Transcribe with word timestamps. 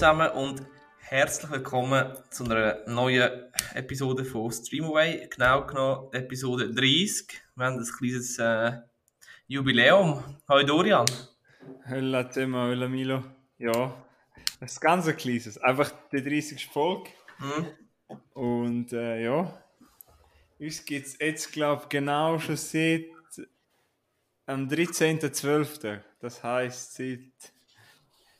zusammen 0.00 0.30
und 0.30 0.66
herzlich 0.96 1.50
willkommen 1.50 2.16
zu 2.30 2.44
einer 2.44 2.78
neuen 2.86 3.52
Episode 3.74 4.24
von 4.24 4.50
Streamaway. 4.50 5.28
Genau 5.28 5.66
genommen 5.66 6.10
Episode 6.14 6.72
30. 6.72 7.26
Wir 7.54 7.66
haben 7.66 7.78
ein 7.78 7.84
kleines 7.84 8.38
äh, 8.38 8.80
Jubiläum. 9.46 10.24
Hallo 10.48 10.62
Dorian. 10.66 11.04
Hallo 11.84 12.22
Thema, 12.22 12.68
hallo 12.68 12.88
Milo. 12.88 13.22
Ja, 13.58 13.94
das 14.58 14.72
ist 14.72 14.80
ganz 14.80 15.06
ein 15.06 15.18
kleines. 15.18 15.58
Einfach 15.58 15.92
die 16.10 16.24
30. 16.24 16.66
Folge. 16.68 17.10
Hm? 17.36 17.66
Und 18.32 18.94
äh, 18.94 19.22
ja, 19.22 19.62
uns 20.58 20.82
gibt 20.86 21.08
es 21.08 21.18
jetzt, 21.18 21.52
glaube 21.52 21.82
ich, 21.82 21.88
genau 21.90 22.38
schon 22.38 22.56
seit 22.56 23.04
am 24.46 24.66
13.12. 24.66 26.00
Das 26.20 26.42
heisst 26.42 26.94
seit 26.94 27.52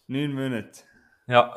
neun 0.06 0.32
Monaten. 0.32 0.89
Ja. 1.30 1.54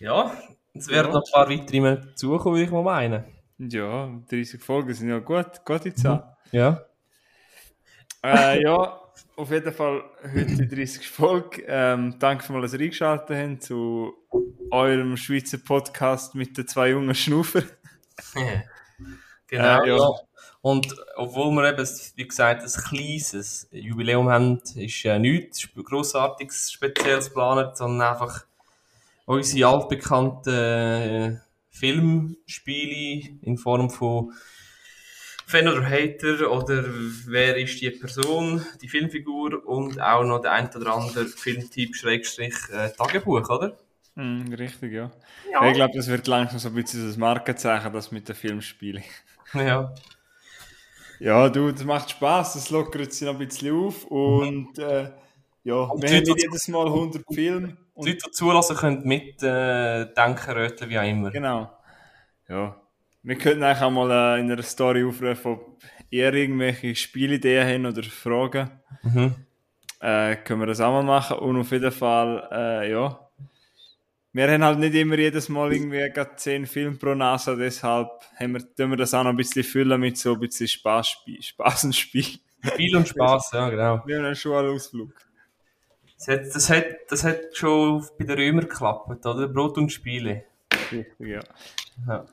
Ja, 0.00 0.32
es 0.74 0.88
werden 0.88 1.08
Ja. 1.12 1.12
noch 1.18 1.24
ein 1.24 1.32
paar 1.32 1.48
weitere 1.48 1.80
Monate 1.80 2.06
dazukommen, 2.08 2.54
würde 2.56 2.64
ich 2.64 2.70
mal 2.70 2.82
meinen. 2.82 3.24
Ja, 3.58 4.08
30 4.28 4.60
Folgen 4.62 4.92
sind 4.92 5.08
ja 5.08 5.20
gut, 5.20 5.64
gute 5.64 5.94
Zahl. 5.94 6.36
Ja. 6.50 6.84
Äh, 8.24 8.62
ja, 8.62 9.00
auf 9.36 9.50
jeden 9.50 9.72
Fall 9.72 10.02
heute 10.22 10.44
die 10.66 10.68
30. 10.68 11.08
Folge. 11.08 11.62
Ähm, 11.66 12.16
danke 12.18 12.52
mal, 12.52 12.60
dass 12.62 12.72
ihr 12.74 12.80
eingeschaltet 12.80 13.30
habt 13.36 13.62
zu 13.62 14.12
eurem 14.70 15.16
Schweizer 15.16 15.58
Podcast 15.58 16.34
mit 16.34 16.56
den 16.58 16.66
zwei 16.66 16.90
jungen 16.90 17.14
Schnufer. 17.14 17.62
genau, 19.46 19.82
Äh, 19.84 19.88
ja. 19.88 20.10
Und 20.64 20.96
obwohl 21.16 21.50
wir 21.50 21.68
eben, 21.68 21.86
wie 22.16 22.26
gesagt, 22.26 22.62
ein 22.62 22.84
kleines 22.84 23.68
Jubiläum 23.70 24.30
haben, 24.30 24.62
ist 24.76 25.04
äh, 25.04 25.18
nichts 25.18 25.68
grossartiges, 25.74 26.72
Spezielles 26.72 27.26
geplant, 27.26 27.76
sondern 27.76 28.14
einfach 28.14 28.46
unsere 29.26 29.68
altbekannten 29.68 30.54
äh, 30.54 31.36
Filmspiele 31.68 33.36
in 33.42 33.58
Form 33.58 33.90
von 33.90 34.32
Fan 35.46 35.68
oder 35.68 35.84
Hater 35.84 36.50
oder 36.50 36.82
wer 37.26 37.58
ist 37.58 37.78
die 37.82 37.90
Person, 37.90 38.64
die 38.80 38.88
Filmfigur 38.88 39.68
und 39.68 40.00
auch 40.00 40.24
noch 40.24 40.40
der 40.40 40.52
ein 40.52 40.74
oder 40.74 40.94
andere 40.94 41.26
Filmtyp 41.26 41.94
Schrägstrich 41.94 42.54
äh, 42.72 42.88
Tagebuch, 42.88 43.50
oder? 43.50 43.76
Hm, 44.14 44.50
richtig, 44.54 44.94
ja. 44.94 45.10
ja. 45.52 45.68
Ich 45.68 45.74
glaube, 45.74 45.92
das 45.94 46.08
wird 46.08 46.26
langsam 46.26 46.58
so 46.58 46.70
ein 46.70 46.74
bisschen 46.74 47.06
das 47.06 47.18
Markenzeichen, 47.18 47.92
das 47.92 48.10
mit 48.10 48.26
den 48.30 48.34
Filmspielen. 48.34 49.04
Ja. 49.52 49.94
Ja, 51.24 51.48
du, 51.48 51.72
das 51.72 51.84
macht 51.84 52.10
Spaß, 52.10 52.52
das 52.52 52.68
lockert 52.68 53.14
sich 53.14 53.26
noch 53.26 53.32
ein 53.32 53.38
bisschen 53.38 53.74
auf 53.74 54.04
und 54.04 54.78
äh, 54.78 55.10
ja, 55.62 55.74
Und 55.74 56.02
wir 56.02 56.08
die 56.10 56.16
haben 56.16 56.22
nicht 56.22 56.42
jedes 56.42 56.68
Mal 56.68 56.86
100 56.86 57.24
Filme. 57.32 57.68
Die 57.68 57.74
Und, 57.94 58.06
Leute, 58.08 58.18
die 58.26 58.30
zulassen, 58.32 58.76
können 58.76 59.08
mitdenken, 59.08 59.46
äh, 59.46 60.50
röteln, 60.52 60.90
wie 60.90 60.98
auch 60.98 61.02
immer. 61.02 61.30
genau. 61.30 61.70
Ja. 62.46 62.76
Wir 63.22 63.38
könnten 63.38 63.62
eigentlich 63.62 63.82
auch 63.82 63.90
mal 63.90 64.10
äh, 64.36 64.40
in 64.40 64.52
einer 64.52 64.62
Story 64.62 65.02
aufrufen, 65.02 65.52
ob 65.52 65.78
ihr 66.10 66.34
irgendwelche 66.34 66.94
Spielideen 66.94 67.86
habt 67.86 67.96
oder 67.96 68.06
Fragen. 68.06 68.70
Mhm. 69.02 69.34
Äh, 70.00 70.36
können 70.36 70.60
wir 70.60 70.66
das 70.66 70.82
auch 70.82 70.92
mal 70.92 71.04
machen. 71.04 71.38
Und 71.38 71.58
auf 71.58 71.70
jeden 71.70 71.90
Fall, 71.90 72.50
äh, 72.52 72.90
ja. 72.90 73.23
Wir 74.34 74.50
haben 74.50 74.64
halt 74.64 74.80
nicht 74.80 74.94
immer 74.96 75.16
jedes 75.16 75.48
Mal 75.48 75.72
irgendwie 75.72 76.10
10 76.36 76.66
Filme 76.66 76.96
pro 76.96 77.14
Nase, 77.14 77.56
deshalb 77.56 78.08
haben 78.38 78.54
wir, 78.54 78.74
tun 78.74 78.90
wir 78.90 78.96
das 78.96 79.14
auch 79.14 79.22
noch 79.22 79.30
ein 79.30 79.36
bisschen 79.36 79.62
füllen 79.62 80.00
mit 80.00 80.18
so 80.18 80.32
ein 80.34 80.40
bisschen 80.40 80.66
Spaßspiel, 80.66 81.40
Spaßenspiel. 81.40 82.40
Spiel 82.66 82.96
und 82.96 83.06
Spaß, 83.06 83.52
ja, 83.52 83.70
genau. 83.70 84.02
Wir 84.04 84.16
haben 84.18 84.24
einen 84.24 84.34
Schulausflug. 84.34 85.12
Das 86.18 86.26
hat, 86.26 86.40
das 86.52 86.68
hat, 86.68 86.84
das 87.08 87.22
hat 87.22 87.38
schon 87.52 88.04
bei 88.18 88.24
den 88.24 88.36
Römern 88.36 88.68
geklappt, 88.68 89.24
oder? 89.24 89.46
Brot 89.46 89.78
und 89.78 89.92
Spiele. 89.92 90.44
Richtig, 90.72 91.06
ja. 91.20 91.40
Ja. 92.08 92.24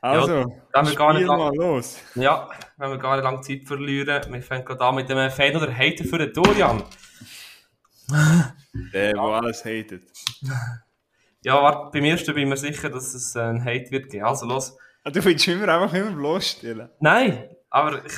Also, 0.00 0.44
haben 0.72 0.88
wir 0.88 0.94
gar 0.94 1.14
nicht 1.14 1.22
spiel 1.22 1.26
lang- 1.26 1.38
mal 1.38 1.54
los. 1.56 1.98
Ja, 2.14 2.48
wenn 2.76 2.90
wir 2.90 2.98
gar 2.98 3.16
nicht 3.16 3.24
lange 3.24 3.40
Zeit 3.40 3.64
verlieren, 3.66 4.32
wir 4.32 4.42
fangen 4.42 4.64
gerade 4.64 4.84
an 4.84 4.94
mit 4.94 5.08
dem 5.08 5.30
Fan 5.32 5.56
oder 5.56 5.76
Hater 5.76 6.04
für 6.04 6.18
den 6.18 6.32
Dorian. 6.32 6.84
Der, 8.92 9.14
wo 9.16 9.32
alles 9.32 9.64
hatet. 9.64 10.04
Ja, 11.44 11.62
warte, 11.62 11.90
beim 11.92 12.04
ersten 12.04 12.34
bin 12.34 12.44
ich 12.44 12.48
mir 12.48 12.56
sicher, 12.56 12.88
dass 12.88 13.12
es 13.14 13.36
ein 13.36 13.62
Hate 13.64 13.90
wird 13.90 14.10
geben. 14.10 14.24
Also 14.24 14.46
los. 14.46 14.76
Ah, 15.04 15.10
Du 15.10 15.22
willst 15.24 15.46
immer 15.46 15.68
einfach 15.68 15.92
immer 15.94 16.10
bloßstellen. 16.12 16.88
Nein, 17.00 17.50
aber 17.68 18.04
ich, 18.04 18.12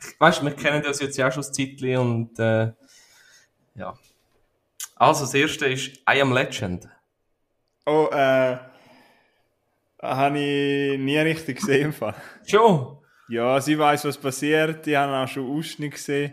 ich 0.00 0.18
weißt, 0.20 0.42
wir 0.42 0.52
kennen 0.52 0.82
das 0.82 1.00
jetzt 1.00 1.16
ja 1.18 1.28
auch 1.28 1.32
schon 1.32 1.44
ein 1.44 1.52
Zeitchen 1.52 1.96
und 1.98 2.38
äh, 2.38 2.72
ja. 3.74 3.94
Also 4.94 5.24
das 5.24 5.34
erste 5.34 5.66
ist 5.66 5.96
I 6.10 6.22
Am 6.22 6.32
Legend. 6.32 6.88
Oh, 7.84 8.08
äh, 8.10 8.56
habe 10.02 10.38
ich 10.38 10.98
nie 10.98 11.18
richtig 11.18 11.58
gesehen. 11.58 11.86
im 11.86 11.92
Fall. 11.92 12.14
Schon? 12.46 12.96
Ja, 13.28 13.60
sie 13.60 13.78
weiß, 13.78 14.06
was 14.06 14.16
passiert. 14.16 14.86
Die 14.86 14.96
haben 14.96 15.12
auch 15.12 15.28
schon 15.28 15.50
Ausschnitt 15.58 15.92
gesehen. 15.92 16.32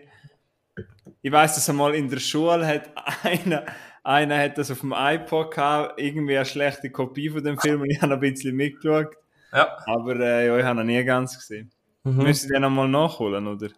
Ich 1.22 1.32
weiß, 1.32 1.56
dass 1.56 1.70
einmal 1.70 1.96
in 1.96 2.10
der 2.10 2.20
Schule 2.20 2.66
hat 2.66 2.90
einer, 3.24 3.66
einer 4.04 4.38
hat 4.38 4.58
das 4.58 4.70
auf 4.70 4.82
dem 4.82 4.94
iPod 4.96 5.52
gehabt, 5.52 6.00
irgendwie 6.00 6.36
eine 6.36 6.46
schlechte 6.46 6.90
Kopie 6.90 7.30
von 7.30 7.44
dem 7.44 7.58
Film 7.58 7.82
und 7.82 7.90
ich 7.90 8.02
habe 8.02 8.14
ein 8.14 8.20
bisschen 8.20 8.56
mitgeschaut. 8.56 9.16
Ja. 9.52 9.78
Aber 9.86 10.20
äh, 10.20 10.48
ja, 10.48 10.58
ich 10.58 10.66
habe 10.66 10.82
ihn 10.82 10.88
nie 10.88 11.04
ganz 11.04 11.38
gesehen. 11.38 11.72
Mhm. 12.04 12.24
Müssen 12.24 12.52
die 12.54 12.60
nochmal 12.60 12.88
nachholen, 12.88 13.48
oder? 13.48 13.70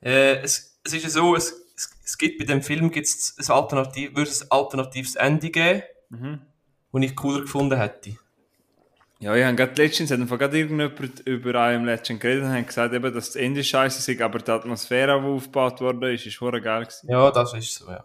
Äh, 0.00 0.38
es, 0.40 0.80
es 0.84 0.94
ist 0.94 1.02
ja 1.02 1.10
so, 1.10 1.36
es, 1.36 1.52
es, 1.76 1.90
es 2.04 2.18
gibt 2.18 2.38
bei 2.38 2.44
dem 2.44 2.62
Film 2.62 2.90
gibt's 2.90 3.36
ein 3.38 3.54
Alternativ, 3.54 4.16
würde 4.16 4.30
es 4.30 4.42
ein 4.42 4.50
alternatives 4.50 5.16
Ende 5.16 5.50
geben, 5.50 5.82
Mhm. 6.10 6.40
das 6.92 7.02
ich 7.02 7.16
cooler 7.16 7.42
gefunden 7.42 7.78
hätte. 7.78 8.16
Ja, 9.20 9.34
ich 9.34 9.44
habe 9.44 9.56
gerade 9.56 9.82
letztens 9.82 10.10
hat 10.10 10.26
gerade 10.26 10.58
irgendjemand 10.58 11.20
über 11.26 11.60
einem 11.60 11.84
Legend 11.84 12.20
geredet 12.20 12.44
und 12.44 12.52
haben 12.52 12.64
gesagt, 12.64 12.94
eben, 12.94 13.12
dass 13.12 13.26
das 13.26 13.36
Ende 13.36 13.64
scheiße 13.64 14.10
ist, 14.12 14.20
aber 14.22 14.38
die 14.38 14.50
Atmosphäre, 14.50 15.20
die 15.20 15.26
aufgebaut 15.26 15.80
worden 15.80 16.14
ist, 16.14 16.24
ist 16.24 16.38
geil 16.40 16.60
gewesen. 16.60 17.10
Ja, 17.10 17.30
das 17.30 17.52
ist 17.52 17.74
so, 17.74 17.90
ja. 17.90 18.04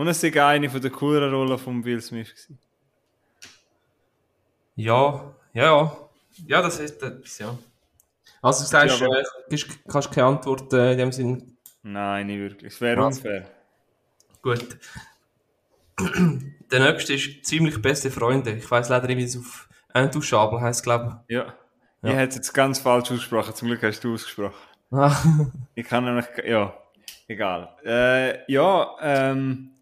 Und 0.00 0.08
es 0.08 0.22
ist 0.24 0.34
eine 0.34 0.70
von 0.70 0.80
der 0.80 0.90
cooleren 0.90 1.30
Rollen 1.34 1.58
von 1.58 1.84
Will 1.84 2.00
Smith 2.00 2.30
gewesen. 2.30 2.58
Ja, 4.74 5.34
ja, 5.52 5.64
ja. 5.64 5.96
Ja, 6.46 6.62
das 6.62 6.78
ist 6.80 7.02
etwas, 7.02 7.38
ja. 7.38 7.58
Also 8.40 8.62
du 8.64 8.68
sagst, 8.70 8.98
Ja, 8.98 9.06
aber- 9.06 9.20
äh, 9.20 9.58
kannst 9.86 10.10
keine 10.10 10.28
Antwort 10.28 10.72
äh, 10.72 10.92
in 10.92 10.98
dem 10.98 11.12
Sinn. 11.12 11.58
Nein, 11.82 12.28
nicht 12.28 12.38
wirklich. 12.38 12.72
Es 12.72 12.80
wäre 12.80 13.04
unfair. 13.04 13.46
Gut. 14.40 14.78
Der 16.72 16.80
nächste 16.92 17.12
ist 17.12 17.44
ziemlich 17.44 17.82
beste 17.82 18.10
Freunde. 18.10 18.52
Ich 18.52 18.70
weiß 18.70 18.88
leider 18.88 19.06
nicht, 19.06 19.18
wie 19.18 19.24
es 19.24 19.36
auf 19.36 19.68
Intouchable 19.92 20.62
heißt, 20.62 20.82
glaube 20.82 21.22
Ja. 21.28 21.44
Ja. 22.00 22.10
Ich 22.10 22.14
hätte 22.16 22.28
es 22.30 22.34
jetzt 22.36 22.54
ganz 22.54 22.78
falsch 22.78 23.10
ausgesprochen. 23.10 23.54
Zum 23.54 23.68
Glück 23.68 23.82
hast 23.82 24.00
du 24.02 24.14
ausgesprochen. 24.14 24.54
ich. 24.90 24.96
Ah, 24.96 25.14
Ich 25.74 25.86
kann 25.86 26.06
nämlich, 26.06 26.24
ja, 26.46 26.72
egal. 27.28 27.76
Äh, 27.84 28.50
ja, 28.50 28.96
ähm, 29.02 29.72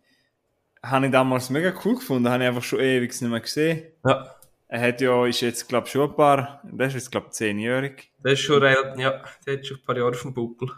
habe 0.83 1.07
ich 1.07 1.13
damals 1.13 1.51
mega 1.51 1.73
cool 1.85 1.97
gefunden. 1.97 2.29
Habe 2.29 2.43
ich 2.43 2.49
einfach 2.49 2.63
schon 2.63 2.81
ewig 2.81 3.11
nicht 3.21 3.31
mehr 3.31 3.41
gesehen. 3.41 3.83
ja, 4.07 4.35
Er 4.69 4.81
hat 4.81 5.01
ja, 5.01 5.27
ist 5.27 5.41
jetzt, 5.41 5.69
glaube 5.69 5.87
ich, 5.87 5.93
schon 5.93 6.11
ein 6.11 6.17
paar, 6.17 6.61
der 6.65 6.87
ist 6.89 6.95
jetzt, 6.95 7.11
glaube 7.11 7.27
ich, 7.29 7.33
zehnjährig. 7.33 8.11
das 8.23 8.35
ist 8.35 8.41
schon 8.41 8.63
relativ, 8.63 9.01
ja, 9.01 9.23
der 9.47 9.57
hat 9.57 9.67
schon 9.67 9.77
ein 9.79 9.85
paar 9.85 9.97
Jahre 9.97 10.11
auf 10.11 10.23
dem 10.23 10.35
Buckel. 10.35 10.71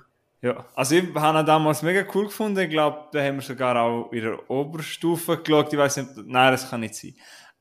Ja, 0.42 0.64
also 0.74 0.94
ich 0.94 1.14
habe 1.14 1.38
ihn 1.40 1.46
damals 1.46 1.82
mega 1.82 2.02
cool 2.14 2.24
gefunden. 2.24 2.60
Ich 2.60 2.70
glaube, 2.70 3.08
da 3.12 3.22
haben 3.22 3.36
wir 3.36 3.42
sogar 3.42 3.76
auch 3.76 4.10
in 4.10 4.22
der 4.22 4.50
Oberstufe 4.50 5.36
geschaut. 5.36 5.70
Ich 5.72 5.78
weiß 5.78 5.98
nicht, 5.98 6.10
nein, 6.24 6.52
das 6.52 6.70
kann 6.70 6.80
nicht 6.80 6.94
sein. 6.94 7.14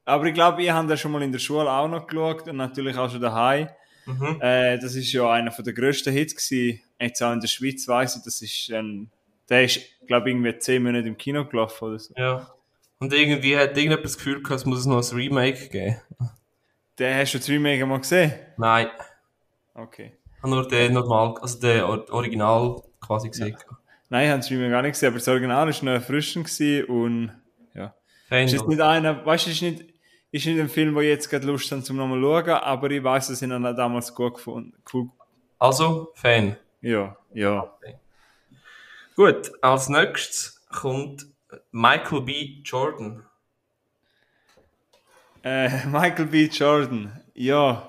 Aber 0.05 0.25
ich 0.25 0.33
glaube, 0.33 0.63
ich 0.63 0.71
habe 0.71 0.87
den 0.87 0.97
schon 0.97 1.11
mal 1.11 1.21
in 1.21 1.31
der 1.31 1.39
Schule 1.39 1.69
auch 1.69 1.89
noch 1.89 2.07
geschaut 2.07 2.47
und 2.47 2.55
natürlich 2.55 2.95
auch 2.97 3.11
schon 3.11 3.19
daheim. 3.21 3.67
Mhm. 4.05 4.37
Äh, 4.41 4.79
das 4.79 4.95
ist 4.95 5.11
ja 5.11 5.29
einer 5.29 5.51
der 5.51 5.73
grössten 5.73 6.13
Hits 6.13 6.33
gewesen. 6.35 6.81
Jetzt 6.99 7.21
auch 7.21 7.33
in 7.33 7.41
der 7.41 7.47
Schweiz 7.49 7.85
weiss 7.87 8.15
ich, 8.15 8.23
das 8.23 8.41
ist 8.41 8.71
ein, 8.71 9.11
der 9.49 9.63
ist, 9.65 9.79
glaube 10.07 10.29
ich, 10.29 10.35
irgendwie 10.35 10.57
zehn 10.59 10.83
Monate 10.83 11.07
im 11.07 11.17
Kino 11.17 11.45
gelaufen 11.45 11.85
oder 11.85 11.99
so. 11.99 12.13
Ja. 12.17 12.51
Und 12.99 13.13
irgendwie 13.13 13.55
hat 13.55 13.69
irgendjemand 13.69 14.05
das 14.05 14.17
Gefühl 14.17 14.41
gehabt, 14.43 14.59
es 14.61 14.65
muss 14.65 14.85
noch 14.85 14.97
ein 15.01 15.15
Remake 15.15 15.69
geben. 15.69 15.95
Den 16.99 17.15
hast 17.17 17.33
du 17.33 17.37
das 17.37 17.47
Remake 17.49 17.85
mal 17.85 17.99
gesehen? 17.99 18.33
Nein, 18.57 18.87
Okay. 19.73 20.11
ich 20.35 20.43
habe 20.43 20.49
nur 20.49 20.67
den 20.67 20.93
normal, 20.93 21.35
also 21.41 21.57
den 21.59 21.81
Or- 21.83 22.11
Original 22.11 22.81
quasi 22.99 23.29
gesehen. 23.29 23.55
Nein, 24.09 24.25
ich 24.25 24.29
habe 24.31 24.39
das 24.41 24.51
Remake 24.51 24.71
gar 24.71 24.81
nicht 24.81 24.91
gesehen, 24.93 25.07
aber 25.09 25.17
das 25.19 25.27
Original 25.29 25.67
war 25.67 25.83
noch 25.85 25.91
erfrischend 25.93 26.49
und 26.89 27.31
ja. 27.73 27.93
Fan, 28.27 28.45
Ist 28.45 28.67
nicht 28.67 28.81
einer, 28.81 29.25
weißt 29.25 29.45
du, 29.47 29.51
ist 29.51 29.61
nicht, 29.61 29.85
ist 30.31 30.45
nicht 30.45 30.59
ein 30.59 30.67
Film, 30.67 30.93
wo 30.95 30.99
ich 30.99 31.07
jetzt 31.07 31.29
gerade 31.29 31.47
Lust 31.47 31.71
habe, 31.71 31.81
zum 31.83 31.95
nochmal 31.95 32.19
schauen, 32.21 32.49
aber 32.61 32.91
ich 32.91 33.01
weiß, 33.03 33.29
dass 33.29 33.41
ich 33.41 33.47
ihn 33.49 33.63
damals 33.63 34.13
gut 34.13 34.33
gefunden 34.35 34.73
cool. 34.93 35.09
Also, 35.57 36.09
Fan. 36.15 36.57
Ja, 36.81 37.15
ja. 37.33 37.73
Gut, 39.19 39.51
als 39.61 39.89
nächstes 39.89 40.61
kommt 40.69 41.25
Michael 41.73 42.21
B. 42.21 42.61
Jordan. 42.63 43.25
Äh, 45.43 45.85
Michael 45.87 46.27
B. 46.27 46.45
Jordan, 46.45 47.21
ja, 47.33 47.85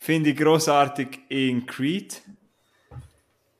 finde 0.00 0.30
ich 0.30 0.36
großartig 0.36 1.20
in 1.28 1.64
Creed. 1.66 2.22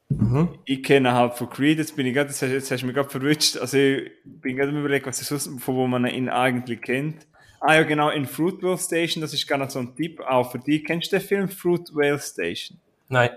Mhm. 0.08 0.58
Ich 0.64 0.82
kenne 0.82 1.12
halt 1.12 1.34
von 1.34 1.48
Creed, 1.50 1.78
jetzt 1.78 1.94
bin 1.94 2.04
ich 2.04 2.14
gerade, 2.14 2.30
jetzt 2.30 2.42
hast, 2.42 2.50
jetzt 2.50 2.72
hast 2.72 2.82
du 2.82 2.86
mich 2.86 2.96
gerade 2.96 3.10
verwünscht, 3.10 3.58
also 3.58 3.78
ich 3.78 4.10
bin 4.24 4.56
gerade 4.56 4.70
am 4.70 4.80
überlegen, 4.80 5.06
was 5.06 5.20
ist 5.20 5.28
sonst, 5.28 5.62
von 5.62 5.76
wo 5.76 5.86
man 5.86 6.06
ihn 6.06 6.28
eigentlich 6.28 6.80
kennt. 6.80 7.28
Ah 7.60 7.74
ja, 7.74 7.84
genau, 7.84 8.10
in 8.10 8.26
Fruitvale 8.26 8.76
Station, 8.76 9.20
das 9.20 9.32
ist 9.32 9.46
gar 9.46 9.58
nicht 9.58 9.70
so 9.70 9.78
ein 9.78 9.94
Tipp, 9.94 10.18
auch 10.18 10.50
für 10.50 10.58
dich. 10.58 10.84
Kennst 10.84 11.12
du 11.12 11.18
den 11.20 11.24
Film 11.28 11.48
Fruitvale 11.48 12.18
Station? 12.18 12.80
Nein. 13.08 13.30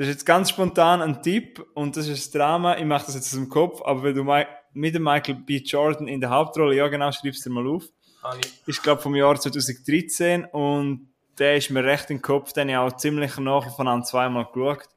Das 0.00 0.08
ist 0.08 0.14
jetzt 0.14 0.24
ganz 0.24 0.48
spontan 0.48 1.02
ein 1.02 1.22
Tipp 1.22 1.62
und 1.74 1.94
das 1.94 2.08
ist 2.08 2.34
ein 2.34 2.38
Drama, 2.38 2.78
ich 2.78 2.86
mache 2.86 3.04
das 3.04 3.16
jetzt 3.16 3.26
aus 3.26 3.38
dem 3.38 3.50
Kopf, 3.50 3.82
aber 3.84 4.02
wenn 4.02 4.14
du 4.14 4.22
Mi- 4.22 4.46
mit 4.72 4.94
dem 4.94 5.02
Michael 5.02 5.34
B. 5.34 5.58
Jordan 5.58 6.08
in 6.08 6.22
der 6.22 6.30
Hauptrolle, 6.30 6.74
ja 6.74 6.88
genau, 6.88 7.12
schreib's 7.12 7.42
dir 7.42 7.50
mal 7.50 7.66
auf, 7.66 7.84
Ah, 8.22 8.34
ist 8.66 8.82
glaube 8.82 9.02
vom 9.02 9.14
Jahr 9.14 9.38
2013 9.38 10.46
und 10.46 11.10
der 11.38 11.56
ist 11.56 11.68
mir 11.68 11.84
recht 11.84 12.08
im 12.10 12.22
Kopf, 12.22 12.54
den 12.54 12.74
habe 12.74 12.88
ich 12.88 12.94
auch 12.94 12.96
ziemlich 12.96 13.36
nach 13.36 13.76
von 13.76 13.88
an 13.88 14.02
zweimal 14.02 14.46
geschaut. 14.46 14.88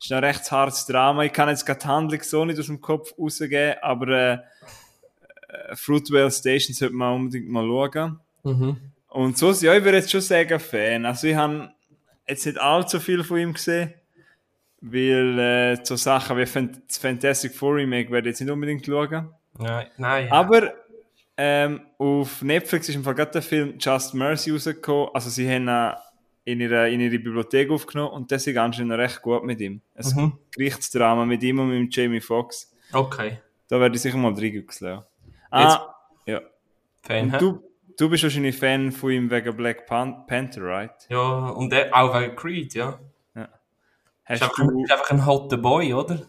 Ist 0.00 0.12
ein 0.12 0.22
recht 0.22 0.48
hartes 0.52 0.86
Drama. 0.86 1.24
Ich 1.24 1.32
kann 1.32 1.48
jetzt 1.48 1.66
gerade 1.66 1.80
die 1.80 1.86
Handlung 1.88 2.22
so 2.22 2.44
nicht 2.44 2.60
aus 2.60 2.66
dem 2.66 2.80
Kopf 2.80 3.12
rausgeben, 3.18 3.74
aber 3.82 4.08
äh, 4.08 4.32
äh, 5.48 5.74
Fruitvale 5.76 6.30
Station 6.30 6.74
sollte 6.74 6.94
man 6.94 7.14
unbedingt 7.14 7.48
mal 7.48 7.64
schauen. 7.66 8.20
Mhm. 8.44 8.76
Und 9.08 9.36
so, 9.38 9.50
ja, 9.52 9.74
ich 9.76 9.82
würde 9.84 9.98
jetzt 9.98 10.10
schon 10.12 10.20
sagen 10.20 10.60
Fan. 10.60 11.06
Also 11.06 11.26
ich 11.26 11.34
habe 11.36 11.70
jetzt 12.28 12.46
nicht 12.46 12.58
allzu 12.58 13.00
viel 13.00 13.24
von 13.24 13.38
ihm 13.38 13.52
gesehen, 13.54 13.94
weil 14.86 15.38
äh, 15.38 15.76
so 15.84 15.96
Sachen 15.96 16.36
wie 16.36 16.44
das 16.44 16.98
Fantastic 16.98 17.54
Four 17.54 17.76
Remake 17.76 18.10
werde 18.10 18.28
ich 18.28 18.32
jetzt 18.34 18.40
nicht 18.40 18.50
unbedingt 18.50 18.84
schauen. 18.84 19.30
Nein. 19.58 19.86
Nein. 19.96 20.30
Aber 20.30 20.72
ähm, 21.36 21.80
auf 21.98 22.42
Netflix 22.42 22.88
ist 22.88 22.94
im 22.94 23.04
Fall 23.04 23.14
gerade 23.14 23.30
der 23.32 23.42
Film 23.42 23.74
Just 23.78 24.14
Mercy 24.14 24.50
rausgekommen. 24.50 25.08
Also 25.14 25.30
sie 25.30 25.48
haben 25.50 25.68
ihn 25.68 25.92
in 26.44 26.60
ihre, 26.60 26.90
in 26.90 27.00
ihre 27.00 27.18
Bibliothek 27.18 27.70
aufgenommen 27.70 28.12
und 28.12 28.30
das 28.30 28.46
ist 28.46 28.56
anscheinend 28.56 28.92
recht 28.92 29.22
gut 29.22 29.44
mit 29.44 29.60
ihm. 29.60 29.80
Ein 29.94 30.06
Mhm. 30.14 30.38
Gerichtsdrama 30.52 31.24
mit 31.24 31.42
ihm 31.42 31.58
und 31.60 31.70
mit 31.70 31.94
Jamie 31.96 32.20
Foxx. 32.20 32.72
Okay. 32.92 33.38
Da 33.68 33.80
werde 33.80 33.96
ich 33.96 34.02
sicher 34.02 34.18
mal 34.18 34.34
reingüchseln. 34.34 34.96
Ja. 34.96 35.06
Ah, 35.50 35.94
ja. 36.26 36.42
Fan, 37.02 37.30
hä? 37.32 37.38
Du, 37.38 37.62
du 37.96 38.10
bist 38.10 38.22
wahrscheinlich 38.22 38.56
Fan 38.56 38.92
von 38.92 39.10
ihm 39.10 39.30
wegen 39.30 39.56
Black 39.56 39.86
Pan 39.86 40.26
Panther, 40.26 40.62
right? 40.62 40.90
Ja, 41.08 41.48
und 41.48 41.72
der, 41.72 41.96
auch 41.96 42.20
wegen 42.20 42.36
Creed, 42.36 42.74
ja. 42.74 42.98
Hast 44.24 44.36
Ist 44.36 44.42
einfach, 44.42 44.56
du, 44.56 44.82
ist 44.82 44.92
einfach 44.92 45.10
ein 45.10 45.26
hotter 45.26 45.56
Boy, 45.56 45.92
oder? 45.94 46.22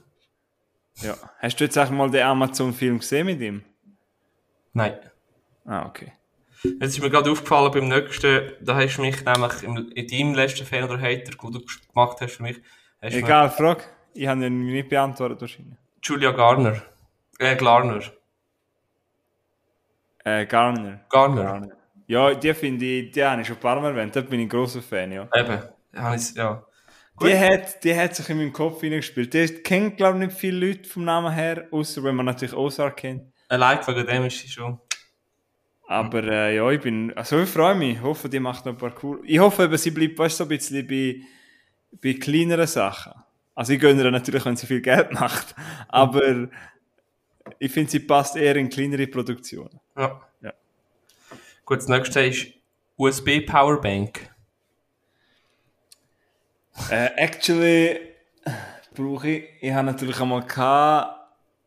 ja. 1.01 1.15
Hast 1.39 1.59
du 1.59 1.63
jetzt 1.63 1.77
auch 1.77 1.89
mal 1.89 2.09
den 2.09 2.23
Amazon-Film 2.23 2.99
gesehen 2.99 3.25
mit 3.25 3.41
ihm? 3.41 3.63
Nein. 4.73 4.97
Ah, 5.65 5.85
okay. 5.85 6.11
Jetzt 6.63 6.97
ist 6.97 7.01
mir 7.01 7.09
gerade 7.09 7.31
aufgefallen 7.31 7.71
beim 7.71 7.87
nächsten, 7.87 8.51
da 8.61 8.75
hast 8.75 8.97
du 8.97 9.01
mich 9.01 9.23
nämlich 9.23 9.63
im, 9.63 9.91
in 9.91 10.07
deinem 10.07 10.33
letzten 10.33 10.65
Fan 10.65 10.83
oder 10.83 10.99
Hater, 10.99 11.31
den 11.31 11.51
du 11.51 11.61
gemacht 11.93 12.17
hast 12.21 12.33
für 12.33 12.43
mich, 12.43 12.57
hast 13.01 13.13
du 13.13 13.19
mir 13.19 13.25
Egal, 13.25 13.49
Frage. 13.49 13.83
Ich 14.13 14.27
habe 14.27 14.45
ihn 14.45 14.65
nicht 14.65 14.89
beantwortet 14.89 15.41
wahrscheinlich. 15.41 15.77
Julia 16.01 16.31
Garner. 16.31 16.81
Äh, 17.39 17.55
Glarner. 17.55 18.01
Äh, 20.23 20.45
Garner. 20.45 21.01
Garner. 21.09 21.69
Ja, 22.07 22.33
die 22.33 22.53
finde 22.53 22.85
ich, 22.85 23.11
die 23.11 23.23
habe 23.23 23.41
ich 23.41 23.47
schon 23.47 23.57
ein 23.57 23.61
paar 23.61 23.79
Mal 23.79 23.91
erwähnt, 23.91 24.15
da 24.15 24.21
bin 24.21 24.39
ich 24.39 24.45
ein 24.45 24.49
grosser 24.49 24.81
Fan, 24.81 25.11
ja. 25.11 25.27
Eben. 25.35 25.61
Ja. 25.93 26.65
Gut. 27.17 27.29
Die 27.29 27.37
hat, 27.37 27.83
die 27.83 27.95
hat 27.95 28.15
sich 28.15 28.29
in 28.29 28.37
meinem 28.37 28.51
Kopf 28.51 28.81
hineingespielt. 28.81 29.33
Die 29.33 29.47
kennt, 29.47 29.97
glaube 29.97 30.19
ich, 30.19 30.27
nicht 30.27 30.37
viele 30.37 30.67
Leute 30.67 30.89
vom 30.89 31.05
Namen 31.05 31.31
her, 31.31 31.67
außer 31.71 32.03
wenn 32.03 32.15
man 32.15 32.25
natürlich 32.25 32.55
Ozark 32.55 32.97
kennt. 32.97 33.23
Allein 33.47 33.79
wegen 33.87 34.05
dem 34.05 34.25
ist 34.25 34.39
sie 34.39 34.49
schon. 34.49 34.79
Aber 35.87 36.23
äh, 36.23 36.55
ja, 36.55 36.69
ich 36.71 36.81
bin, 36.81 37.13
also 37.15 37.39
ich 37.39 37.49
freue 37.49 37.75
mich. 37.75 37.97
Ich 37.97 38.01
hoffe, 38.01 38.27
die 38.27 38.39
macht 38.39 38.65
noch 38.65 38.73
ein 38.73 38.77
paar 38.77 38.93
cool. 39.03 39.21
Ich 39.23 39.39
hoffe 39.39 39.63
eben, 39.63 39.77
sie 39.77 39.91
bleibt, 39.91 40.17
weißt 40.17 40.37
so 40.37 40.43
ein 40.43 40.49
bisschen 40.49 40.85
bei, 40.87 41.21
bei 42.01 42.13
kleineren 42.13 42.67
Sachen. 42.67 43.13
Also 43.53 43.73
ich 43.73 43.79
gönne 43.79 44.03
ihr 44.03 44.11
natürlich, 44.11 44.43
wenn 44.45 44.57
sie 44.57 44.67
viel 44.67 44.81
Geld 44.81 45.11
macht. 45.19 45.55
Aber 45.87 46.49
ich 47.59 47.71
finde, 47.71 47.91
sie 47.91 47.99
passt 47.99 48.35
eher 48.35 48.55
in 48.55 48.69
kleinere 48.69 49.07
Produktionen. 49.07 49.79
Ja. 49.95 50.21
Ja. 50.41 50.53
Gut, 51.63 51.77
das 51.77 51.87
nächste 51.87 52.21
ist 52.21 52.47
USB 52.97 53.45
Powerbank. 53.45 54.34
Äh, 56.89 57.09
actually 57.17 57.99
brauche 58.93 59.27
ich, 59.29 59.43
ich 59.61 59.71
habe 59.73 59.85
natürlich 59.85 60.19
einmal 60.19 60.43
gehabt 60.45 61.15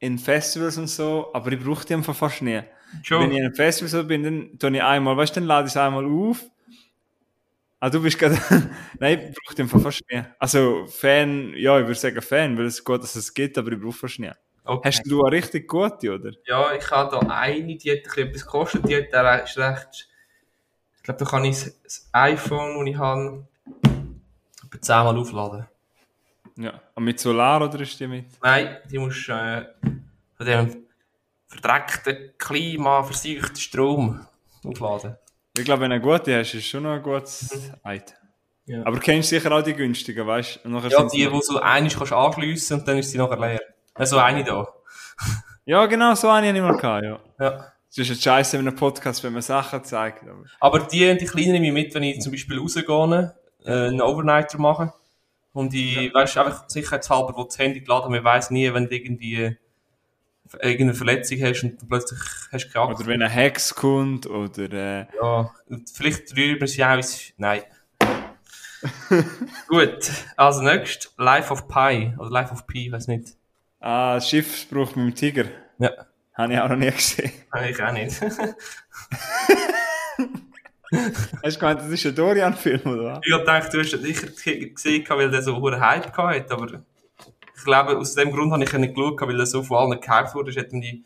in 0.01 0.19
Festivals 0.19 0.79
und 0.79 0.87
so, 0.89 1.31
aber 1.33 1.53
ich 1.53 1.63
brauche 1.63 1.85
die 1.85 1.95
einfach 1.95 2.15
fast 2.15 2.43
nie. 2.43 2.61
Schon. 3.03 3.23
Wenn 3.23 3.33
ich 3.33 3.39
in 3.39 3.45
einem 3.47 3.55
Festival 3.55 3.89
so 3.89 4.05
bin, 4.05 4.23
dann 4.23 4.59
tue 4.59 4.77
ich 4.77 4.83
einmal, 4.83 5.17
weißt 5.17 5.37
du, 5.37 5.41
dann 5.41 5.49
lade 5.49 5.67
ich 5.67 5.73
es 5.73 5.77
einmal 5.77 6.07
auf. 6.07 6.43
Ah, 7.81 7.91
du 7.91 8.03
bist 8.03 8.19
gerade, 8.19 8.37
nein, 8.99 9.29
ich 9.31 9.37
brauche 9.45 9.55
die 9.55 9.63
einfach 9.63 9.81
fast 9.81 10.03
nie. 10.11 10.23
Also, 10.39 10.87
Fan, 10.87 11.53
ja, 11.55 11.79
ich 11.79 11.87
würde 11.87 11.95
sagen 11.99 12.21
Fan, 12.23 12.57
weil 12.59 12.67
es 12.67 12.75
ist 12.79 12.85
gut, 12.85 13.03
dass 13.03 13.15
es 13.15 13.33
gibt, 13.33 13.57
aber 13.59 13.73
ich 13.73 13.81
brauche 13.81 13.93
fast 13.99 14.19
nie. 14.19 14.31
Okay. 14.65 14.89
Hast 14.89 15.03
du 15.07 15.23
eine 15.25 15.37
richtig 15.37 15.69
gute, 15.69 16.15
oder? 16.15 16.33
Ja, 16.47 16.73
ich 16.75 16.91
habe 16.91 17.11
da 17.11 17.21
eine, 17.35 17.77
die 17.77 17.91
hat 17.93 18.17
ein 18.17 18.27
etwas 18.29 18.45
gekostet, 18.45 18.89
die 18.89 18.97
hat 18.97 19.15
recht. 19.15 20.09
Ich 20.97 21.03
glaube, 21.03 21.25
da 21.25 21.31
kann 21.31 21.45
ich 21.45 21.57
das- 21.65 21.83
das 21.83 22.09
iPhone, 22.13 22.79
das 22.79 22.89
ich 22.89 22.99
habe, 22.99 23.47
etwa 24.69 24.81
10 24.81 24.97
Mal 25.05 25.19
aufladen. 25.19 25.67
Ja. 26.57 26.81
Und 26.95 27.05
mit 27.05 27.21
Solar 27.21 27.63
oder 27.63 27.81
ist 27.81 27.99
die 28.01 28.07
mit? 28.07 28.27
Nein, 28.43 28.79
die 28.91 28.99
musst 28.99 29.29
äh, 29.29 29.67
von 30.35 30.47
dem 30.47 30.85
verdreckten 31.47 32.33
Klima, 32.37 33.03
verseuchten 33.03 33.57
Strom 33.57 34.27
aufladen. 34.65 35.17
Ich 35.57 35.65
glaube, 35.65 35.83
wenn 35.83 35.91
du 35.91 35.97
eine 35.97 36.05
gute 36.05 36.39
hast, 36.39 36.55
ist 36.55 36.61
es 36.61 36.67
schon 36.67 36.83
noch 36.83 36.93
ein 36.93 37.03
gutes 37.03 37.73
Item. 37.85 38.17
Ja. 38.67 38.85
Aber 38.85 38.99
kennst 39.01 39.33
du 39.33 39.37
sicher 39.37 39.51
auch 39.51 39.63
die 39.63 39.73
günstigen, 39.73 40.27
weißt 40.27 40.61
du? 40.63 40.69
Ja, 40.69 41.05
die, 41.05 41.27
die 41.27 41.41
so 41.43 41.59
eine 41.59 41.89
kannst 41.89 42.13
du 42.13 42.17
anschliessen 42.17 42.81
und 42.81 42.87
dann 42.87 42.99
ist 42.99 43.11
sie 43.11 43.19
nachher 43.19 43.39
leer. 43.39 43.61
Also 43.95 44.19
eine 44.19 44.45
da. 44.45 44.67
Ja, 45.65 45.85
genau, 45.85 46.15
so 46.15 46.31
eine 46.31 46.49
habe 46.49 46.57
ich 46.57 46.63
mal 46.63 46.79
gehabt, 46.79 47.05
ja. 47.05 47.21
Ja. 47.39 47.73
Es 47.91 47.99
ist 47.99 48.11
ein 48.11 48.17
Scheiße 48.17 48.57
in 48.57 48.67
einem 48.67 48.75
Podcast, 48.75 49.23
wenn 49.23 49.35
man 49.35 49.43
Sachen 49.43 49.85
zeigt. 49.85 50.23
Aber 50.23 50.45
Aber 50.61 50.79
die, 50.81 51.15
die 51.19 51.27
kleinen 51.27 51.53
nehme 51.53 51.67
ich 51.67 51.73
mit, 51.75 51.95
wenn 51.95 52.05
ich 52.05 52.21
zum 52.21 52.33
Beispiel 52.33 52.59
rausgehe, 52.59 53.35
äh, 53.65 53.71
einen 53.89 54.01
Overnighter 54.03 54.59
mache. 54.59 54.93
Und 55.53 55.75
ich, 55.75 56.13
weißt 56.15 56.37
du, 56.37 56.41
einfach 56.41 56.69
sicherheitshalber, 56.69 57.35
wo 57.37 57.45
das 57.45 57.59
Handy 57.59 57.81
geladen 57.81 58.13
man 58.13 58.23
weiß 58.23 58.51
nie, 58.51 58.73
wenn 58.73 58.87
du 58.89 58.95
irgendwie 58.95 59.43
äh, 59.43 59.55
irgendeine 60.61 60.95
Verletzung 60.95 61.41
hast 61.43 61.65
und 61.65 61.83
du 61.83 61.87
plötzlich 61.87 62.21
hast 62.53 62.67
du 62.67 62.71
keine 62.73 62.85
Akku. 62.85 63.01
Oder 63.01 63.07
wenn 63.07 63.23
ein 63.23 63.31
Hex 63.31 63.75
kommt 63.75 64.27
oder 64.27 64.73
äh, 64.73 65.07
Ja, 65.21 65.51
vielleicht 65.93 66.37
rühren 66.37 66.67
sie 66.67 66.85
auch 66.85 66.95
ins... 66.97 67.33
Nein. 67.37 67.63
Gut, 69.69 70.11
also 70.37 70.63
nächstes 70.63 71.13
Life 71.17 71.53
of 71.53 71.67
Pi. 71.67 72.15
Oder 72.19 72.31
Life 72.31 72.53
of 72.53 72.67
Pi, 72.67 72.87
ich 72.87 72.93
weiß 72.93 73.09
nicht. 73.09 73.35
ah, 73.81 74.21
Schiffsbruch 74.21 74.95
mit 74.95 75.07
dem 75.07 75.15
Tiger. 75.17 75.45
Ja, 75.79 75.91
Habe 76.35 76.53
ich 76.53 76.61
auch 76.61 76.69
noch 76.69 76.77
nie 76.77 76.91
gesehen. 76.91 77.33
ich 77.69 77.83
auch 77.83 77.93
nicht. 77.93 78.21
Hast 81.43 81.57
du 81.57 81.61
gemeint, 81.61 81.81
das 81.81 81.89
ist 81.89 82.07
ein 82.07 82.15
Dorian-Film, 82.15 82.81
oder 82.87 83.05
was? 83.05 83.21
ich 83.23 83.33
gedacht, 83.33 83.75
du 83.75 83.81
hast 83.81 83.93
ihn 83.93 84.03
sicher 84.03 84.27
gesehen, 84.29 85.05
weil 85.09 85.31
der 85.31 85.43
so 85.43 85.55
einen 85.57 85.81
Hype 85.81 86.13
gehabt 86.13 86.35
hat, 86.35 86.51
aber 86.51 86.67
ich 87.57 87.65
glaube, 87.65 87.99
aus 87.99 88.15
dem 88.15 88.33
Grund 88.33 88.53
habe 88.53 88.65
ich 88.65 88.73
ihn 88.73 88.81
nicht 88.81 88.95
geschaut, 88.95 89.21
weil 89.21 89.39
er 89.39 89.47
so 89.47 89.63
von 89.63 89.79
allen 89.79 90.01
gehypt 90.01 90.35
wurde, 90.35 90.51
ist, 90.51 90.73
mir 90.73 91.03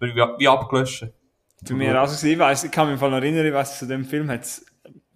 wie, 0.00 0.14
wie 0.38 0.48
abgelöscht. 0.48 1.08
Bei 1.68 1.74
mir 1.74 2.00
auch 2.00 2.06
so, 2.06 2.26
ich 2.26 2.38
weiss, 2.38 2.64
ich 2.64 2.70
kann 2.70 2.86
mich 2.86 2.94
im 2.94 3.00
Fall 3.00 3.10
noch 3.10 3.16
erinnern, 3.16 3.46
ich 3.46 3.52
weiss, 3.52 3.78
zu 3.78 3.86
dem 3.86 4.04
Film 4.04 4.30
hat 4.30 4.42
es 4.42 4.64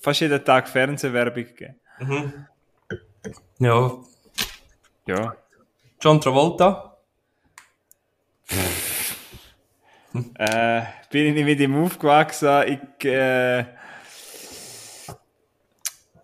fast 0.01 0.21
jeden 0.21 0.45
Tag 0.45 0.69
Fernsehwerbung 0.69 1.45
gegeben. 1.45 1.77
Mhm. 2.01 2.47
Ja, 3.59 3.93
Ja. 5.07 5.35
John 6.01 6.21
Travolta. 6.21 6.97
Äh, 10.35 10.83
bin 11.11 11.27
ich 11.27 11.35
nicht 11.35 11.45
mit 11.45 11.61
ihm 11.61 11.85
aufgewachsen. 11.85 12.63
Ich, 12.67 13.05
äh, 13.05 13.65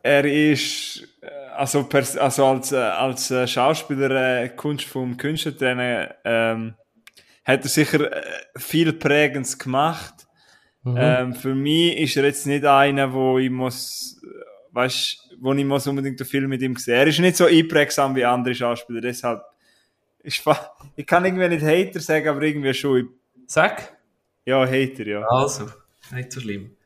er 0.04 0.24
ist 0.26 1.02
äh, 1.22 1.26
also, 1.56 1.88
also 1.90 2.46
als, 2.46 2.72
äh, 2.72 2.76
als 2.76 3.30
äh, 3.30 3.46
Schauspieler 3.46 4.42
äh, 4.42 4.48
Kunst 4.50 4.84
vom 4.84 5.16
Künstlertrainer 5.16 6.14
ähm, 6.24 6.74
hat 7.44 7.62
er 7.62 7.68
sicher 7.68 8.10
viel 8.56 8.92
Prägendes 8.92 9.58
gemacht. 9.58 10.14
Ähm, 10.86 11.34
für 11.34 11.54
mich 11.54 11.96
ist 11.96 12.16
er 12.18 12.24
jetzt 12.24 12.46
nicht 12.46 12.66
einer, 12.66 13.10
wo 13.10 13.38
ich 13.38 13.48
muss, 13.48 14.20
weißt, 14.72 15.36
wo 15.40 15.54
ich 15.54 15.64
muss 15.64 15.86
unbedingt 15.86 16.20
einen 16.20 16.28
Film 16.28 16.50
mit 16.50 16.60
ihm 16.60 16.76
sehen. 16.76 16.96
Er 16.96 17.06
ist 17.06 17.18
nicht 17.20 17.36
so 17.36 17.46
einprägsam 17.46 18.14
wie 18.14 18.24
andere 18.26 18.54
Schauspieler, 18.54 19.00
deshalb 19.00 19.42
ich 20.22 20.42
kann 21.06 21.24
irgendwie 21.24 21.48
nicht 21.48 21.64
Hater 21.64 22.00
sagen, 22.00 22.28
aber 22.28 22.42
irgendwie 22.42 22.72
schon. 22.72 22.98
Ich, 22.98 23.06
Sag. 23.46 23.94
ja, 24.46 24.66
Hater, 24.66 25.06
ja. 25.06 25.22
Also, 25.28 25.68
nicht 26.12 26.32
so 26.32 26.40
schlimm. 26.40 26.76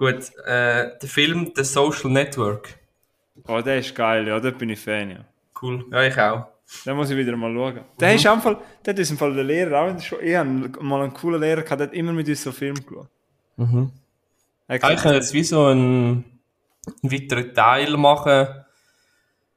Gut, 0.00 0.34
äh, 0.46 0.96
der 0.98 1.08
Film 1.10 1.52
The 1.54 1.62
Social 1.62 2.10
Network. 2.10 2.74
Oh, 3.46 3.60
der 3.60 3.80
ist 3.80 3.94
geil, 3.94 4.26
ja, 4.26 4.40
da 4.40 4.50
bin 4.50 4.70
ich 4.70 4.80
Fan, 4.80 5.10
ja. 5.10 5.24
Cool. 5.60 5.84
Ja, 5.92 6.02
ich 6.04 6.18
auch. 6.18 6.46
Den 6.86 6.96
muss 6.96 7.10
ich 7.10 7.18
wieder 7.18 7.36
mal 7.36 7.52
schauen. 7.52 7.84
Der 8.00 8.14
ist 8.14 8.26
am 8.26 8.40
Fall, 8.40 8.56
der 8.82 8.96
ist 8.96 9.10
im 9.10 9.18
Fall 9.18 9.34
der 9.34 9.44
Lehrer 9.44 9.82
auch 9.82 9.88
in 9.88 9.96
der 9.96 10.02
Schule. 10.02 10.22
Ich 10.22 10.34
habe 10.34 10.48
mal 10.80 11.02
einen 11.02 11.12
coolen 11.12 11.38
Lehrer 11.38 11.60
gehabt, 11.60 11.80
der 11.80 11.88
hat 11.88 11.94
immer 11.94 12.14
mit 12.14 12.26
uns 12.26 12.42
so 12.42 12.50
Film 12.50 12.76
geschaut. 12.76 13.10
Mhm. 13.58 13.92
Ich 14.70 14.80
kann 14.80 15.12
jetzt 15.12 15.34
wie 15.34 15.44
so 15.44 15.66
einen, 15.66 16.24
einen 17.02 17.12
weiteren 17.12 17.52
Teil 17.52 17.94
machen. 17.98 18.46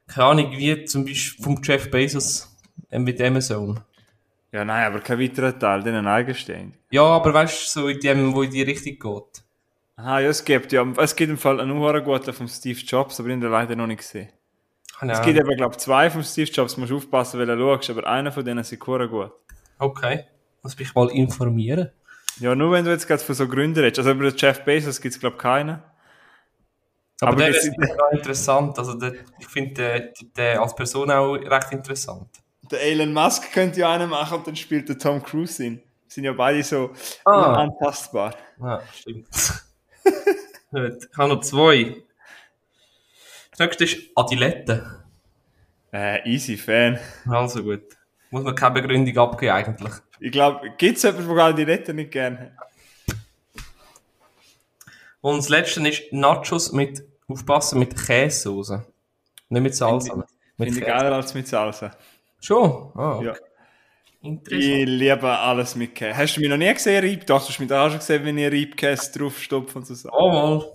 Keine 0.08 0.26
Ahnung, 0.26 0.52
wie 0.58 0.84
zum 0.84 1.06
Beispiel 1.06 1.42
vom 1.42 1.62
Jeff 1.64 1.90
Bezos. 1.90 2.54
mit 2.92 3.22
Amazon. 3.22 3.80
Ja, 4.52 4.66
nein, 4.66 4.88
aber 4.88 5.00
kein 5.00 5.22
weiterer 5.22 5.58
Teil, 5.58 5.84
den 5.84 6.06
eigenständig. 6.06 6.78
Ja, 6.92 7.04
aber 7.04 7.34
weißt 7.34 7.64
du, 7.64 7.80
so 7.80 7.88
in 7.88 8.02
dem, 8.02 8.36
wo 8.36 8.42
in 8.42 8.52
die 8.52 8.64
Richtung 8.64 9.00
geht. 9.00 9.44
Aha, 9.96 10.20
ja, 10.20 10.30
es 10.30 10.44
gibt 10.44 10.72
ja, 10.72 10.86
es 10.98 11.16
gibt 11.16 11.30
im 11.30 11.38
Fall 11.38 11.60
einen 11.60 11.78
hohen 11.78 12.04
guten 12.04 12.34
von 12.34 12.48
Steve 12.48 12.80
Jobs, 12.80 13.20
aber 13.20 13.30
ich 13.30 13.36
habe 13.36 13.46
ihn 13.46 13.52
leider 13.52 13.76
noch 13.76 13.88
nicht 13.88 14.00
gesehen. 14.00 14.30
Kann 14.98 15.10
Es 15.10 15.22
gibt 15.22 15.40
aber, 15.40 15.56
glaube 15.56 15.74
ich, 15.74 15.80
zwei 15.80 16.10
von 16.10 16.24
Steve 16.24 16.50
Jobs, 16.50 16.78
musst 16.78 16.92
du 16.92 16.98
aufpassen, 16.98 17.40
weil 17.40 17.46
du 17.46 17.58
schaust, 17.58 17.90
aber 17.90 18.08
einer 18.08 18.32
von 18.32 18.44
denen 18.44 18.60
ist 18.60 18.80
gut. 18.80 19.32
Okay. 19.80 20.26
Muss 20.62 20.78
mich 20.78 20.96
mal 20.96 21.10
informieren. 21.12 21.92
Ja, 22.40 22.56
nur 22.56 22.72
wenn 22.72 22.86
du 22.86 22.92
jetzt 22.92 23.08
gerade 23.08 23.22
von 23.24 23.36
so 23.36 23.48
Gründern 23.48 23.84
redest. 23.84 24.00
Also 24.00 24.12
über 24.12 24.30
den 24.32 24.38
Jeff 24.38 24.64
Bezos 24.64 25.00
gibt 25.02 25.14
es, 25.14 25.20
glaube 25.20 25.36
ich, 25.36 25.42
keinen. 25.42 25.84
Aber, 27.22 27.32
Aber 27.34 27.36
der 27.38 27.50
ist 27.50 27.70
interessant. 28.12 28.80
Also 28.80 28.94
der, 28.96 29.14
ich 29.40 29.48
finde 29.48 29.74
den, 29.74 30.32
den 30.36 30.58
als 30.58 30.76
Person 30.76 31.12
auch 31.12 31.36
recht 31.36 31.72
interessant. 31.72 32.28
Der 32.72 32.82
Elon 32.82 33.14
Musk 33.14 33.52
könnte 33.52 33.82
ja 33.82 33.92
einen 33.92 34.10
machen 34.10 34.40
und 34.40 34.48
dann 34.48 34.56
spielt 34.56 34.90
der 34.90 34.98
Tom 34.98 35.22
Cruise 35.22 35.64
in. 35.64 35.82
Sind 36.08 36.24
ja 36.24 36.34
beide 36.34 36.64
so 36.64 36.92
Ah. 37.26 37.52
unantastbar. 37.64 38.36
Ja, 38.60 38.82
stimmt. 38.94 39.28
Gut, 40.72 41.08
ich 41.12 41.18
habe 41.18 41.34
noch 41.36 41.42
zwei. 41.42 42.04
Das 43.52 43.60
nächste 43.60 43.84
ist 43.84 43.98
Adilette. 44.16 45.04
Äh, 45.92 46.28
easy 46.28 46.58
Fan. 46.58 47.00
Also 47.30 47.62
gut. 47.64 47.84
Muss 48.32 48.44
man 48.44 48.56
keine 48.56 48.82
Begründung 48.82 49.16
abgeben 49.16 49.52
eigentlich. 49.52 49.94
Ich 50.20 50.32
glaube, 50.32 50.72
gibt 50.78 50.98
es 50.98 51.04
jemanden, 51.04 51.56
der 51.56 51.66
Letter 51.68 51.94
nicht 51.94 52.10
gerne 52.10 52.56
hat? 52.58 52.74
Und 55.22 55.38
das 55.38 55.50
letzte 55.50 55.88
ist 55.88 56.12
Nachos 56.12 56.72
mit, 56.72 57.04
aufpassen, 57.28 57.78
mit 57.78 57.96
Käsesoße. 57.96 58.84
Nicht 59.50 59.62
mit 59.62 59.76
Salsa. 59.76 60.16
Mit 60.16 60.28
Finde 60.58 60.80
ich 60.80 60.80
Käse. 60.80 60.86
geiler 60.86 61.16
als 61.16 61.34
mit 61.36 61.48
Salsa. 61.48 61.92
Schon? 62.42 62.92
Ah, 62.96 63.18
okay. 63.18 63.26
Ja. 63.28 63.34
Interessant. 64.24 64.63
Ich 64.63 64.86
liebe 64.88 65.30
alles 65.38 65.75
mit 65.75 65.94
Käse. 65.96 66.15
Hast 66.18 66.36
du 66.38 66.42
mich 66.42 66.50
noch 66.50 66.58
nie 66.58 66.74
gesehen, 66.74 67.03
Reib? 67.03 67.25
Doch, 67.27 67.42
du 67.44 67.50
hast 67.50 67.60
mich 67.60 67.68
da 67.68 67.86
auch 67.86 67.89
schon 67.89 68.00
gesehen, 68.00 68.24
wenn 68.25 68.38
ich 68.38 68.51
Reibkäse 68.51 69.12
draufstopfe 69.20 69.77
und 69.80 69.86
so 69.86 69.94
Sachen. 69.96 70.15
Oh, 70.18 70.30
mal. 70.32 70.65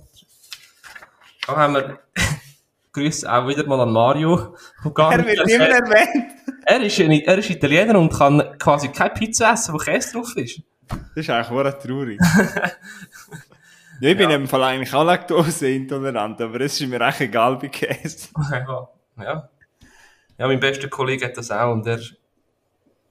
Da 1.47 1.57
haben 1.57 1.75
wir 1.75 1.99
Grüße 2.93 3.31
auch 3.33 3.49
wieder 3.49 3.67
mal 3.67 3.81
an 3.81 3.91
Mario. 3.93 4.55
Er 4.85 5.17
nicht 5.19 5.27
wird 5.29 5.39
Käse- 5.47 5.55
immer 5.55 5.69
erwähnt. 5.69 6.33
er, 6.67 6.81
ist, 6.83 7.01
ein- 7.01 7.11
er 7.11 7.39
ist 7.39 7.49
Italiener 7.51 7.99
und 7.99 8.13
kann 8.13 8.59
quasi 8.59 8.89
keine 8.89 9.15
Pizza 9.15 9.53
essen, 9.55 9.73
wo 9.73 9.79
Käse 9.79 10.13
drauf 10.13 10.37
ist. 10.37 10.61
Das 10.89 10.99
ist 11.15 11.31
eigentlich 11.31 11.51
hure 11.51 11.79
traurig. 11.79 12.21
ja, 14.01 14.11
ich 14.11 14.17
bin 14.17 14.31
im 14.31 14.47
Fall 14.47 14.63
eigentlich 14.63 14.93
auch 14.93 15.05
laktoseintolerant, 15.05 16.41
aber 16.41 16.61
es 16.61 16.81
ist 16.81 16.87
mir 16.89 17.01
echt 17.01 17.21
egal 17.23 17.57
bei 17.57 17.69
Käse. 17.69 18.29
ja. 18.51 18.89
ja. 19.23 19.49
Ja, 20.39 20.47
mein 20.47 20.61
bester 20.61 20.89
Kollege 20.89 21.25
hat 21.27 21.37
das 21.37 21.51
auch 21.51 21.73
und 21.73 21.85
der. 21.87 21.99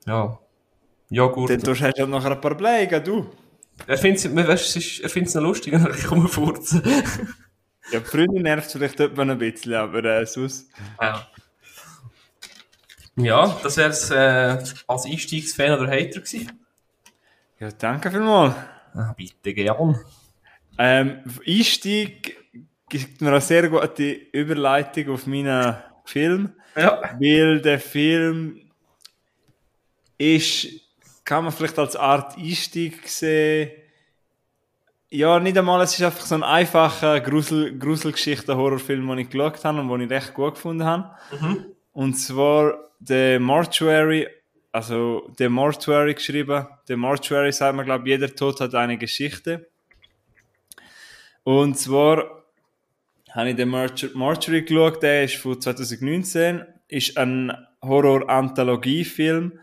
Ja. 0.08 0.40
Joghurt. 1.10 1.50
Dann 1.50 1.62
tust 1.62 1.82
du 1.82 1.86
halt 1.86 1.98
noch 2.10 2.26
ein 2.26 2.42
paar 2.42 2.56
Bleigen, 2.56 3.04
du. 3.04 3.30
Er 3.86 3.98
findet 3.98 4.26
es 4.26 5.36
noch 5.36 5.42
lustig 5.44 5.74
und 5.74 5.88
ich 5.96 6.06
komme 6.06 6.28
furzen. 6.28 6.82
Ja, 7.92 8.00
die 8.00 8.06
Freundin 8.06 8.42
nervt 8.44 8.72
vielleicht 8.72 9.00
etwa 9.00 9.22
ein 9.22 9.38
bisschen, 9.38 9.74
aber 9.76 10.04
äh, 10.04 10.26
sonst... 10.26 10.70
ja. 11.00 11.28
Ja, 13.20 13.60
das 13.64 13.78
wäre 13.78 13.90
es 13.90 14.12
äh, 14.12 14.58
als 14.88 15.06
Einstiegsfan 15.06 15.72
oder 15.80 15.88
Hater 15.90 16.20
gewesen. 16.20 16.52
Ja, 17.60 17.70
danke 17.72 18.12
vielmals. 18.12 18.54
Ah, 18.94 19.14
bitte, 19.18 19.54
gern. 19.54 20.00
Ähm, 20.78 21.24
Einstieg 21.48 22.38
gibt 22.90 23.22
mir 23.22 23.30
eine 23.30 23.42
sehr 23.42 23.70
gute 23.70 24.04
Überleitung 24.04 25.10
auf 25.10 25.26
meinen 25.26 25.78
Film, 26.06 26.54
Ja. 26.76 27.02
weil 27.20 27.62
der 27.62 27.80
Film 27.80 28.67
ist, 30.18 30.68
kann 31.24 31.44
man 31.44 31.54
vielleicht 31.54 31.78
als 31.80 31.96
Art 31.96 32.38
Einstieg 32.38 33.08
sehen. 33.08 33.72
Ja, 35.10 35.40
nicht 35.40 35.58
einmal, 35.58 35.82
es 35.82 35.94
ist 35.94 36.02
einfach 36.04 36.26
so 36.26 36.36
ein 36.36 36.44
einfacher 36.44 37.22
Grusel, 37.22 37.78
Gruselgeschichten-Horrorfilm, 37.80 39.08
den 39.08 39.20
ich 39.20 39.30
geschaut 39.30 39.64
habe 39.64 39.80
und 39.80 39.90
den 39.90 40.02
ich 40.02 40.10
recht 40.10 40.34
gut 40.34 40.56
gefunden 40.56 40.84
habe. 40.84 41.16
Und 41.94 42.16
zwar 42.16 42.78
The 43.00 43.40
Mortuary, 43.40 44.28
also 44.72 45.30
The 45.38 45.48
Mortuary 45.50 46.14
geschrieben. 46.14 46.68
The 46.88 46.96
Mortuary 46.96 47.52
sagt 47.54 47.76
man, 47.76 47.86
glaube 47.86 48.04
ich, 48.06 48.12
jeder 48.12 48.34
Tod 48.36 48.60
hat 48.60 48.76
eine 48.76 48.98
Geschichte. 48.98 49.70
Und 51.44 51.78
zwar 51.78 52.44
habe 53.32 53.50
ich 53.52 53.56
den 53.56 53.70
Mortu- 53.70 54.12
Mortuary 54.14 54.64
geschaut, 54.64 55.02
der 55.04 55.24
ist 55.24 55.36
von 55.36 55.60
2019, 55.62 56.66
ist 56.90 57.18
ein 57.18 57.54
Horror-Anthologie-Film. 57.82 59.60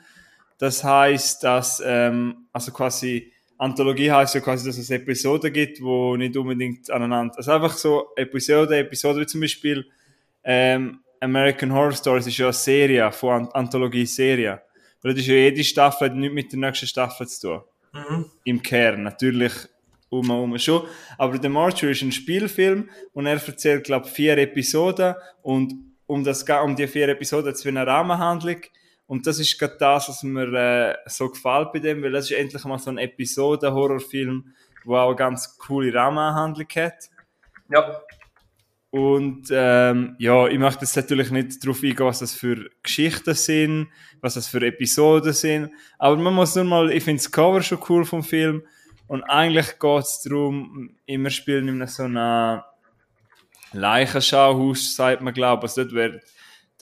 Das 0.58 0.84
heißt, 0.84 1.42
dass, 1.42 1.82
ähm, 1.84 2.46
also 2.52 2.72
quasi, 2.72 3.32
Anthologie 3.58 4.10
heißt 4.10 4.34
ja 4.34 4.40
quasi, 4.40 4.66
dass 4.66 4.78
es 4.78 4.90
Episoden 4.90 5.52
gibt, 5.52 5.80
wo 5.82 6.16
nicht 6.16 6.36
unbedingt 6.36 6.90
aneinander, 6.90 7.36
also 7.36 7.52
einfach 7.52 7.76
so 7.76 8.08
Episode, 8.16 8.78
Episode 8.78 9.20
wie 9.20 9.26
zum 9.26 9.40
Beispiel, 9.40 9.84
ähm, 10.42 11.00
American 11.20 11.72
Horror 11.72 11.92
Stories 11.92 12.26
ist 12.26 12.36
ja 12.36 12.46
eine 12.46 12.52
Serie, 12.52 13.10
von 13.12 13.46
An 13.46 13.48
Anthologie-Serie. 13.52 14.60
Weil 15.02 15.12
das 15.12 15.22
ist 15.22 15.28
ja 15.28 15.34
jede 15.34 15.64
Staffel, 15.64 16.08
hat 16.08 16.16
nichts 16.16 16.34
mit 16.34 16.52
der 16.52 16.58
nächsten 16.58 16.86
Staffel 16.86 17.26
zu 17.28 17.48
tun 17.48 17.62
Mhm. 17.94 18.24
im 18.44 18.62
Kern. 18.62 19.04
Natürlich 19.04 19.52
um 20.08 20.28
und 20.30 20.52
um 20.52 20.58
schon. 20.58 20.86
Aber 21.16 21.40
The 21.40 21.48
Marcher 21.48 21.90
ist 21.90 22.02
ein 22.02 22.12
Spielfilm 22.12 22.88
und 23.12 23.26
er 23.26 23.34
erzählt, 23.34 23.84
glaube 23.84 24.06
ich, 24.06 24.12
vier 24.12 24.36
Episoden 24.38 25.14
und 25.42 25.74
um, 26.06 26.22
das, 26.22 26.42
um 26.42 26.76
die 26.76 26.86
vier 26.86 27.08
Episoden 27.08 27.48
hat 27.48 27.54
es 27.54 27.64
wie 27.64 27.70
eine 27.70 27.86
Rahmenhandlung. 27.86 28.58
Und 29.06 29.26
das 29.26 29.38
ist 29.38 29.58
gerade 29.58 29.76
das, 29.78 30.08
was 30.08 30.22
mir 30.22 30.52
äh, 30.54 30.96
so 31.06 31.28
gefällt 31.28 31.72
bei 31.72 31.78
dem, 31.78 32.02
weil 32.02 32.12
das 32.12 32.30
ist 32.30 32.36
endlich 32.36 32.64
mal 32.64 32.78
so 32.78 32.90
ein 32.90 32.98
Episoden-Horrorfilm, 32.98 34.54
wo 34.84 34.96
auch 34.96 35.08
eine 35.08 35.16
ganz 35.16 35.58
coole 35.58 35.92
Rahmenhandlung 35.92 36.68
hat. 36.76 37.10
Ja. 37.70 38.00
Und 38.90 39.48
ähm, 39.50 40.14
ja, 40.18 40.46
ich 40.46 40.58
möchte 40.58 40.82
jetzt 40.82 40.96
natürlich 40.96 41.30
nicht 41.32 41.64
darauf 41.64 41.82
eingehen, 41.82 42.06
was 42.06 42.20
das 42.20 42.32
für 42.32 42.70
Geschichten 42.82 43.34
sind, 43.34 43.88
was 44.20 44.34
das 44.34 44.46
für 44.46 44.64
Episoden 44.64 45.32
sind. 45.32 45.70
Aber 45.98 46.16
man 46.16 46.32
muss 46.32 46.54
nur 46.54 46.64
mal, 46.64 46.92
ich 46.92 47.02
finde 47.02 47.20
das 47.20 47.32
Cover 47.32 47.60
schon 47.60 47.80
cool 47.88 48.04
vom 48.04 48.22
Film. 48.22 48.62
Und 49.08 49.24
eigentlich 49.24 49.80
geht 49.80 50.02
es 50.04 50.22
darum, 50.22 50.96
immer 51.06 51.30
spielen 51.30 51.68
in 51.68 51.86
so 51.88 52.04
einem 52.04 52.62
Leichenschauhaus, 53.72 54.94
sagt 54.94 55.22
man, 55.22 55.34
glaube 55.34 55.66
ich. 55.66 55.72
Also 55.72 55.82
dort, 55.82 55.94
wär, 55.94 56.20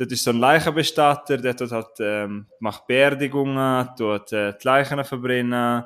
dort 0.02 0.12
ist 0.12 0.25
so 0.25 0.30
ein 0.30 0.38
Leichenbestatter, 0.38 1.37
der 1.38 1.56
tut 1.56 1.71
halt, 1.73 1.87
ähm, 2.00 2.47
macht 2.59 2.87
Beerdigungen, 2.87 3.88
tut 3.97 4.32
äh, 4.32 4.52
die 4.61 4.66
Leichen 4.66 5.04
verbrennen, 5.04 5.85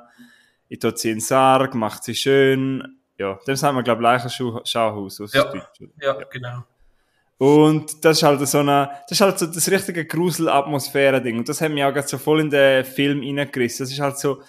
ich 0.68 0.78
tut 0.78 0.98
sie 0.98 1.10
in 1.10 1.16
den 1.16 1.20
Sarg, 1.20 1.74
macht 1.74 2.04
sie 2.04 2.14
schön. 2.14 2.98
Ja, 3.18 3.38
dem 3.46 3.56
sagt 3.56 3.74
man, 3.74 3.84
glaube 3.84 4.00
ich, 4.02 4.04
Leichenschauhaus 4.04 5.20
aus 5.20 5.32
Ja. 5.32 5.44
Deutsch. 5.44 5.80
oder? 5.80 5.90
Ja, 6.00 6.12
genau. 6.30 6.64
Und 7.38 8.04
das 8.04 8.16
ist 8.18 8.22
halt 8.22 8.46
so 8.48 8.58
eine, 8.58 8.90
das 9.02 9.12
ist 9.12 9.20
halt 9.20 9.38
so 9.38 9.46
das 9.46 9.70
richtige 9.70 10.06
Grusel-Atmosphäre-Ding. 10.06 11.36
Und 11.38 11.48
das 11.48 11.60
hat 11.60 11.70
mich 11.70 11.84
auch 11.84 11.92
grad 11.92 12.08
so 12.08 12.16
voll 12.18 12.40
in 12.40 12.50
den 12.50 12.84
Film 12.84 13.20
reingerissen. 13.20 13.84
Das 13.84 13.92
ist 13.92 14.00
halt 14.00 14.18
so, 14.18 14.40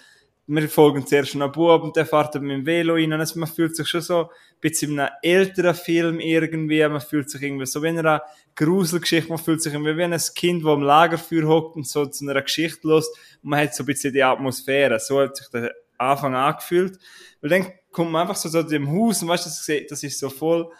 wir 0.50 0.68
folgen 0.68 1.06
zuerst 1.06 1.34
einem 1.34 1.52
Bub 1.52 1.82
und 1.82 1.94
der 1.94 2.06
fährt 2.06 2.34
mit 2.40 2.50
dem 2.50 2.66
Velo 2.66 2.94
rein 2.94 3.12
und 3.12 3.36
man 3.36 3.48
fühlt 3.48 3.76
sich 3.76 3.86
schon 3.86 4.00
so 4.00 4.22
ein 4.22 4.28
bisschen 4.60 4.92
in 4.92 5.00
einem 5.00 5.12
älteren 5.22 5.74
Film 5.74 6.20
irgendwie, 6.20 6.88
man 6.88 7.02
fühlt 7.02 7.30
sich 7.30 7.42
irgendwie 7.42 7.66
so 7.66 7.82
wie 7.82 7.88
in 7.88 7.98
einer 7.98 8.22
Gruselgeschichte, 8.56 9.28
man 9.28 9.38
fühlt 9.38 9.62
sich 9.62 9.74
irgendwie 9.74 9.96
wie 9.96 10.04
ein 10.04 10.18
Kind, 10.34 10.64
das 10.64 10.70
am 10.72 10.82
Lagerfeuer 10.82 11.46
hockt 11.46 11.76
und 11.76 11.86
so 11.86 12.06
zu 12.06 12.24
einer 12.24 12.40
Geschichte 12.40 12.88
los 12.88 13.08
und 13.42 13.50
man 13.50 13.60
hat 13.60 13.74
so 13.74 13.82
ein 13.82 13.86
bisschen 13.86 14.12
die 14.14 14.22
Atmosphäre. 14.22 14.98
So 14.98 15.20
hat 15.20 15.36
sich 15.36 15.48
der 15.48 15.74
Anfang 15.98 16.34
angefühlt. 16.34 16.98
Weil 17.42 17.50
dann 17.50 17.66
kommt 17.92 18.10
man 18.10 18.22
einfach 18.22 18.36
so 18.36 18.48
zu 18.48 18.62
dem 18.62 18.90
Haus 18.90 19.22
und 19.22 19.28
weißt 19.28 19.68
du, 19.68 19.86
das 19.86 20.02
ist 20.02 20.18
so 20.18 20.30
voll, 20.30 20.70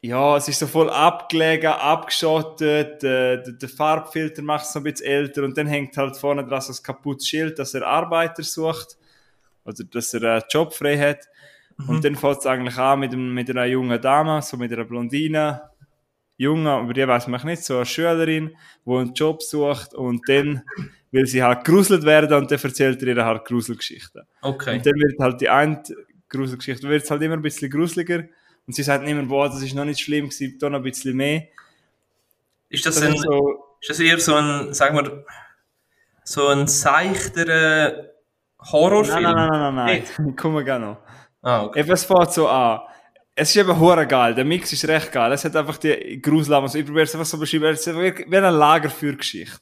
ja, 0.00 0.36
es 0.36 0.48
ist 0.48 0.60
so 0.60 0.66
voll 0.66 0.90
abgelegen, 0.90 1.72
abgeschottet, 1.72 3.02
äh, 3.02 3.42
der, 3.42 3.52
der 3.52 3.68
Farbfilter 3.68 4.42
macht 4.42 4.64
es 4.64 4.72
so 4.72 4.78
ein 4.80 4.84
bisschen 4.84 5.06
älter 5.06 5.42
und 5.42 5.56
dann 5.58 5.66
hängt 5.66 5.96
halt 5.96 6.16
vorne 6.16 6.44
dran 6.44 6.60
so 6.60 6.72
ein 6.72 6.82
kaputtes 6.82 7.26
Schild, 7.26 7.58
dass 7.58 7.74
er 7.74 7.86
Arbeiter 7.86 8.42
sucht 8.42 8.96
oder 9.64 9.84
dass 9.84 10.14
er 10.14 10.34
einen 10.34 10.44
Job 10.50 10.72
frei 10.72 10.98
hat. 10.98 11.28
Und 11.86 12.04
dann 12.04 12.16
fängt 12.16 12.38
es 12.38 12.46
eigentlich 12.46 12.76
an 12.76 12.98
mit, 12.98 13.12
einem, 13.12 13.32
mit 13.32 13.48
einer 13.50 13.64
jungen 13.66 14.00
Dame, 14.00 14.42
so 14.42 14.56
mit 14.56 14.72
einer 14.72 14.84
Blondine, 14.84 15.62
Junge, 16.36 16.80
über 16.80 16.92
die 16.92 17.06
weiß 17.06 17.26
man 17.26 17.44
nicht, 17.44 17.64
so 17.64 17.76
eine 17.76 17.86
Schülerin, 17.86 18.56
die 18.86 18.92
einen 18.92 19.12
Job 19.12 19.42
sucht 19.42 19.94
und 19.94 20.28
dann 20.28 20.62
will 21.10 21.26
sie 21.26 21.42
halt 21.42 21.64
gruselt 21.64 22.04
werden 22.04 22.32
und 22.32 22.50
dann 22.50 22.58
erzählt 22.60 23.02
er 23.02 23.08
ihr 23.08 23.24
halt 23.24 23.44
Gruselgeschichten. 23.44 24.22
Okay. 24.42 24.76
Und 24.76 24.86
dann 24.86 24.94
wird 24.94 25.18
halt 25.18 25.40
die 25.40 25.48
eine 25.48 25.82
Gruselgeschichte 26.28 26.88
wird 26.88 27.10
halt 27.10 27.22
immer 27.22 27.34
ein 27.34 27.42
bisschen 27.42 27.70
gruseliger. 27.70 28.24
Und 28.68 28.74
sie 28.74 28.82
sagt 28.82 29.08
immer, 29.08 29.22
boah, 29.22 29.48
das 29.48 29.62
ist 29.62 29.74
noch 29.74 29.86
nicht 29.86 29.98
schlimm, 29.98 30.28
gewesen, 30.28 30.58
da 30.60 30.68
noch 30.68 30.80
ein 30.80 30.82
bisschen 30.82 31.16
mehr. 31.16 31.44
Ist 32.68 32.84
das, 32.84 32.96
Das 32.96 33.04
ein, 33.04 33.16
so, 33.16 33.64
ist 33.80 33.88
das 33.88 33.98
eher 33.98 34.20
so 34.20 34.34
ein, 34.34 34.74
sagen 34.74 34.94
wir, 34.94 35.24
so 36.22 36.48
ein 36.48 36.68
seichter 36.68 38.10
Horrorfilm? 38.60 39.22
nein, 39.22 39.34
nein, 39.34 39.48
nein, 39.48 39.74
nein, 39.74 40.04
nein. 40.18 40.36
Kommen 40.36 40.56
wir 40.56 40.64
gar 40.64 40.78
noch. 40.78 40.98
Ah, 41.40 41.64
okay. 41.64 41.80
Eben, 41.80 41.92
es 41.92 42.04
fängt 42.04 42.30
so 42.30 42.46
an. 42.46 42.80
Es 43.34 43.48
ist 43.48 43.56
eben 43.56 43.80
hure 43.80 44.06
geil. 44.06 44.34
Der 44.34 44.44
Mix 44.44 44.70
ist 44.70 44.86
recht 44.86 45.12
geil. 45.12 45.32
Es 45.32 45.46
hat 45.46 45.56
einfach 45.56 45.78
die 45.78 46.20
Grusel. 46.20 46.52
Also 46.52 46.76
ich 46.78 46.84
probiere 46.84 47.04
es 47.04 47.14
einfach 47.14 47.24
so 47.24 47.38
beschreiben. 47.38 47.72
Es 47.72 47.86
ist 47.86 47.96
wie 47.96 48.36
eine 48.36 48.50
Lagerfeuergeschichte. 48.50 49.60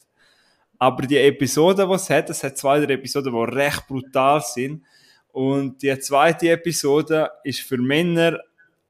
Aber 0.80 1.06
die 1.06 1.18
Episoden, 1.18 1.88
die 1.88 1.94
es 1.94 2.10
hat, 2.10 2.28
es 2.28 2.42
hat 2.42 2.58
zwei, 2.58 2.80
drei 2.84 2.94
Episoden, 2.94 3.32
die 3.32 3.54
recht 3.54 3.86
brutal 3.86 4.40
sind. 4.40 4.82
Und 5.30 5.80
die 5.80 5.96
zweite 6.00 6.50
Episode 6.50 7.30
ist 7.44 7.60
für 7.60 7.76
Männer 7.78 8.40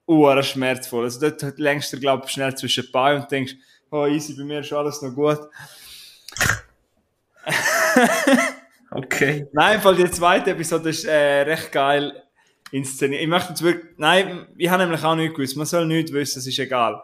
uhr 0.07 0.43
schmerzvoll. 0.43 1.05
Also 1.05 1.29
dort 1.29 1.59
längst 1.59 1.93
du, 1.93 2.01
glaube 2.01 2.25
ich, 2.27 2.33
schnell 2.33 2.55
zwischen 2.57 2.91
Beine 2.93 3.23
und 3.23 3.31
denkst, 3.31 3.55
oh 3.91 4.07
easy, 4.07 4.35
bei 4.35 4.45
mir 4.45 4.61
ist 4.61 4.73
alles 4.73 5.03
noch 5.03 5.15
gut. 5.15 5.41
Okay. 8.97 9.47
Nein, 9.53 9.83
weil 9.83 9.97
die 9.97 10.11
zweite 10.11 10.53
Episode 10.53 10.89
ist 10.89 11.05
äh, 11.05 11.43
recht 11.43 11.71
geil 11.71 12.23
inszeniert. 12.71 13.21
Ich 13.21 13.29
möchte 13.29 13.51
jetzt 13.51 13.63
wirklich, 13.63 13.93
nein, 13.99 14.47
ich 14.57 14.71
habe 14.71 14.83
nämlich 14.83 15.05
auch 15.05 15.15
nicht 15.15 15.35
gewusst. 15.35 15.57
Man 15.57 15.67
soll 15.67 15.87
nichts 15.87 16.13
wissen, 16.13 16.39
es 16.39 16.47
ist 16.47 16.59
egal. 16.59 17.03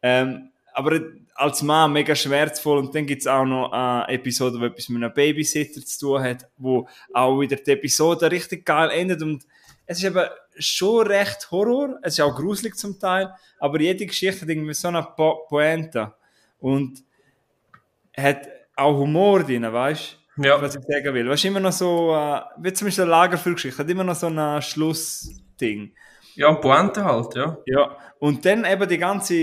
Ähm, 0.00 0.50
aber 0.72 1.00
als 1.34 1.62
Mann 1.62 1.92
mega 1.92 2.14
schmerzvoll 2.14 2.78
und 2.78 2.94
dann 2.94 3.06
gibt 3.06 3.20
es 3.20 3.26
auch 3.26 3.44
noch 3.44 3.70
eine 3.70 4.08
Episode, 4.08 4.58
die 4.58 4.64
etwas 4.64 4.88
mit 4.88 5.02
einem 5.02 5.12
Babysitter 5.12 5.84
zu 5.84 6.00
tun 6.00 6.22
hat, 6.22 6.48
wo 6.56 6.88
auch 7.12 7.38
wieder 7.38 7.56
die 7.56 7.72
Episode 7.72 8.30
richtig 8.30 8.64
geil 8.64 8.90
endet 8.90 9.22
und 9.22 9.44
es 9.90 9.98
ist 9.98 10.04
eben 10.04 10.24
schon 10.56 11.04
recht 11.08 11.50
Horror, 11.50 11.98
es 12.02 12.12
ist 12.12 12.20
auch 12.20 12.36
gruselig 12.36 12.76
zum 12.76 13.00
Teil, 13.00 13.34
aber 13.58 13.80
jede 13.80 14.06
Geschichte 14.06 14.42
hat 14.42 14.48
irgendwie 14.48 14.72
so 14.72 14.86
eine 14.86 15.02
po 15.02 15.46
Pointe 15.48 16.14
und 16.60 17.02
hat 18.16 18.46
auch 18.76 18.96
Humor 18.96 19.42
drin, 19.42 19.64
weißt 19.64 20.16
du? 20.36 20.44
Ja. 20.44 20.62
Was 20.62 20.76
ich 20.76 20.82
sagen 20.84 21.12
will. 21.12 21.28
Weißt 21.28 21.42
du, 21.42 21.48
immer 21.48 21.58
noch 21.58 21.72
so, 21.72 22.14
äh, 22.14 22.40
wie 22.58 22.72
zum 22.72 22.86
Beispiel 22.86 23.02
eine 23.02 23.10
Lagerfeuergeschichte, 23.10 23.78
hat 23.82 23.90
immer 23.90 24.04
noch 24.04 24.14
so 24.14 24.28
ein 24.28 24.62
Schlussding. 24.62 25.92
Ja, 26.36 26.52
Pointe 26.52 27.04
halt, 27.04 27.34
ja. 27.34 27.58
Ja, 27.66 27.96
und 28.20 28.44
dann 28.44 28.64
eben 28.64 28.88
die 28.88 28.98
ganze 28.98 29.34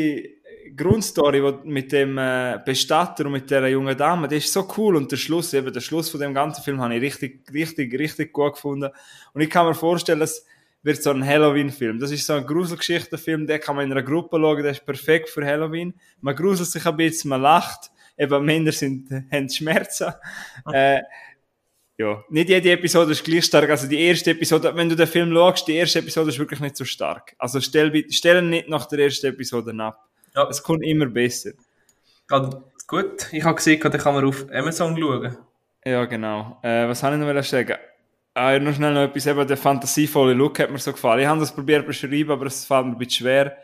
Grundstory 0.76 1.60
mit 1.64 1.92
dem 1.92 2.18
äh, 2.18 2.60
Bestatter 2.66 3.26
und 3.26 3.34
mit 3.34 3.50
der 3.50 3.68
jungen 3.70 3.98
Dame, 3.98 4.28
die 4.28 4.38
ist 4.38 4.52
so 4.52 4.68
cool 4.78 4.96
und 4.96 5.12
der 5.12 5.18
Schluss, 5.18 5.54
eben 5.54 5.72
der 5.72 5.82
Schluss 5.82 6.10
von 6.10 6.20
dem 6.20 6.34
ganzen 6.34 6.64
Film 6.64 6.82
habe 6.82 6.96
ich 6.96 7.02
richtig, 7.02 7.52
richtig, 7.54 7.98
richtig 7.98 8.34
gut 8.34 8.54
gefunden. 8.54 8.90
Und 9.34 9.42
ich 9.42 9.50
kann 9.50 9.66
mir 9.66 9.74
vorstellen, 9.74 10.22
es 10.22 10.46
wird 10.84 11.02
so 11.02 11.12
ein 11.12 11.26
Halloween-Film. 11.26 12.00
Das 12.00 12.12
ist 12.12 12.26
so 12.26 12.34
ein 12.34 12.46
Gruselgeschichtenfilm, 12.46 13.48
den 13.48 13.60
kann 13.60 13.76
man 13.76 13.86
in 13.86 13.92
einer 13.92 14.04
Gruppe 14.04 14.38
schauen, 14.38 14.64
der 14.64 14.72
ist 14.72 14.86
perfekt 14.86 15.30
für 15.30 15.46
Halloween. 15.46 15.94
Man 16.22 16.36
gruselt 16.36 16.70
sich 16.70 16.86
ein 16.86 16.98
bisschen, 16.98 17.30
man 17.30 17.42
lacht, 17.42 17.92
eben 18.18 18.46
Männer 18.46 18.72
sind, 18.72 19.10
haben 19.32 19.50
Schmerzen. 19.50 20.14
Äh, 20.72 21.02
ja, 22.00 22.24
nicht 22.30 22.50
jede 22.50 22.72
Episode 22.72 23.12
ist 23.12 23.24
gleich 23.24 23.46
stark. 23.46 23.70
Also 23.72 23.88
die 23.88 24.00
erste 24.00 24.32
Episode, 24.32 24.72
wenn 24.76 24.88
du 24.88 24.96
den 24.96 25.08
Film 25.08 25.34
schaust, 25.34 25.68
die 25.68 25.76
erste 25.76 26.00
Episode 26.00 26.30
ist 26.30 26.38
wirklich 26.38 26.60
nicht 26.60 26.78
so 26.78 26.86
stark. 26.86 27.36
Also 27.40 27.60
stell, 27.60 28.06
stell 28.12 28.44
nicht 28.44 28.70
nach 28.70 28.86
der 28.86 29.00
ersten 29.00 29.26
Episode 29.28 29.74
ab. 29.84 30.08
Ja. 30.38 30.48
Es 30.50 30.62
kommt 30.62 30.84
immer 30.84 31.08
besser. 31.08 31.52
Also, 32.30 32.64
gut, 32.88 33.32
ich 33.34 33.44
habe 33.44 33.56
gesehen, 33.56 33.82
da 33.82 33.90
kann 33.90 34.14
man 34.14 34.26
auf 34.26 34.46
Amazon 34.52 34.96
schauen. 34.98 35.38
Ja, 35.84 36.06
genau. 36.06 36.60
Äh, 36.62 36.88
was 36.88 37.02
habe 37.04 37.16
ich 37.16 37.22
noch 37.22 37.44
sagen? 37.44 37.78
Äh, 38.36 38.60
noch 38.60 38.76
schnell 38.76 38.94
noch 38.94 39.02
etwas, 39.02 39.26
eben 39.26 39.48
der 39.48 39.58
fantasievolle 39.58 40.34
Look 40.34 40.60
hat 40.60 40.70
mir 40.70 40.78
so 40.78 40.92
gefallen. 40.92 41.22
Ich 41.22 41.28
habe 41.28 41.40
das 41.40 41.54
probiert 41.56 41.82
zu 41.82 41.88
beschreiben, 41.88 42.30
aber 42.32 42.46
es 42.46 42.66
fällt 42.66 42.86
mir 42.86 42.92
ein 42.92 42.98
bisschen 42.98 43.26
schwer. 43.26 43.58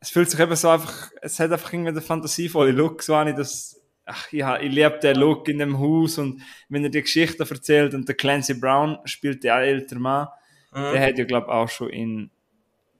Es 0.00 0.10
fühlt 0.10 0.28
sich 0.30 0.40
eben 0.40 0.56
so 0.56 0.70
einfach, 0.70 1.10
es 1.22 1.38
hat 1.38 1.52
einfach 1.52 1.72
irgendwie 1.72 1.92
den 1.92 2.02
fantasievollen 2.02 2.74
Look, 2.74 3.02
so 3.02 3.14
habe 3.16 3.30
ich 3.30 3.36
das, 3.36 3.80
ach, 4.04 4.32
ich, 4.32 4.42
ich 4.42 4.72
liebe 4.72 4.98
den 5.00 5.16
Look 5.16 5.48
in 5.48 5.58
dem 5.58 5.78
Haus 5.78 6.18
und 6.18 6.42
wenn 6.68 6.82
er 6.84 6.90
die 6.90 7.02
Geschichte 7.02 7.46
erzählt 7.48 7.94
und 7.94 8.08
der 8.08 8.16
Clancy 8.16 8.54
Brown 8.54 8.98
spielt 9.04 9.44
der 9.44 9.56
ältere 9.56 10.00
Mann, 10.00 10.28
Mhm. 10.72 10.92
der 10.92 11.00
hat 11.06 11.18
ja, 11.18 11.24
glaube 11.24 11.46
ich, 11.46 11.52
auch 11.52 11.68
schon 11.68 11.88
in 11.90 12.30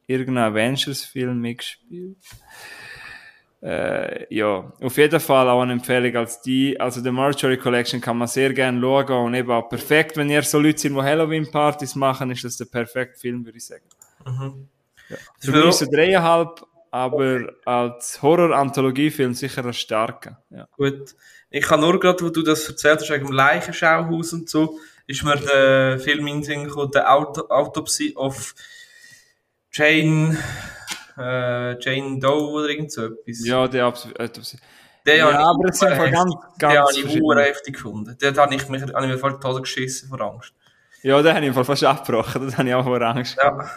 irgendeinem 0.06 0.52
Avengers-Film 0.52 1.38
mitgespielt. 1.40 2.16
Äh, 3.60 4.32
ja, 4.32 4.72
auf 4.80 4.96
jeden 4.96 5.18
Fall 5.18 5.48
auch 5.48 5.62
eine 5.62 5.72
Empfehlung 5.72 6.14
als 6.16 6.40
die. 6.40 6.78
Also, 6.78 7.02
die 7.02 7.10
Marjorie 7.10 7.56
Collection 7.56 8.00
kann 8.00 8.16
man 8.16 8.28
sehr 8.28 8.52
gerne 8.52 8.80
schauen 8.80 9.26
und 9.26 9.34
eben 9.34 9.50
auch 9.50 9.68
perfekt, 9.68 10.16
wenn 10.16 10.30
ihr 10.30 10.42
so 10.42 10.60
Leute 10.60 10.78
sind, 10.78 10.94
die 10.94 11.02
Halloween-Partys 11.02 11.96
machen, 11.96 12.30
ist 12.30 12.44
das 12.44 12.56
der 12.56 12.66
perfekte 12.66 13.18
Film, 13.18 13.44
würde 13.44 13.58
ich 13.58 13.66
sagen. 13.66 13.84
Mhm. 14.24 14.68
Für 15.40 15.50
mich 15.50 15.74
so 15.74 15.86
dreieinhalb, 15.90 16.64
aber 16.90 17.52
als 17.64 18.22
Horror-Anthologiefilm 18.22 19.34
sicher 19.34 19.64
ein 19.64 19.72
starker. 19.72 20.42
Ja. 20.50 20.68
Gut. 20.76 21.14
Ich 21.50 21.64
kann 21.64 21.80
nur 21.80 21.98
gerade, 21.98 22.22
wo 22.24 22.28
du 22.28 22.42
das 22.42 22.68
erzählt 22.68 23.00
hast, 23.00 23.10
wegen 23.10 23.26
dem 23.26 23.34
Leichenschauhaus 23.34 24.34
und 24.34 24.48
so, 24.48 24.78
ist 25.06 25.24
mir 25.24 25.36
der 25.36 25.98
Film 25.98 26.26
in 26.26 26.36
den 26.36 26.42
Sinn 26.42 26.64
gekommen, 26.64 26.90
The 26.92 27.00
Auto 27.00 27.48
Autopsy 27.48 28.12
of 28.14 28.54
Jane, 29.72 30.36
äh, 31.18 31.78
Jane 31.80 32.18
Doe 32.18 32.50
oder 32.52 32.68
irgend 32.68 32.92
so 32.92 33.06
etwas. 33.06 33.46
Ja, 33.46 33.66
der 33.68 33.84
absolut. 33.86 34.18
Äh, 34.18 34.28
Den 34.28 35.18
ja, 35.18 35.30
ich 35.30 35.36
aber 35.36 35.68
es 35.68 35.78
sind 35.78 35.88
heftig- 35.90 36.12
ganz, 36.12 36.34
Den 36.34 36.58
ganz 36.58 36.74
habe 36.78 37.40
ich 37.44 37.46
heftig 37.48 37.74
gefunden. 37.74 38.16
Den 38.20 38.36
habe 38.36 38.54
ich, 38.54 38.68
mich, 38.68 38.82
habe 38.82 39.04
ich 39.06 39.10
mir 39.12 39.18
fast 39.18 39.42
die 39.42 39.46
Hose 39.46 39.60
geschissen 39.62 40.08
vor 40.08 40.20
Angst. 40.20 40.52
Ja, 41.02 41.22
den 41.22 41.34
habe 41.34 41.46
ich 41.46 41.52
Fall 41.52 41.64
fast 41.64 41.84
abgebrochen, 41.84 42.44
das 42.46 42.58
habe 42.58 42.68
ich 42.68 42.74
auch 42.74 42.84
vor 42.84 43.00
Angst. 43.00 43.36
Ja. 43.36 43.70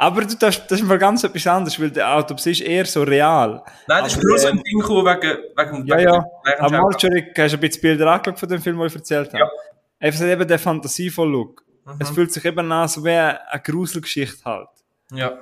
Aber 0.00 0.20
du, 0.20 0.36
das, 0.36 0.64
das 0.64 0.72
ist 0.78 0.80
im 0.80 0.86
Fall 0.86 0.98
ganz 0.98 1.24
etwas 1.24 1.44
anderes, 1.48 1.80
weil 1.80 1.90
der 1.90 2.14
Autopsie 2.14 2.52
ist 2.52 2.60
eher 2.60 2.84
so 2.86 3.02
real. 3.02 3.64
Nein, 3.88 4.04
das 4.04 4.14
ist 4.16 4.24
Aber, 4.24 4.38
so 4.38 4.46
ein 4.46 4.56
ähm, 4.58 4.62
Ding 4.62 4.78
gekommen 4.78 5.04
wegen, 5.04 5.38
wegen, 5.56 5.86
Ja, 5.88 5.96
wegen 5.96 6.08
ja. 6.08 6.14
Aber 6.14 6.26
Leichenschauhaus. 6.44 7.02
Marjorie, 7.02 7.32
hast 7.36 7.52
du 7.52 7.56
ein 7.56 7.60
bisschen 7.60 7.82
Bilder 7.82 8.06
angeschaut 8.12 8.38
von 8.38 8.48
dem 8.48 8.62
Film, 8.62 8.78
den 8.78 8.86
ich 8.86 8.94
erzählt 8.94 9.28
habe? 9.32 9.38
Ja. 9.40 9.50
Es 9.98 10.20
hat 10.20 10.28
eben 10.28 10.46
den 10.46 10.58
fantasievollen 10.60 11.32
Look. 11.32 11.64
Mhm. 11.84 11.96
Es 11.98 12.10
fühlt 12.10 12.32
sich 12.32 12.44
eben 12.44 12.70
an, 12.70 12.86
so 12.86 13.04
wie 13.04 13.10
eine 13.10 13.40
Gruselgeschichte 13.64 14.44
halt. 14.44 14.68
Ja. 15.12 15.36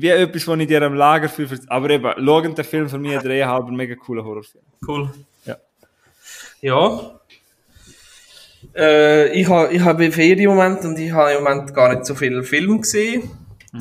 Wie 0.00 0.08
etwas, 0.10 0.46
was 0.46 0.58
ich 0.60 0.66
dir 0.68 0.82
am 0.82 0.94
Lager 0.94 1.28
für... 1.28 1.48
Aber 1.66 1.90
eben, 1.90 2.12
schauen 2.24 2.54
den 2.54 2.64
Film 2.64 2.88
für 2.88 2.98
mich 2.98 3.16
ein 3.16 3.24
dreieinhalb, 3.24 3.68
mega 3.68 3.96
cooler 3.96 4.24
Horrorfilm. 4.24 4.64
Cool. 4.86 5.10
Ja. 5.44 5.56
Ja. 6.60 7.20
Äh, 8.76 9.32
ich 9.32 9.48
habe 9.48 9.72
ich 9.72 9.80
hab 9.80 9.98
Ferien 9.98 10.38
im 10.38 10.50
Moment 10.50 10.84
und 10.84 10.98
ich 10.98 11.10
habe 11.10 11.32
im 11.32 11.42
Moment 11.42 11.74
gar 11.74 11.92
nicht 11.92 12.06
so 12.06 12.14
viele 12.14 12.42
Filme 12.44 12.80
gesehen. 12.80 13.30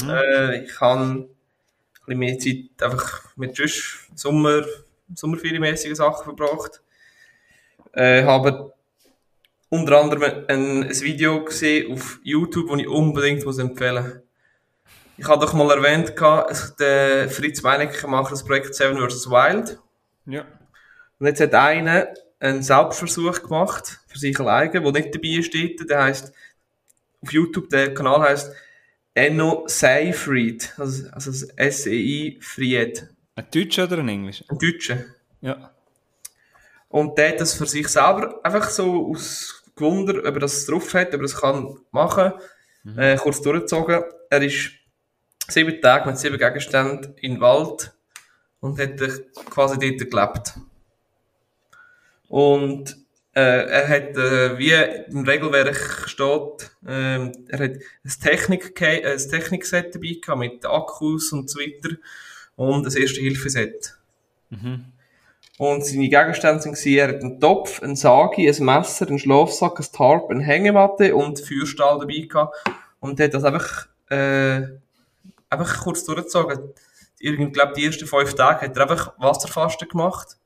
Äh, 0.08 0.64
ich 0.64 0.82
habe 0.82 1.02
ein 1.04 1.30
bisschen 2.06 2.20
mehr 2.20 2.40
Zeit 2.40 2.84
einfach 2.84 3.36
mit 3.36 3.56
sonst 3.56 4.10
Sommer, 4.16 4.64
Sommerferienmäßigen 5.14 5.96
Sachen 5.96 6.24
verbracht. 6.24 6.82
Äh, 7.94 8.24
habe 8.24 8.74
unter 9.70 10.00
anderem 10.00 10.24
ein, 10.48 10.84
ein 10.84 11.02
Video 11.02 11.44
gesehen 11.44 11.94
auf 11.94 12.20
YouTube, 12.24 12.70
das 12.70 12.80
ich 12.80 12.88
unbedingt 12.88 13.46
muss 13.46 13.60
empfehlen 13.60 14.04
muss. 14.04 14.27
Ich 15.20 15.28
habe 15.28 15.44
doch 15.44 15.54
mal 15.54 15.72
erwähnt, 15.72 16.14
der 16.80 17.30
Fritz 17.30 17.62
Meinecke 17.64 18.08
macht 18.08 18.32
das 18.32 18.46
Projekt 18.46 18.76
Seven 18.76 18.98
vs. 18.98 19.30
Wild. 19.30 19.80
Ja. 20.26 20.46
Und 21.20 21.26
jetzt 21.26 21.42
hat 21.42 21.56
einer 21.56 22.08
einen 22.40 22.62
Selbstversuch 22.62 23.42
gemacht, 23.42 24.00
für 24.08 24.20
sich 24.20 24.40
alleine, 24.40 24.80
der 24.80 24.92
nicht 24.92 25.16
dabei 25.16 25.42
steht. 25.42 25.90
Der 25.90 26.04
heißt 26.04 26.32
auf 27.22 27.32
YouTube, 27.34 27.70
der 27.70 27.96
Kanal 27.96 28.22
heißt 28.22 28.54
Enno 29.16 29.64
Seifried, 29.68 30.72
also, 30.78 31.10
also 31.12 31.48
S-E-I 31.56 32.38
Fried, 32.40 33.08
Ein 33.36 33.48
Deutscher 33.52 33.86
oder 33.86 33.98
ein 33.98 34.10
Englischer? 34.10 34.46
ein 34.48 34.60
Deutscher. 34.60 35.06
Ja. 35.42 35.72
Und 36.90 37.18
der 37.18 37.30
hat 37.30 37.42
das 37.42 37.56
für 37.56 37.66
sich 37.66 37.88
selber 37.88 38.40
einfach 38.44 38.70
so 38.70 39.08
aus 39.10 39.64
Gewunder, 39.76 40.20
ob 40.20 40.36
er 40.36 40.40
das 40.40 40.66
drauf 40.68 40.94
hat, 40.94 41.08
ob 41.08 41.14
er 41.14 41.20
das 41.24 41.36
kann 41.36 41.80
machen, 41.90 42.34
äh, 42.96 43.18
kurz 43.18 43.42
durchgezogen. 43.42 44.04
Er 44.30 44.42
ist 44.44 44.77
sieben 45.48 45.82
Tage 45.82 46.10
mit 46.10 46.18
sieben 46.18 46.38
Gegenständen 46.38 47.16
in 47.18 47.36
den 47.36 47.42
Wald 47.42 47.94
und 48.60 48.80
hat 48.80 49.02
äh, 49.02 49.10
quasi 49.50 49.78
dort 49.80 50.12
gelebt. 50.12 50.54
Und 52.28 52.98
äh, 53.34 53.68
er 53.70 53.88
hat, 53.88 54.18
äh, 54.18 54.58
wie 54.58 54.74
im 55.12 55.24
Regelwerk 55.24 56.10
steht, 56.10 56.72
ähm, 56.88 57.32
er 57.50 57.60
hat 57.60 57.72
ein, 57.72 58.14
Technik 58.22 58.82
ein 58.82 59.18
Technikset 59.18 59.94
dabei 59.96 60.18
gehabt 60.22 60.40
mit 60.40 60.66
Akkus 60.66 61.32
und 61.32 61.50
so 61.50 61.60
weiter 61.60 61.96
und 62.56 62.86
ein 62.86 63.02
Erste-Hilfe-Set. 63.02 63.98
Und 65.60 65.86
seine 65.86 66.10
Gegenstände 66.10 66.66
waren, 66.66 66.94
er 66.94 67.08
hat 67.08 67.24
einen 67.24 67.40
Topf, 67.40 67.82
einen 67.82 67.96
Sagi, 67.96 68.48
ein 68.48 68.66
Messer, 68.66 69.08
einen 69.08 69.20
Schlafsack, 69.20 69.80
ein 69.80 69.86
Tarp, 69.92 70.30
eine 70.30 70.44
Hängematte 70.44 71.16
und 71.16 71.40
Feuerstahl 71.40 72.00
dabei 72.00 72.28
gehabt. 72.28 72.56
Und 73.00 73.20
hat 73.20 73.34
das 73.34 73.44
einfach, 73.44 73.88
äh, 74.10 74.62
einfach 75.50 75.82
kurz 75.82 76.04
durchgezogen. 76.04 76.74
Ich 77.20 77.54
glaube, 77.54 77.74
die 77.74 77.86
ersten 77.86 78.08
fünf 78.08 78.34
Tage 78.36 78.62
hat 78.62 78.76
er 78.76 78.84
einfach 78.84 79.14
Wasserfasten 79.18 79.88
gemacht. 79.88 80.38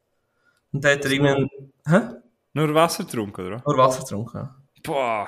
Und 0.71 0.83
dann 0.83 0.97
hat 0.97 1.05
er 1.05 1.11
irgendwann, 1.11 1.49
hä? 1.85 1.99
Nur 2.53 2.73
Wasser 2.73 3.03
getrunken, 3.03 3.47
oder? 3.47 3.63
Nur 3.65 3.77
Wasser 3.77 4.01
getrunken. 4.01 4.49
Boah. 4.83 5.27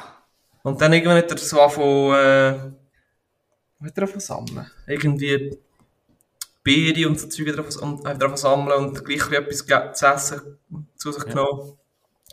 Und 0.63 0.79
dann 0.79 0.93
irgendwann 0.93 1.17
hat 1.17 1.31
er 1.31 1.37
so 1.37 1.61
angefangen, 1.61 2.13
äh, 2.13 3.85
hat 3.85 3.97
er 3.97 4.03
angefangen 4.03 4.19
sammeln? 4.19 4.71
Irgendwie 4.87 5.57
Beere 6.63 7.09
und 7.09 7.19
so 7.19 7.27
Zeug 7.27 7.53
drauf, 7.53 7.75
und 7.81 8.05
er 8.05 8.37
sammeln 8.37 8.85
und 8.85 9.03
gleich 9.03 9.29
etwas 9.31 9.65
zu 9.97 10.05
essen 10.05 10.57
zu 10.95 11.11
sich 11.11 11.25
genommen. 11.25 11.77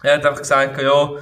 Er 0.02 0.14
hat 0.14 0.24
einfach 0.24 0.40
gesagt, 0.40 0.80
ja, 0.80 1.12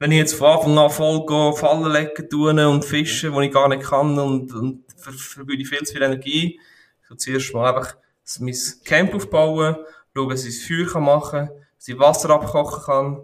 wenn 0.00 0.12
ich 0.12 0.18
jetzt 0.18 0.34
von 0.34 0.48
Anfang 0.48 0.78
an 0.78 0.90
voll 0.90 1.26
gehe, 1.26 1.52
Fallen 1.54 1.92
legen 1.92 2.28
tun 2.28 2.58
und 2.58 2.84
fischen, 2.84 3.32
wo 3.32 3.40
ich 3.40 3.52
gar 3.52 3.68
nicht 3.68 3.84
kann 3.84 4.18
und, 4.18 4.52
und 4.52 4.84
ver- 4.98 5.12
verbrühe 5.12 5.56
ich 5.56 5.68
viel 5.68 5.82
zu 5.84 5.92
viel 5.94 6.02
Energie, 6.02 6.60
ich 7.02 7.10
will 7.10 7.16
zuerst 7.16 7.54
mal 7.54 7.74
einfach 7.74 7.96
mein 8.40 8.56
Camp 8.84 9.14
aufbauen, 9.14 9.76
schauen, 10.14 10.28
dass 10.30 10.44
ich 10.44 10.58
das 10.58 10.66
Feuer 10.68 10.86
kann 10.86 11.04
machen 11.04 11.46
kann, 11.46 11.50
dass 11.76 11.88
ich 11.88 11.98
Wasser 11.98 12.30
abkochen 12.30 12.82
kann 12.84 13.16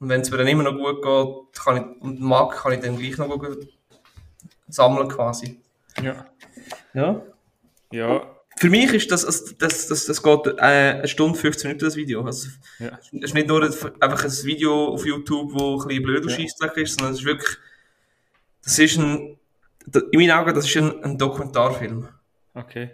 Und 0.00 0.08
wenn 0.08 0.20
es 0.22 0.30
mir 0.30 0.38
dann 0.38 0.46
immer 0.46 0.62
noch 0.62 0.72
gut 0.76 1.02
geht, 1.02 1.62
kann 1.64 1.76
ich, 1.76 2.02
und 2.02 2.20
mag, 2.20 2.52
kann 2.56 2.72
ich 2.72 2.80
dann 2.80 2.96
gleich 2.98 3.18
noch 3.18 3.28
gut 3.28 3.68
sammeln 4.68 5.08
quasi. 5.08 5.60
Ja. 6.02 6.26
Ja. 6.94 7.22
Ja, 7.90 8.34
Für 8.58 8.68
mich 8.70 8.92
ist 8.92 9.10
das, 9.10 9.24
also 9.24 9.52
das, 9.58 9.86
das, 9.88 10.04
das 10.06 10.22
geht 10.22 10.46
äh, 10.46 10.60
eine 10.60 11.08
Stunde 11.08 11.38
15 11.38 11.68
Minuten 11.68 11.84
das 11.86 11.96
Video. 11.96 12.22
Also, 12.24 12.48
Ja. 12.78 12.98
Es 13.00 13.10
ist 13.12 13.34
nicht 13.34 13.48
nur 13.48 13.62
ein, 13.62 13.72
einfach 14.00 14.24
ein 14.24 14.44
Video 14.44 14.88
auf 14.88 15.06
YouTube, 15.06 15.52
wo 15.54 15.80
ein 15.80 15.88
bisschen 15.88 16.02
blöder 16.02 16.30
Ja. 16.30 16.44
Ist, 16.44 16.58
sondern 16.58 17.14
es 17.14 17.20
ist 17.20 17.24
wirklich, 17.24 17.56
das 18.62 18.78
ist 18.78 18.98
ein, 18.98 19.37
in 20.12 20.18
meinen 20.20 20.30
Augen, 20.32 20.54
das 20.54 20.66
ist 20.66 20.76
ein, 20.76 21.02
ein 21.04 21.18
Dokumentarfilm. 21.18 22.08
okay. 22.54 22.90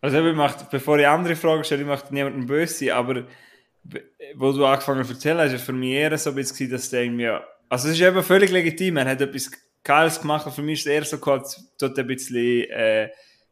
Also 0.00 0.18
eben 0.18 0.36
macht, 0.36 0.70
bevor 0.70 0.98
ich 0.98 1.06
andere 1.06 1.34
Fragen 1.34 1.64
stelle, 1.64 1.80
ich 1.82 1.86
möchte 1.88 2.12
niemandem 2.12 2.46
böse 2.46 2.94
aber 2.94 3.24
be- 3.82 4.04
wo 4.34 4.52
du 4.52 4.66
angefangen 4.66 5.02
zu 5.04 5.14
erzählen 5.14 5.38
hast, 5.38 5.52
ja 5.52 5.58
für 5.58 5.72
mich 5.72 5.92
eher 5.92 6.16
so 6.18 6.30
ein 6.30 6.36
bisschen, 6.36 6.70
dass 6.70 6.90
der 6.90 7.04
irgendwie, 7.04 7.28
also 7.70 7.88
es 7.88 7.94
ist 7.94 8.00
eben 8.02 8.22
völlig 8.22 8.50
legitim, 8.50 8.98
er 8.98 9.06
hat 9.06 9.20
etwas 9.22 9.50
Geiles 9.82 10.20
gemacht, 10.20 10.52
für 10.52 10.60
mich 10.62 10.80
ist 10.80 10.86
es 10.86 10.92
eher 10.92 11.04
so 11.04 11.16
dort 11.78 11.98
ein 11.98 12.06
bisschen 12.06 12.68
äh, 12.70 13.08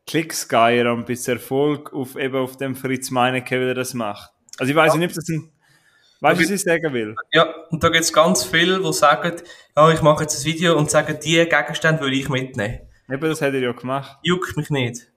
Klicks 0.06 0.46
geiern 0.48 0.88
und 0.88 0.98
ein 1.00 1.04
bisschen 1.04 1.34
Erfolg 1.38 1.92
auf, 1.94 2.16
eben 2.16 2.36
auf 2.36 2.56
dem 2.58 2.74
Fritz 2.74 3.10
Meinecke, 3.10 3.58
wie 3.58 3.68
er 3.68 3.74
das 3.74 3.94
macht. 3.94 4.30
Also 4.58 4.70
ich 4.70 4.76
weiß 4.76 4.92
Ja. 4.94 4.98
nicht, 4.98 5.10
ob 5.10 5.14
das 5.14 5.28
ein, 5.30 5.51
weißt 6.22 6.40
du, 6.40 6.44
was 6.44 6.50
ich 6.50 6.62
sagen 6.62 6.92
will? 6.92 7.16
Ja, 7.32 7.54
und 7.70 7.82
da 7.82 7.88
gibt 7.88 8.04
es 8.04 8.12
ganz 8.12 8.44
viele, 8.44 8.80
die 8.80 8.92
sagen, 8.92 9.36
ja, 9.76 9.90
ich 9.90 10.02
mache 10.02 10.22
jetzt 10.22 10.40
ein 10.40 10.44
Video 10.44 10.76
und 10.78 10.90
sagen, 10.90 11.18
die 11.22 11.36
Gegenstände 11.36 12.00
würde 12.00 12.16
ich 12.16 12.28
mitnehmen. 12.28 12.80
Eben, 13.10 13.28
das 13.28 13.42
hat 13.42 13.52
er 13.52 13.60
ja 13.60 13.72
gemacht. 13.72 14.18
Juckt 14.22 14.56
mich 14.56 14.70
nicht. 14.70 15.08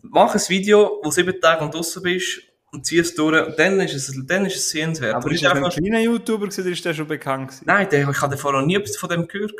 Mach 0.00 0.34
ein 0.34 0.40
Video, 0.48 1.00
wo 1.02 1.10
sieben 1.10 1.40
Tage 1.40 1.68
draussen 1.70 2.02
bist 2.02 2.42
und 2.72 2.86
zieh 2.86 2.98
es 2.98 3.14
durch 3.14 3.46
und 3.46 3.58
dann 3.58 3.78
ist 3.80 3.94
es, 3.94 4.26
dann 4.26 4.46
ist 4.46 4.56
es 4.56 4.70
sehenswert. 4.70 5.14
Aber 5.14 5.30
ist 5.30 5.42
er 5.44 5.54
ein 5.54 5.62
kleiner 5.62 6.00
YouTuber 6.00 6.46
gewesen, 6.46 6.62
oder 6.62 6.70
ist 6.70 6.84
der 6.84 6.94
schon 6.94 7.06
bekannt 7.06 7.48
gewesen? 7.48 7.64
Nein, 7.66 7.88
der, 7.90 8.08
ich 8.08 8.20
habe 8.20 8.36
vorher 8.36 8.60
noch 8.60 8.66
nie 8.66 8.82
von 8.98 9.08
dem 9.10 9.28
gehört. 9.28 9.52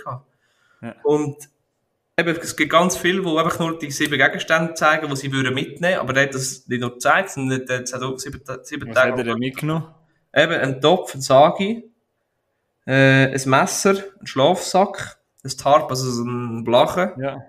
Ja. 0.81 0.97
Und 1.05 1.37
eben, 2.19 2.37
es 2.41 2.57
gibt 2.57 2.73
ganz 2.73 2.97
viele, 2.97 3.23
die 3.23 3.29
einfach 3.29 3.59
nur 3.61 3.79
die 3.79 3.91
sieben 3.91 4.19
Gegenstände 4.19 4.75
zeigen, 4.75 5.09
die 5.09 5.17
sie 5.17 5.33
würden 5.33 5.55
mitnehmen 5.55 5.99
aber 5.99 6.13
der 6.13 6.25
hat 6.25 6.35
das 6.35 6.67
nicht 6.67 6.81
nur 6.81 6.95
gezeigt, 6.95 7.31
sondern 7.31 7.65
der 7.67 7.81
hat 7.81 7.95
auch 8.03 8.19
sieben, 8.19 8.41
sieben 8.63 8.89
Was 8.89 8.97
hat 8.97 9.05
er 9.05 9.11
Tage. 9.11 9.25
denn 9.25 9.39
mitgenommen? 9.39 9.85
Eben, 10.35 10.55
ein 10.55 10.81
Topf, 10.81 11.15
ein 11.15 11.21
Sagi, 11.21 11.85
äh, 12.87 13.27
ein 13.27 13.51
Messer, 13.51 13.97
ein 14.21 14.27
Schlafsack, 14.27 15.19
ein 15.45 15.51
Tarp, 15.51 15.91
also 15.91 16.11
so 16.11 16.25
ein 16.25 16.65
Blachen, 16.65 17.13
Ja. 17.21 17.43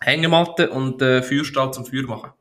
Hängematte 0.00 0.70
und 0.70 1.02
äh, 1.02 1.22
Feuerstahl 1.22 1.72
zum 1.72 1.84
Feuer 1.84 2.04
machen. 2.06 2.32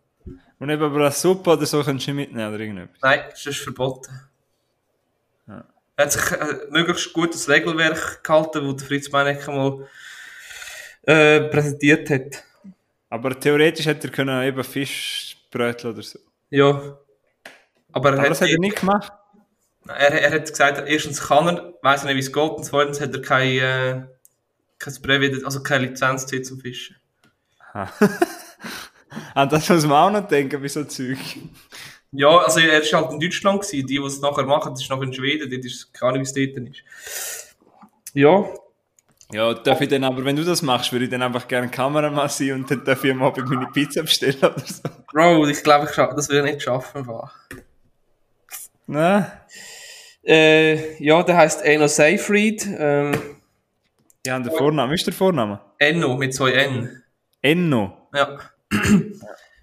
Und 0.59 0.69
eben 0.69 0.83
aber 0.83 0.99
eine 0.99 1.11
Suppe 1.11 1.51
oder 1.51 1.65
so 1.65 1.83
kannst 1.83 2.07
du 2.07 2.11
nicht 2.11 2.27
mitnehmen 2.29 2.53
oder 2.53 2.59
irgendetwas. 2.59 2.97
Nein, 3.01 3.21
das 3.29 3.45
ist 3.45 3.59
verboten. 3.59 4.11
Ja. 5.47 5.65
Er 5.95 6.05
hat 6.05 6.11
sich 6.11 6.41
ein 6.41 6.57
möglichst 6.71 7.11
gutes 7.13 7.49
Regelwerk 7.49 8.23
gehalten, 8.23 8.73
das 8.77 8.87
Fritz 8.87 9.11
Meinecke 9.11 9.51
mal 9.51 9.87
äh, 11.03 11.41
präsentiert 11.49 12.09
hat. 12.09 12.43
Aber 13.09 13.37
theoretisch 13.39 13.85
hätte 13.85 14.07
er 14.07 14.13
können 14.13 14.43
eben 14.43 14.63
Fischbrötchen 14.63 15.91
oder 15.91 16.01
so. 16.01 16.19
Ja. 16.49 16.67
Aber 17.91 18.09
er, 18.09 18.13
Aber 18.13 18.21
hat, 18.21 18.29
das 18.29 18.41
hat 18.41 18.49
er 18.49 18.59
nicht 18.59 18.79
gemacht. 18.79 19.11
Er, 19.97 20.21
er 20.21 20.31
hat 20.31 20.49
gesagt, 20.49 20.83
erstens 20.87 21.21
kann 21.27 21.47
er, 21.47 21.73
er 21.83 22.05
nicht, 22.05 22.15
wie 22.15 22.19
es 22.19 22.33
geht, 22.33 22.51
und 22.51 22.63
zweitens 22.63 22.99
hat 23.01 23.13
er 23.13 23.21
kein, 23.21 23.57
äh, 23.57 24.07
kein 24.77 24.93
Brevet, 25.01 25.43
also 25.45 25.61
keine 25.63 25.87
Lizenz 25.87 26.25
zum 26.27 26.59
Fischen. 26.59 26.95
An 29.33 29.49
das 29.49 29.69
muss 29.69 29.85
man 29.85 29.91
auch 30.15 30.21
noch 30.21 30.27
denken 30.27 30.61
bei 30.61 30.67
so 30.67 30.83
Zeug. 30.83 31.17
Ja, 32.11 32.37
also 32.39 32.59
er 32.59 32.81
war 32.81 33.01
halt 33.03 33.13
in 33.13 33.19
Deutschland, 33.19 33.61
gewesen. 33.61 33.85
die, 33.87 33.97
die 33.97 33.97
es 34.05 34.19
nachher 34.21 34.43
machen, 34.45 34.71
das 34.73 34.81
ist 34.81 34.89
noch 34.89 35.01
in 35.01 35.13
Schweden, 35.13 35.49
dort 35.49 35.63
ist 35.65 35.93
keine 35.93 36.09
Ahnung, 36.13 36.21
wie 36.21 36.41
es 36.41 36.53
dort 36.53 36.67
ist. 36.69 37.55
Ja, 38.13 38.45
Ja, 39.31 39.53
darf 39.53 39.79
ich 39.81 39.89
dann 39.89 40.03
aber, 40.03 40.25
wenn 40.25 40.35
du 40.35 40.43
das 40.43 40.63
machst, 40.63 40.91
würde 40.91 41.05
ich 41.05 41.11
dann 41.11 41.21
einfach 41.21 41.47
gerne 41.47 41.69
Kameramann 41.69 42.29
sein 42.29 42.53
und 42.53 42.71
dann 42.71 42.83
darf 42.83 43.03
ich 43.03 43.11
am 43.11 43.21
Abend 43.21 43.47
meine 43.47 43.67
Pizza 43.67 44.01
bestellen 44.01 44.37
oder 44.39 44.59
so. 44.65 44.81
Bro, 45.13 45.47
ich 45.47 45.61
glaube, 45.61 45.85
ich 45.85 45.91
scha- 45.91 46.15
das 46.15 46.29
würde 46.29 46.47
ich 46.47 46.55
nicht 46.55 46.63
schaffen. 46.63 47.07
Nein. 48.87 49.31
Äh, 50.23 51.01
ja, 51.03 51.23
der 51.23 51.37
heißt 51.37 51.63
Eno 51.63 51.87
Seyfried, 51.87 52.67
ähm, 52.77 53.13
habe 54.27 54.43
den 54.43 54.57
Vornamen. 54.57 54.91
Wie 54.91 54.95
ist 54.95 55.07
der 55.07 55.13
Vorname? 55.13 55.59
Enno 55.77 56.17
mit 56.17 56.33
zwei 56.33 56.51
N. 56.51 57.03
Enno. 57.41 58.09
Ja. 58.13 58.39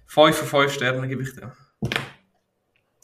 fünf 0.07 0.35
von 0.35 0.47
fünf 0.47 0.73
Sternen 0.73 1.07
gebe 1.07 1.23
ich 1.23 1.33
dir. 1.33 1.53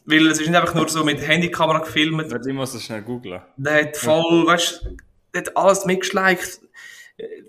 Weil 0.06 0.28
es 0.28 0.40
ist 0.40 0.48
nicht 0.48 0.60
einfach 0.60 0.74
nur 0.74 0.90
so 0.90 1.04
mit 1.04 1.26
Handykamera 1.26 1.80
gefilmt. 1.80 2.32
Warte, 2.32 2.50
Ich 2.50 2.56
muss 2.56 2.74
das 2.74 2.84
schnell 2.84 3.04
googlen. 3.04 3.42
Der 3.56 3.84
hat 3.86 3.98
voll, 3.98 4.46
weißt 4.48 4.84
du, 4.84 4.98
der 5.34 5.42
hat 5.42 5.56
alles 5.56 5.86
mitgeschleicht. 5.86 6.60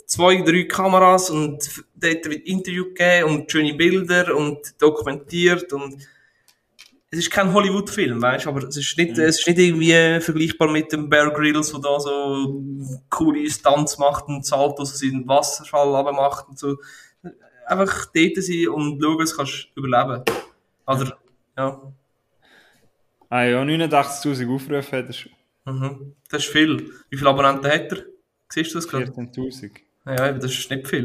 Zwei, 0.07 0.43
drei 0.43 0.65
Kameras 0.65 1.31
und 1.31 1.83
der 1.95 2.13
hat 2.13 2.27
ein 2.27 2.33
Interview 2.33 2.85
gegeben 2.85 3.31
und 3.31 3.51
schöne 3.51 3.75
Bilder 3.75 4.37
und 4.37 4.81
dokumentiert 4.81 5.73
und 5.73 6.07
es 7.15 7.21
ist 7.21 7.31
kein 7.31 7.53
Hollywood-Film, 7.53 8.21
weißt 8.21 8.45
du, 8.45 8.51
aber 8.51 8.65
es 8.65 8.77
ist 8.77 8.99
nicht, 8.99 9.17
es 9.17 9.39
ist 9.39 9.47
nicht 9.47 9.59
irgendwie 9.59 10.21
vergleichbar 10.21 10.69
mit 10.71 10.91
dem 10.91 11.09
Bear 11.09 11.31
Grylls, 11.31 11.71
der 11.71 11.81
da 11.81 12.01
so 12.01 12.61
coole 13.09 13.49
Stunts 13.49 13.99
macht 13.99 14.27
und 14.27 14.45
Saltos 14.45 14.93
aus 14.93 14.99
dem 14.99 15.27
Wasserfall 15.29 16.03
macht 16.13 16.49
und 16.49 16.59
so. 16.59 16.77
Einfach 17.67 18.07
dort 18.07 18.37
sein 18.37 18.69
und 18.69 19.01
schauen, 19.01 19.19
was 19.19 19.37
kannst 19.37 19.69
du 19.75 19.81
überleben. 19.81 20.25
Oder, 20.87 21.19
ja. 21.57 21.93
Ah 23.29 23.45
ja, 23.45 23.63
89.000 23.63 24.53
Aufrufe 24.53 24.97
hat 24.97 25.07
er. 25.09 25.73
Mhm. 25.73 26.15
Das 26.29 26.45
ist 26.45 26.53
viel. 26.53 26.91
Wie 27.11 27.17
viele 27.17 27.31
Abonnenten 27.31 27.71
hat 27.71 27.93
er? 27.93 28.05
Siehst 28.49 28.73
du 28.73 28.79
das 28.79 28.89
gerade? 28.89 29.07
14.000. 29.07 29.71
Ja, 30.07 30.29
eben, 30.31 30.41
das 30.41 30.53
ist 30.53 30.69
nicht 30.69 30.89
viel. 30.89 31.05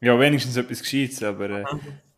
Ja, 0.00 0.18
wenigstens 0.18 0.56
etwas 0.56 0.80
Gescheites, 0.80 1.22
aber 1.22 1.50
äh, 1.50 1.64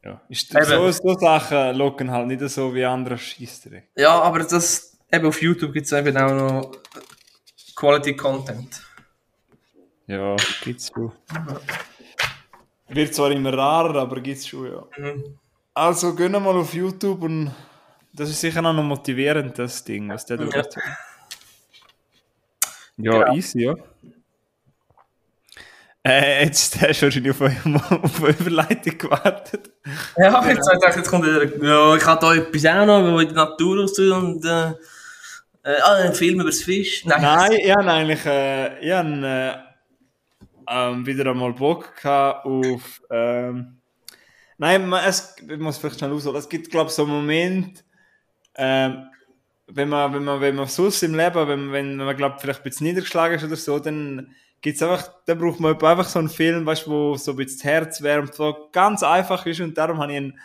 ja. 0.05 0.21
Ist, 0.29 0.55
Eben. 0.55 0.65
so, 0.65 0.91
so 0.91 1.15
Sachen 1.19 1.77
locken 1.77 2.11
halt 2.11 2.27
nicht 2.27 2.41
so 2.49 2.75
wie 2.75 2.85
andere 2.85 3.19
Scheissdreck. 3.19 3.89
Ja, 3.97 4.21
aber 4.21 4.41
das, 4.41 4.99
eben 5.13 5.27
auf 5.27 5.41
YouTube 5.43 5.73
gibt 5.73 5.87
es 5.87 5.93
eben 5.93 6.17
auch 6.17 6.33
noch 6.33 6.73
Quality 7.77 8.17
Content. 8.17 8.83
Ja, 10.07 10.37
gibt's 10.65 10.91
schon. 10.93 11.13
Wird 12.89 13.15
zwar 13.15 13.31
immer 13.31 13.53
rarer, 13.57 14.01
aber 14.01 14.21
gibt's 14.21 14.47
schon, 14.49 14.73
ja. 14.73 14.85
Mhm. 14.99 15.39
Also, 15.75 16.15
gehen 16.15 16.33
wir 16.33 16.41
mal 16.41 16.57
auf 16.57 16.75
YouTube 16.75 17.23
und 17.23 17.55
das 18.13 18.29
ist 18.31 18.41
sicher 18.41 18.59
auch 18.65 18.73
noch 18.73 18.83
motivierend, 18.83 19.57
das 19.59 19.85
Ding, 19.85 20.09
was 20.09 20.27
der 20.27 20.39
da 20.39 20.45
Ja. 20.45 20.57
macht. 20.59 20.77
Ja, 22.97 23.13
Genau. 23.25 23.35
easy, 23.35 23.63
ja. 23.65 23.75
Äh, 26.03 26.45
jetzt 26.47 26.81
hast 26.81 27.01
du 27.03 27.07
wahrscheinlich 27.07 27.31
auf, 27.41 27.43
eine- 27.43 28.03
auf 28.03 28.23
eine 28.25 28.31
Überleitung 28.39 28.99
gewartet. 28.99 29.71
Ja, 30.17 30.25
jetzt 30.27 30.35
habe 30.35 30.53
ich 30.53 30.59
gedacht, 30.81 30.97
jetzt 30.97 31.11
kommt 31.11 31.27
wieder, 31.27 31.45
ja, 31.65 31.97
ich 31.97 32.05
habe 32.07 32.21
da 32.21 32.35
etwas 32.35 32.67
auch 32.67 32.87
noch, 32.87 33.13
wo 33.13 33.21
ich 33.21 33.29
die 33.29 33.35
Natur 33.35 33.81
raus 33.81 33.99
und 33.99 34.45
äh, 34.45 34.71
äh, 35.63 35.81
ah, 35.83 35.95
einen 35.97 36.15
Film 36.15 36.37
über 36.41 36.45
das 36.51 36.63
Fisch. 36.63 37.05
Nein. 37.05 37.21
Nein, 37.21 37.53
ich 37.53 37.71
habe 37.71 37.91
eigentlich 37.91 38.25
äh, 38.25 38.79
ich 38.81 38.93
hab, 38.93 39.07
äh, 39.07 39.55
ähm, 40.69 41.05
wieder 41.05 41.31
einmal 41.31 41.53
Bock 41.53 41.95
gehabt 42.01 42.47
auf. 42.47 43.03
Ähm, 43.11 43.77
nein, 44.57 44.89
man, 44.89 45.05
es, 45.05 45.35
ich 45.47 45.59
muss 45.59 45.77
vielleicht 45.79 45.99
schnell 45.99 46.13
ausholen. 46.13 46.39
Es 46.39 46.49
gibt, 46.49 46.71
glaube 46.71 46.89
ich, 46.89 46.95
so 46.95 47.03
einen 47.03 47.13
Moment, 47.13 47.85
ähm, 48.55 49.05
wenn 49.67 49.89
man, 49.89 50.15
wenn 50.15 50.25
man, 50.25 50.41
wenn 50.41 50.55
man 50.55 50.67
sonst 50.67 51.03
im 51.03 51.15
Leben, 51.15 51.47
wenn, 51.47 51.73
wenn 51.73 51.97
man, 51.97 52.17
glaube 52.17 52.37
vielleicht 52.41 52.61
ein 52.61 52.65
bisschen 52.65 52.87
niedergeschlagen 52.87 53.37
ist 53.37 53.45
oder 53.45 53.57
so, 53.57 53.79
dann 53.79 54.35
gibt's 54.61 54.83
einfach, 54.83 55.11
dann 55.27 55.39
braucht 55.39 55.61
man 55.61 55.75
einfach 55.75 56.09
so 56.09 56.19
einen 56.19 56.29
Film, 56.29 56.67
weißt, 56.67 56.89
wo 56.89 57.17
so 57.17 57.33
ein 57.33 57.37
bisschen 57.37 57.59
das 57.59 57.65
Herz 57.65 58.03
wärmt, 58.03 58.39
wo 58.39 58.69
ganz 58.73 59.03
einfach 59.03 59.45
ist 59.47 59.61
und 59.61 59.77
darum 59.77 59.99
habe 59.99 60.13
ich 60.13 60.19
einen, 60.19 60.39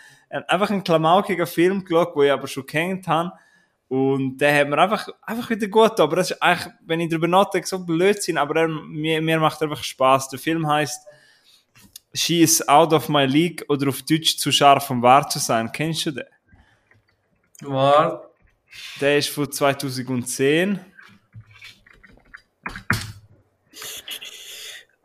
einfach 0.47 0.69
einen 0.69 0.83
klamaukigen 0.83 1.47
Film 1.47 1.83
geschaut, 1.83 2.15
wo 2.15 2.23
ich 2.23 2.31
aber 2.31 2.47
schon 2.47 2.65
kennt 2.65 3.07
habe. 3.07 3.31
Und 3.87 4.37
der 4.37 4.61
hat 4.61 4.67
mir 4.67 4.77
einfach, 4.79 5.07
einfach 5.21 5.49
wieder 5.49 5.67
gut. 5.67 5.99
Aber 5.99 6.15
das 6.15 6.31
ist 6.31 6.41
eigentlich, 6.41 6.73
wenn 6.85 6.99
ich 6.99 7.09
darüber 7.09 7.27
nachdenke, 7.27 7.67
so 7.67 7.85
Blödsinn, 7.85 8.37
aber 8.37 8.61
er, 8.61 8.67
mir, 8.67 9.21
mir 9.21 9.39
macht 9.39 9.61
einfach 9.61 9.83
Spaß. 9.83 10.29
Der 10.29 10.39
Film 10.39 10.67
heißt 10.67 11.07
She 12.13 12.41
is 12.41 12.67
out 12.67 12.93
of 12.93 13.09
my 13.09 13.25
league 13.25 13.63
oder 13.67 13.89
auf 13.89 14.01
Deutsch 14.01 14.37
zu 14.37 14.51
scharf, 14.51 14.89
um 14.89 15.01
wahr 15.01 15.29
zu 15.29 15.37
sein. 15.37 15.71
Kennst 15.71 16.05
du 16.07 16.11
den? 16.11 16.25
Warte. 17.61 18.27
Der 18.99 19.17
ist 19.17 19.29
von 19.29 19.51
2010. 19.51 20.79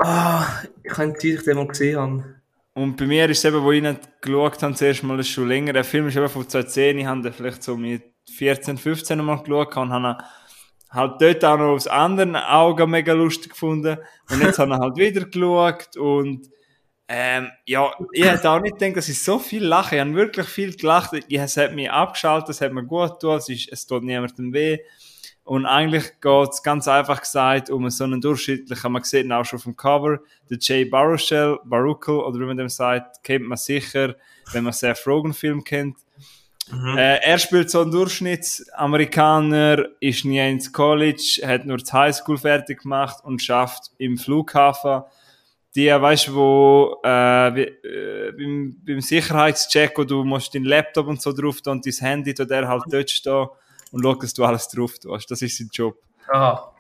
Ah, 0.03 0.47
ich 0.83 0.93
kann 0.93 1.13
dass 1.13 1.25
ich 1.25 1.43
den 1.43 1.57
mal 1.57 1.67
gesehen 1.67 1.99
habe. 1.99 2.25
Und 2.73 2.97
bei 2.97 3.07
mir 3.07 3.29
ist 3.29 3.39
es 3.39 3.45
eben, 3.45 3.63
wo 3.63 3.73
ich 3.73 3.83
nicht 3.83 4.01
geschaut 4.23 4.63
habe, 4.63 4.75
zuerst 4.75 5.03
mal 5.03 5.23
schon 5.23 5.49
länger. 5.49 5.75
Der 5.75 5.85
Film 5.85 6.09
ist 6.09 6.17
eben 6.17 6.29
von 6.29 6.49
2010. 6.49 6.99
Ich 6.99 7.07
habe 7.07 7.21
den 7.21 7.33
vielleicht 7.33 7.63
so 7.63 7.77
mit 7.77 8.03
14, 8.31 8.79
15 8.79 9.23
Mal 9.23 9.43
geschaut 9.43 9.77
und 9.77 9.93
habe 9.93 10.25
halt 10.91 11.21
dort 11.21 11.45
auch 11.45 11.59
noch 11.59 11.73
aus 11.73 11.87
anderen 11.87 12.35
Augen 12.37 12.91
mega 12.91 13.13
lustig 13.13 13.53
gefunden. 13.53 13.99
Und 14.31 14.43
jetzt 14.43 14.59
habe 14.59 14.73
ich 14.73 14.79
halt 14.79 14.97
wieder 14.97 15.27
geschaut 15.27 15.97
und 15.97 16.49
ähm, 17.13 17.51
ja, 17.67 17.93
ich 18.13 18.25
hätte 18.25 18.49
auch 18.49 18.61
nicht 18.61 18.79
gedacht, 18.79 18.99
dass 18.99 19.09
ich 19.09 19.21
so 19.21 19.41
viel 19.41 19.65
lache. 19.65 19.97
Ich 19.97 20.01
habe 20.01 20.15
wirklich 20.15 20.47
viel 20.47 20.77
gelacht. 20.77 21.11
Es 21.29 21.57
hat 21.57 21.75
mich 21.75 21.91
abgeschaltet, 21.91 22.51
es 22.51 22.61
hat 22.61 22.73
mir 22.73 22.85
gut 22.85 23.19
getan, 23.21 23.39
es, 23.39 23.49
ist, 23.49 23.73
es 23.73 23.85
tut 23.85 24.05
niemandem 24.05 24.53
weh. 24.53 24.79
Und 25.51 25.67
eigentlich 25.67 26.21
geht 26.21 26.49
es 26.51 26.63
ganz 26.63 26.87
einfach 26.87 27.21
gesagt 27.23 27.71
um 27.71 27.91
so 27.91 28.05
einen 28.05 28.21
durchschnittlichen, 28.21 28.93
man 28.93 29.03
sieht 29.03 29.25
ihn 29.25 29.33
auch 29.33 29.45
schon 29.45 29.59
dem 29.59 29.75
Cover, 29.75 30.21
der 30.49 30.59
Jay 30.61 30.85
Baruchel, 30.85 31.59
Baruchel 31.65 32.21
oder 32.21 32.39
wie 32.39 32.45
man 32.45 32.57
dem 32.57 32.69
sagt, 32.69 33.25
kennt 33.25 33.49
man 33.49 33.59
sicher, 33.59 34.15
wenn 34.53 34.63
man 34.63 34.73
Seth 34.73 35.05
Rogen 35.09 35.35
Film 35.35 35.65
kennt. 35.65 35.97
Mhm. 36.71 36.97
Äh, 36.97 37.17
er 37.17 37.39
spielt 37.41 37.69
so 37.69 37.81
einen 37.81 37.91
Durchschnittsamerikaner, 37.91 39.87
ist 39.99 40.25
nie 40.25 40.39
ins 40.39 40.73
College, 40.73 41.41
hat 41.45 41.67
nur 41.67 41.79
die 41.79 41.93
Highschool 41.93 42.39
fertig 42.39 42.83
gemacht 42.83 43.17
und 43.25 43.43
schafft 43.43 43.91
im 43.99 44.19
Flughafen 44.19 45.03
die, 45.75 45.89
weißt 45.89 46.29
du, 46.29 46.35
wo 46.35 47.01
äh, 47.03 47.55
wie, 47.57 47.63
äh, 47.89 48.33
beim, 48.39 48.77
beim 48.87 49.01
Sicherheitscheck, 49.01 49.99
wo 49.99 50.05
du 50.05 50.23
musst 50.23 50.55
deinen 50.55 50.67
Laptop 50.67 51.09
und 51.09 51.21
so 51.21 51.33
drauf 51.33 51.61
tun 51.61 51.73
und 51.73 51.87
dein 51.87 51.93
Handy, 51.93 52.35
da 52.35 52.45
der 52.45 52.69
halt 52.69 52.85
dort 52.89 53.11
stehen 53.11 53.49
und 53.93 54.03
schaut, 54.03 54.23
dass 54.23 54.35
du 54.35 54.45
alles 54.45 54.69
drauf 54.69 54.99
tust. 54.99 55.31
Das 55.31 55.43
ist 55.43 55.59
sein 55.59 55.69
Job. 55.73 55.97
Aha. 56.29 56.75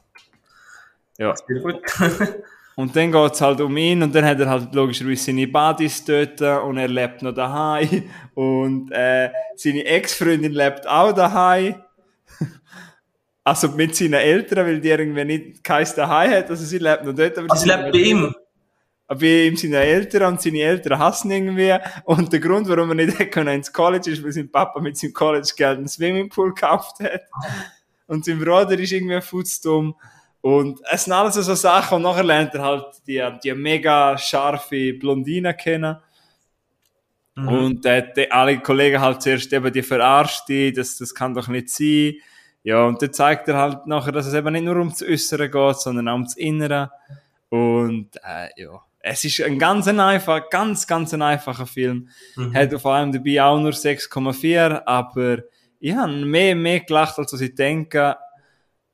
Ja. 1.18 1.34
gut. 1.62 1.82
und 2.76 2.96
dann 2.96 3.12
geht 3.12 3.32
es 3.32 3.40
halt 3.40 3.60
um 3.60 3.76
ihn 3.76 4.02
und 4.02 4.14
dann 4.14 4.24
hat 4.24 4.40
er 4.40 4.48
halt 4.48 4.74
logischerweise 4.74 5.24
seine 5.24 5.46
Buddies 5.46 6.04
dort 6.04 6.40
und 6.40 6.78
er 6.78 6.88
lebt 6.88 7.22
noch 7.22 7.32
daheim 7.32 8.04
und 8.34 8.90
äh, 8.90 9.30
seine 9.56 9.84
Ex-Freundin 9.84 10.52
lebt 10.52 10.86
auch 10.86 11.12
daheim. 11.12 11.76
Also 13.42 13.68
mit 13.68 13.96
seinen 13.96 14.12
Eltern, 14.12 14.66
weil 14.66 14.80
die 14.80 14.90
irgendwie 14.90 15.24
nicht 15.24 15.64
keins 15.64 15.94
daheim 15.94 16.30
hat, 16.30 16.50
also 16.50 16.62
sie 16.62 16.76
lebt 16.76 17.04
noch 17.04 17.14
dort. 17.14 17.38
Aber 17.38 17.50
also 17.50 17.64
sie 17.64 17.70
lebt 17.70 17.90
bei 17.90 17.98
ihm? 17.98 18.34
Bei 19.18 19.46
ihm 19.46 19.56
seine 19.56 19.78
Eltern 19.78 20.34
und 20.34 20.42
seine 20.42 20.60
Eltern 20.60 20.98
hassen 20.98 21.30
irgendwie. 21.30 21.76
Und 22.04 22.32
der 22.32 22.40
Grund, 22.40 22.68
warum 22.68 22.90
er 22.90 23.06
nicht 23.06 23.20
ins 23.36 23.72
College 23.72 24.10
ist, 24.10 24.22
weil 24.22 24.32
sein 24.32 24.50
Papa 24.50 24.80
mit 24.80 24.96
seinem 24.96 25.12
College-Geld 25.12 25.78
einen 25.78 25.88
Swimmingpool 25.88 26.54
gekauft 26.54 27.00
hat. 27.00 27.22
Und 28.06 28.24
sein 28.24 28.38
Bruder 28.38 28.78
ist 28.78 28.92
irgendwie 28.92 29.20
futzdumm. 29.20 29.96
Und 30.40 30.80
es 30.90 31.04
sind 31.04 31.12
alles 31.12 31.34
so 31.34 31.54
Sachen. 31.54 31.96
Und 31.96 32.02
nachher 32.02 32.22
lernt 32.22 32.54
er 32.54 32.62
halt 32.62 32.86
die, 33.06 33.22
die 33.42 33.52
mega 33.54 34.16
scharfe 34.16 34.94
Blondine 34.94 35.54
kennen. 35.54 35.96
Mhm. 37.34 37.48
Und 37.48 37.86
äh, 37.86 38.12
die, 38.16 38.30
alle 38.30 38.60
Kollegen 38.60 39.00
halt 39.00 39.22
zuerst 39.22 39.52
eben 39.52 39.72
die 39.72 39.82
verarscht, 39.82 40.48
die, 40.48 40.72
das, 40.72 40.96
das 40.98 41.14
kann 41.14 41.34
doch 41.34 41.48
nicht 41.48 41.68
sein. 41.68 42.14
Ja, 42.62 42.84
und 42.84 43.02
dann 43.02 43.12
zeigt 43.12 43.48
er 43.48 43.56
halt 43.56 43.86
nachher, 43.86 44.12
dass 44.12 44.26
es 44.26 44.34
eben 44.34 44.52
nicht 44.52 44.64
nur 44.64 44.76
ums 44.76 45.02
Äußere 45.02 45.48
geht, 45.48 45.76
sondern 45.78 46.08
auch 46.08 46.14
ums 46.14 46.36
Innere. 46.36 46.90
Und 47.48 48.10
äh, 48.22 48.48
ja, 48.56 48.80
es 49.02 49.24
ist 49.24 49.40
ein 49.42 49.58
ganz 49.58 49.88
einfach, 49.88 50.50
ganz, 50.50 50.86
ganz 50.86 51.14
ein 51.14 51.22
einfacher 51.22 51.66
Film. 51.66 52.08
Mhm. 52.36 52.54
Hat 52.54 52.74
auf 52.74 52.86
allem 52.86 53.12
dabei 53.12 53.42
auch 53.42 53.58
nur 53.58 53.72
6,4, 53.72 54.82
aber 54.84 55.38
ich 55.78 55.94
habe 55.94 56.12
mehr, 56.12 56.54
mehr 56.54 56.80
gelacht, 56.80 57.18
als 57.18 57.40
ich 57.40 57.54
denke. 57.54 58.16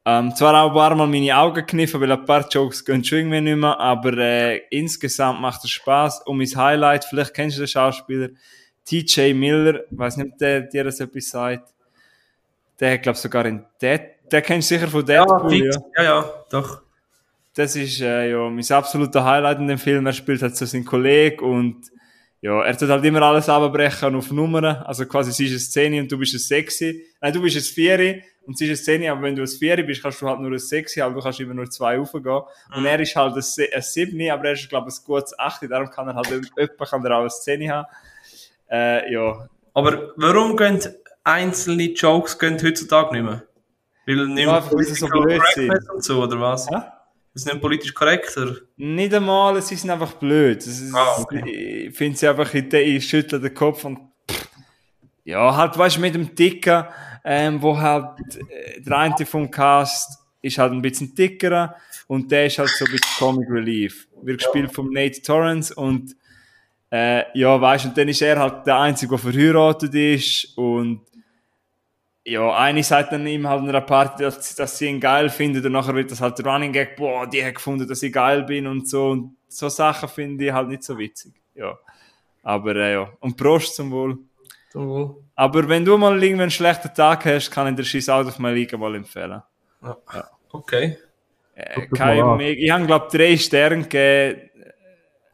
Ähm, 0.04 0.32
zwar 0.36 0.62
auch 0.62 0.68
ein 0.68 0.74
paar 0.74 0.94
Mal 0.94 1.08
meine 1.08 1.36
Augen 1.36 1.66
kniffen, 1.66 2.00
weil 2.00 2.12
ein 2.12 2.24
paar 2.24 2.48
Jokes 2.48 2.84
gehen 2.84 3.02
schon 3.02 3.18
irgendwie 3.18 3.40
nicht 3.40 3.56
mehr, 3.56 3.78
aber 3.80 4.16
äh, 4.16 4.58
insgesamt 4.70 5.40
macht 5.40 5.64
es 5.64 5.70
Spaß. 5.70 6.22
Und 6.26 6.38
mein 6.38 6.46
Highlight, 6.46 7.04
vielleicht 7.04 7.34
kennst 7.34 7.56
du 7.56 7.62
den 7.62 7.68
Schauspieler, 7.68 8.28
TJ 8.84 9.32
Miller, 9.34 9.80
weiß 9.90 10.18
nicht, 10.18 10.32
ob 10.32 10.38
der 10.38 10.60
dir 10.60 10.84
das 10.84 11.00
etwas 11.00 11.28
sagt. 11.28 11.74
Der 12.78 12.92
hat, 12.92 13.02
glaube 13.02 13.18
sogar 13.18 13.46
in 13.46 13.64
Dead, 13.82 14.00
der 14.30 14.42
kennst 14.42 14.70
du 14.70 14.76
sicher 14.76 14.86
von 14.86 15.04
Deadpool, 15.04 15.54
ja, 15.54 15.64
ja. 15.64 15.80
ja, 15.96 16.04
ja, 16.04 16.44
doch 16.50 16.85
das 17.56 17.74
ist 17.74 18.02
äh, 18.02 18.30
ja 18.30 18.50
mein 18.50 18.70
absoluter 18.70 19.24
Highlight 19.24 19.58
in 19.58 19.66
dem 19.66 19.78
Film. 19.78 20.04
Er 20.06 20.12
spielt 20.12 20.42
halt 20.42 20.56
so 20.56 20.66
seinen 20.66 20.84
Kollegen 20.84 21.42
und 21.42 21.90
ja, 22.42 22.62
er 22.62 22.76
tut 22.76 22.90
halt 22.90 23.02
immer 23.02 23.22
alles 23.22 23.48
abbrechen 23.48 24.14
auf 24.14 24.30
Nummern. 24.30 24.64
Also 24.64 25.06
quasi 25.06 25.32
sie 25.32 25.46
ist 25.46 25.52
eine 25.52 25.60
Szene 25.60 26.00
und 26.02 26.12
du 26.12 26.18
bist 26.18 26.34
ein 26.34 26.38
Sexy. 26.38 27.06
Nein, 27.18 27.32
du 27.32 27.40
bist 27.40 27.56
ein 27.56 27.62
Vieri 27.62 28.22
und 28.46 28.58
sie 28.58 28.66
ist 28.66 28.70
eine 28.70 28.98
Szene, 28.98 29.10
aber 29.10 29.22
wenn 29.22 29.34
du 29.34 29.40
ein 29.40 29.48
Vieri 29.48 29.84
bist, 29.84 30.02
kannst 30.02 30.20
du 30.20 30.28
halt 30.28 30.40
nur 30.40 30.52
ein 30.52 30.58
Sexy, 30.58 31.00
aber 31.00 31.14
du 31.14 31.22
kannst 31.22 31.40
immer 31.40 31.54
nur 31.54 31.70
zwei 31.70 31.96
raufgehen. 31.96 32.26
Und 32.26 32.80
mhm. 32.80 32.86
er 32.86 33.00
ist 33.00 33.16
halt 33.16 33.34
ein, 33.34 33.66
ein 33.74 33.82
Siebni, 33.82 34.30
aber 34.30 34.44
er 34.44 34.52
ist, 34.52 34.68
glaube 34.68 34.90
ich, 34.90 34.98
ein 34.98 35.04
gutes 35.06 35.38
Achte, 35.38 35.66
darum 35.66 35.90
kann 35.90 36.08
er 36.08 36.14
halt 36.14 36.28
jemand 36.28 36.78
kann 36.78 37.04
er 37.06 37.16
auch 37.16 37.20
eine 37.20 37.30
Szene 37.30 37.70
haben. 37.70 37.88
Äh, 38.70 39.12
ja. 39.14 39.48
Aber 39.72 40.12
warum 40.16 40.58
gehen 40.58 40.78
einzelne 41.24 41.84
Jokes 41.84 42.38
gehen 42.38 42.62
heutzutage 42.62 43.14
nicht 43.14 43.24
mehr? 43.24 43.44
Weil 44.04 44.26
nicht 44.26 44.46
mehr 44.46 44.62
ja, 44.62 44.94
so 44.94 45.06
blöd 45.06 45.42
sind. 45.54 45.90
und 45.90 46.04
so, 46.04 46.22
oder 46.22 46.38
was? 46.38 46.68
Ja? 46.70 46.95
Das 47.36 47.44
ist 47.44 47.52
nicht 47.52 47.60
politisch 47.60 47.92
korrekt, 47.92 48.34
oder? 48.38 48.56
Nicht 48.78 49.12
einmal, 49.12 49.58
es 49.58 49.70
ist 49.70 49.86
einfach 49.90 50.14
blöd. 50.14 50.56
Ist, 50.56 50.94
ah, 50.94 51.20
okay. 51.20 51.86
Ich 51.88 51.94
finde 51.94 52.16
sie 52.16 52.26
einfach, 52.26 52.54
ich, 52.54 52.72
ich 52.72 53.06
schüttle 53.06 53.38
den 53.38 53.52
Kopf 53.52 53.84
und 53.84 53.98
pff, 54.26 54.48
ja, 55.22 55.54
halt, 55.54 55.76
weißt 55.76 55.96
du, 55.98 56.00
mit 56.00 56.14
dem 56.14 56.34
Dicker, 56.34 56.90
ähm, 57.22 57.60
wo 57.60 57.76
halt 57.76 58.36
äh, 58.48 58.80
der 58.80 58.96
eine 58.96 59.26
vom 59.26 59.50
Cast 59.50 60.18
ist 60.40 60.56
halt 60.56 60.72
ein 60.72 60.80
bisschen 60.80 61.14
dicker 61.14 61.76
und 62.06 62.32
der 62.32 62.46
ist 62.46 62.58
halt 62.58 62.70
so 62.70 62.86
ein 62.86 62.92
bisschen 62.92 63.18
Comic 63.18 63.50
Relief. 63.50 64.08
Wird 64.22 64.38
gespielt 64.38 64.72
vom 64.72 64.90
Nate 64.90 65.20
Torrance 65.20 65.74
und 65.74 66.16
äh, 66.90 67.38
ja, 67.38 67.60
weißt 67.60 67.84
du, 67.84 67.88
und 67.90 67.98
dann 67.98 68.08
ist 68.08 68.22
er 68.22 68.38
halt 68.38 68.66
der 68.66 68.78
Einzige, 68.78 69.10
der 69.10 69.18
verheiratet 69.18 69.94
ist 69.94 70.56
und 70.56 71.02
ja, 72.28 72.56
eine 72.56 72.82
sagt 72.82 73.12
dann 73.12 73.24
ihm 73.26 73.48
halt 73.48 73.62
in 73.62 73.68
einer 73.68 73.80
Party, 73.80 74.24
dass, 74.24 74.56
dass 74.56 74.76
sie 74.76 74.88
ihn 74.88 74.98
geil 74.98 75.30
findet 75.30 75.64
und 75.64 75.72
nachher 75.72 75.94
wird 75.94 76.10
das 76.10 76.20
halt 76.20 76.44
Running 76.44 76.72
Gag, 76.72 76.96
boah, 76.96 77.24
die 77.24 77.44
hat 77.44 77.54
gefunden, 77.54 77.86
dass 77.86 78.02
ich 78.02 78.12
geil 78.12 78.42
bin 78.42 78.66
und 78.66 78.88
so 78.88 79.10
und 79.10 79.36
so 79.46 79.68
Sachen 79.68 80.08
finde 80.08 80.46
ich 80.46 80.52
halt 80.52 80.68
nicht 80.68 80.82
so 80.82 80.98
witzig. 80.98 81.34
Ja. 81.54 81.78
Aber 82.42 82.74
äh, 82.74 82.94
ja, 82.94 83.08
und 83.20 83.36
Prost 83.36 83.76
zum 83.76 83.92
Wohl. 83.92 84.18
Zum 84.70 84.88
Wohl. 84.88 85.16
Aber 85.36 85.68
wenn 85.68 85.84
du 85.84 85.96
mal 85.96 86.20
irgendwie 86.20 86.42
einen 86.42 86.50
schlechten 86.50 86.92
Tag 86.92 87.24
hast, 87.26 87.50
kann 87.52 87.68
ich 87.68 87.76
dir 87.76 87.84
Scheiß 87.84 88.08
Out 88.08 88.26
of 88.26 88.40
My 88.40 88.52
Liga 88.52 88.76
mal 88.76 88.96
empfehlen. 88.96 89.42
Ja. 89.82 89.96
ja. 90.12 90.30
Okay. 90.50 90.98
Äh, 91.54 91.86
kein, 91.86 92.40
ich 92.40 92.70
habe 92.70 92.86
glaube 92.86 93.06
drei 93.10 93.36
Sterne 93.36 93.82
gegeben. 93.82 94.50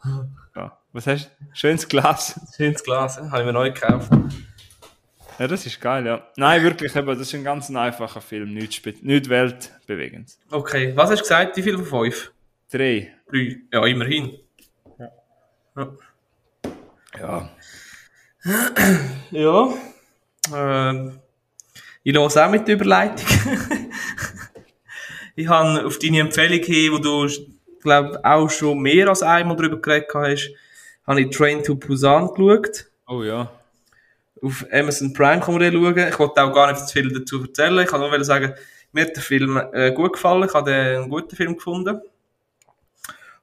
Ja. 0.55 0.79
Was 0.93 1.07
hast 1.07 1.31
du? 1.41 1.47
Schönes 1.55 1.89
Glas. 1.89 2.39
Schönes 2.55 2.85
Glas, 2.85 3.17
ja. 3.17 3.31
habe 3.31 3.41
ich 3.41 3.47
mir 3.47 3.55
neu 3.55 3.73
gekauft. 3.73 4.11
Ja, 5.39 5.49
das 5.49 5.67
ist 5.67 5.81
geil, 5.81 6.07
ja. 6.07 6.27
Nein, 6.37 6.63
wirklich, 6.63 6.95
aber 6.97 7.15
das 7.15 7.29
ist 7.29 7.35
ein 7.35 7.45
ganz 7.45 7.71
einfacher 7.71 8.21
Film, 8.21 8.53
nicht, 8.53 9.03
nicht 9.03 9.29
weltbewegend. 9.29 10.37
Okay, 10.51 10.93
was 10.95 11.11
hast 11.11 11.19
du 11.19 11.23
gesagt, 11.23 11.57
wie 11.57 11.63
viel 11.63 11.79
von 11.79 11.87
fünf? 11.87 12.33
Drei. 12.71 13.13
Drei, 13.31 13.59
ja, 13.73 13.87
immerhin. 13.87 14.39
Ja. 14.99 15.93
Ja. 17.19 17.51
Ja. 19.31 19.75
Ähm, 20.55 21.19
ich 22.03 22.15
höre 22.15 22.23
auch 22.23 22.51
mit 22.51 22.69
der 22.69 22.75
Überleitung. 22.75 23.27
ich 25.37 25.49
habe 25.49 25.87
auf 25.87 25.99
deine 25.99 26.21
Empfehlung 26.21 26.65
hin, 26.65 26.93
wo 26.93 26.99
du, 26.99 27.29
glaube 27.81 28.21
auch 28.25 28.51
schon 28.51 28.81
mehr 28.81 29.09
als 29.09 29.23
einmal 29.23 29.57
darüber 29.57 29.81
geredet 29.81 30.09
hast, 30.15 30.51
habe 31.07 31.21
ich 31.23 31.37
Train 31.37 31.63
to 31.63 31.75
Busan 31.75 32.29
geschaut. 32.29 32.87
Oh 33.07 33.23
ja 33.23 33.51
auf 34.43 34.67
Amazon 34.73 35.13
Prime 35.13 35.41
kann 35.41 35.55
man 35.55 35.63
den 35.63 35.75
schauen. 35.75 36.09
Ich 36.09 36.19
wollte 36.19 36.43
auch 36.43 36.53
gar 36.53 36.73
nicht 36.73 36.87
zu 36.87 36.93
viel 36.93 37.13
dazu 37.13 37.43
erzählen. 37.43 37.79
Ich 37.79 37.87
kann 37.89 38.01
nur 38.01 38.25
sagen, 38.25 38.55
mir 38.93 39.05
hat 39.07 39.17
der 39.17 39.23
Film 39.23 39.61
äh, 39.73 39.93
gut 39.93 40.15
gefallen. 40.15 40.45
Ich 40.49 40.55
habe 40.55 40.71
den 40.71 40.97
einen 40.97 41.09
guten 41.09 41.37
Film 41.37 41.57
gefunden. 41.57 42.01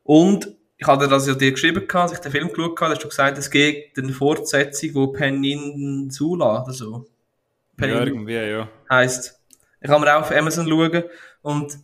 Und 0.03 0.55
ich 0.77 0.87
hatte 0.87 1.07
das 1.07 1.27
ja 1.27 1.33
dir 1.33 1.51
geschrieben, 1.51 1.85
als 1.91 2.13
ich 2.13 2.19
den 2.19 2.31
Film 2.31 2.49
geschaut 2.49 2.79
habe, 2.81 2.93
hast 2.93 3.03
du 3.03 3.09
gesagt, 3.09 3.37
es 3.37 3.49
geht 3.49 3.97
eine 3.97 4.13
Fortsetzung, 4.13 4.89
wo 4.93 5.07
Peninsula 5.07 6.63
oder 6.63 6.73
so. 6.73 7.05
Peninsula 7.75 8.05
ja, 8.05 8.11
irgendwie, 8.11 8.33
ja. 8.33 8.69
Heisst, 8.89 9.39
ich 9.81 9.89
kann 9.89 10.01
mir 10.01 10.15
auch 10.15 10.21
auf 10.21 10.31
Amazon 10.31 10.67
schauen. 10.67 11.03
Und 11.41 11.77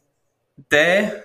der, 0.71 1.23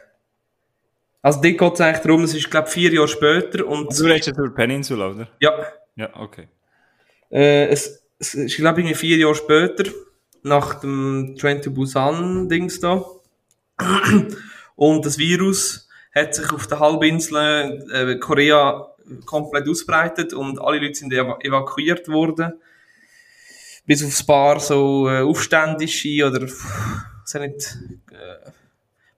also 1.23 1.41
die 1.41 1.57
geht 1.57 1.75
es 1.75 1.81
eigentlich 1.81 2.03
darum, 2.03 2.25
es 2.25 2.35
ist, 2.35 2.51
glaube 2.51 2.69
ich, 2.69 2.75
vier 2.75 2.93
Jahre 2.93 3.09
später. 3.09 3.67
Und 3.67 3.89
also, 3.89 4.05
du 4.05 4.11
redest 4.11 4.29
jetzt 4.29 4.39
über 4.39 4.51
Peninsula, 4.51 5.11
oder? 5.11 5.29
Ja. 5.41 5.53
Ja, 5.97 6.11
okay. 6.17 6.49
Äh, 7.31 7.69
es, 7.69 8.03
es 8.19 8.35
ist, 8.35 8.57
glaube 8.57 8.83
ich, 8.83 8.97
vier 8.97 9.17
Jahre 9.17 9.35
später, 9.35 9.85
nach 10.43 10.81
dem 10.81 11.37
Train 11.39 11.63
to 11.63 11.71
Busan-Dings 11.71 12.81
da. 12.81 13.05
Und 14.77 15.05
das 15.05 15.19
Virus 15.19 15.89
hat 16.15 16.35
sich 16.35 16.53
auf 16.53 16.67
der 16.67 16.81
Halbinsel 16.81 17.87
äh, 17.93 18.17
Korea 18.19 18.91
komplett 19.27 19.69
ausbreitet 19.69 20.33
und 20.33 20.61
alle 20.61 20.79
Leute 20.79 20.95
sind 20.95 21.13
ev 21.13 21.37
evakuiert 21.41 22.09
worden. 22.09 22.53
Bis 23.87 24.05
auf 24.05 24.21
ein 24.21 24.27
paar 24.27 24.61
so 24.61 25.09
äh, 25.09 25.21
Aufständische 25.21 26.27
oder 26.27 26.43
was 26.43 27.35
nicht, 27.35 27.79
äh, 28.13 28.51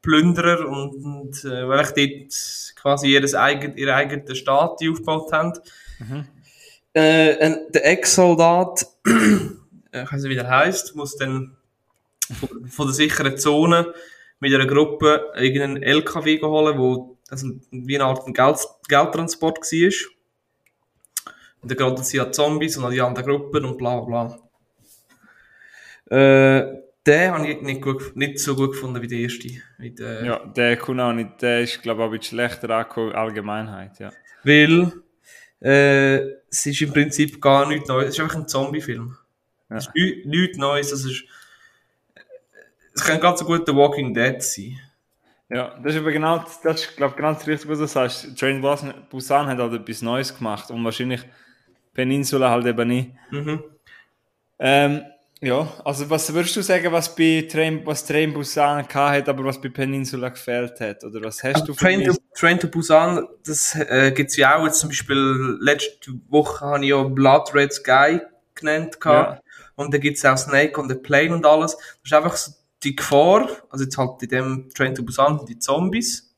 Plünderer 0.01 0.69
und, 0.69 1.05
und 1.05 1.45
äh, 1.45 1.69
weil 1.69 1.85
ich 1.85 1.91
dort 1.91 2.75
quasi 2.77 3.09
ihres 3.09 3.35
eigen, 3.35 3.77
ihre 3.77 3.95
eigene 3.95 4.35
Staat 4.35 4.81
aufgebaut 4.83 5.33
haben. 5.33 5.53
Mhm. 5.99 6.27
Äh, 6.95 7.57
der 7.71 7.87
Ex-Soldat, 7.87 8.87
äh, 9.07 10.03
ich 10.03 10.13
weiß 10.13 10.23
nicht, 10.23 10.31
wie 10.31 10.35
der 10.35 10.49
heißt, 10.49 10.95
muss 10.95 11.17
dann 11.17 11.57
von, 12.39 12.67
von 12.67 12.87
der 12.87 12.95
sicheren 12.95 13.39
Zone 13.39 13.93
mit 14.41 14.55
einer 14.55 14.67
Gruppe 14.67 15.33
irgendeinen 15.37 15.83
LKW 15.83 16.41
holen, 16.43 16.79
wo 16.79 17.17
das 17.29 17.45
wie 17.71 17.95
eine 17.95 18.05
Art 18.05 18.27
Geld, 18.35 18.59
Geldtransport 18.89 19.59
war. 19.59 19.93
Und 21.63 21.71
dann 21.71 21.79
geraten 21.79 22.03
sie 22.03 22.21
an 22.21 22.33
Zombies 22.33 22.77
und 22.77 22.85
an 22.85 22.91
die 22.91 23.01
anderen 23.01 23.27
Gruppen 23.27 23.65
und 23.65 23.79
bla 23.79 24.01
bla 24.01 24.25
bla. 24.25 24.39
Äh, 26.11 26.83
Den 27.07 27.31
habe 27.33 27.49
ich 27.49 27.63
nicht, 27.63 27.83
gut, 27.83 28.17
nicht 28.17 28.39
so 28.39 28.55
gut 28.55 28.73
gefunden 28.73 29.01
wie 29.01 29.07
der 29.07 29.19
erste. 29.21 29.49
Wie 29.79 29.91
der, 29.93 30.25
Ja, 30.25 30.45
der 30.45 30.77
kommt 30.77 31.01
auch 31.01 31.13
nicht, 31.13 31.41
der 31.41 31.63
ist, 31.63 31.81
glaube 31.81 32.03
ich, 32.03 32.09
auch 32.09 32.13
ein 32.13 32.19
bisschen 32.19 32.39
schlechter 32.39 32.71
angekommen, 32.71 33.13
Allgemeinheit, 33.13 33.99
ja. 33.99 34.11
Weil 34.45 34.93
äh, 35.61 36.42
es 36.53 36.67
ist 36.67 36.83
im 36.83 36.93
Prinzip 36.93 37.41
gar 37.41 37.67
nichts 37.67 37.89
Neues. 37.89 38.11
Es 38.11 38.15
ist 38.15 38.21
einfach 38.21 38.37
ein 38.37 38.47
Zombie-Film. 38.47 39.17
Ja. 39.71 39.77
Es 39.77 39.87
ist 39.87 40.27
nichts, 40.27 40.59
Neues. 40.59 40.93
Es, 40.93 41.05
ist, 41.07 41.25
es 42.95 43.03
kann 43.03 43.21
ganz 43.21 43.41
so 43.41 43.47
gut 43.47 43.67
The 43.67 43.75
Walking 43.75 44.13
Dead 44.13 44.41
sein. 44.43 44.79
Ja, 45.49 45.79
das 45.83 45.95
ist 45.95 46.01
aber 46.01 46.13
genau, 46.13 46.45
das 46.63 46.83
ist, 46.83 46.97
glaube 46.97 47.17
genau 47.17 47.33
das 47.33 47.47
Richtige, 47.47 47.73
was 47.73 47.79
du 47.79 47.87
sagst. 47.87 48.39
Train 48.39 48.61
Busan 48.61 49.47
hat 49.47 49.59
halt 49.59 49.73
etwas 49.73 50.03
Neues 50.03 50.37
gemacht 50.37 50.71
und 50.71 50.85
wahrscheinlich 50.85 51.23
Peninsula 51.95 52.51
halt 52.51 52.67
eben 52.67 52.89
nicht. 52.89 53.11
Mhm. 53.31 53.63
Ähm, 54.59 55.03
ja, 55.43 55.73
also 55.85 56.09
was 56.09 56.33
würdest 56.33 56.55
du 56.55 56.63
sagen, 56.63 56.93
was 56.93 57.15
bei 57.15 57.49
Train, 57.51 57.85
was 57.85 58.07
Train 58.07 58.33
Busan 58.33 58.87
gehabt 58.87 59.17
hat, 59.17 59.29
aber 59.29 59.45
was 59.45 59.61
bei 59.61 59.71
Peninsula 59.71 60.29
gefehlt 60.29 60.79
hat? 60.79 61.03
Oder 61.03 61.21
was 61.21 61.43
hast 61.43 61.67
du 61.67 61.75
Train 61.75 62.05
to? 62.05 62.15
Train 62.33 62.61
to 62.61 62.69
Busan, 62.69 63.27
das 63.45 63.75
äh, 63.75 64.13
gibt 64.15 64.31
es 64.31 64.37
ja 64.37 64.57
auch. 64.57 64.65
Jetzt 64.65 64.79
zum 64.79 64.91
Beispiel 64.91 65.59
letzte 65.61 66.13
Woche 66.29 66.65
habe 66.65 66.85
ich 66.85 66.91
ja 66.91 67.03
Blood 67.03 67.53
Red 67.55 67.73
Sky 67.73 68.21
genannt. 68.55 69.01
gehabt. 69.01 69.43
Und 69.75 69.93
da 69.93 69.99
gibt 69.99 70.17
es 70.17 70.25
auch 70.25 70.37
Snake 70.37 70.81
on 70.81 70.89
the 70.89 70.95
Plane 70.95 71.35
und 71.35 71.45
alles. 71.45 71.77
Das 71.77 72.05
ist 72.05 72.13
einfach 72.13 72.37
so 72.37 72.53
die 72.85 72.95
Gefahr, 72.95 73.49
also 73.69 73.85
jetzt 73.85 73.99
halt 73.99 74.23
in 74.23 74.29
dem 74.29 74.71
Train 74.75 74.95
to 74.95 75.03
Busan, 75.03 75.45
die 75.47 75.59
Zombies, 75.59 76.33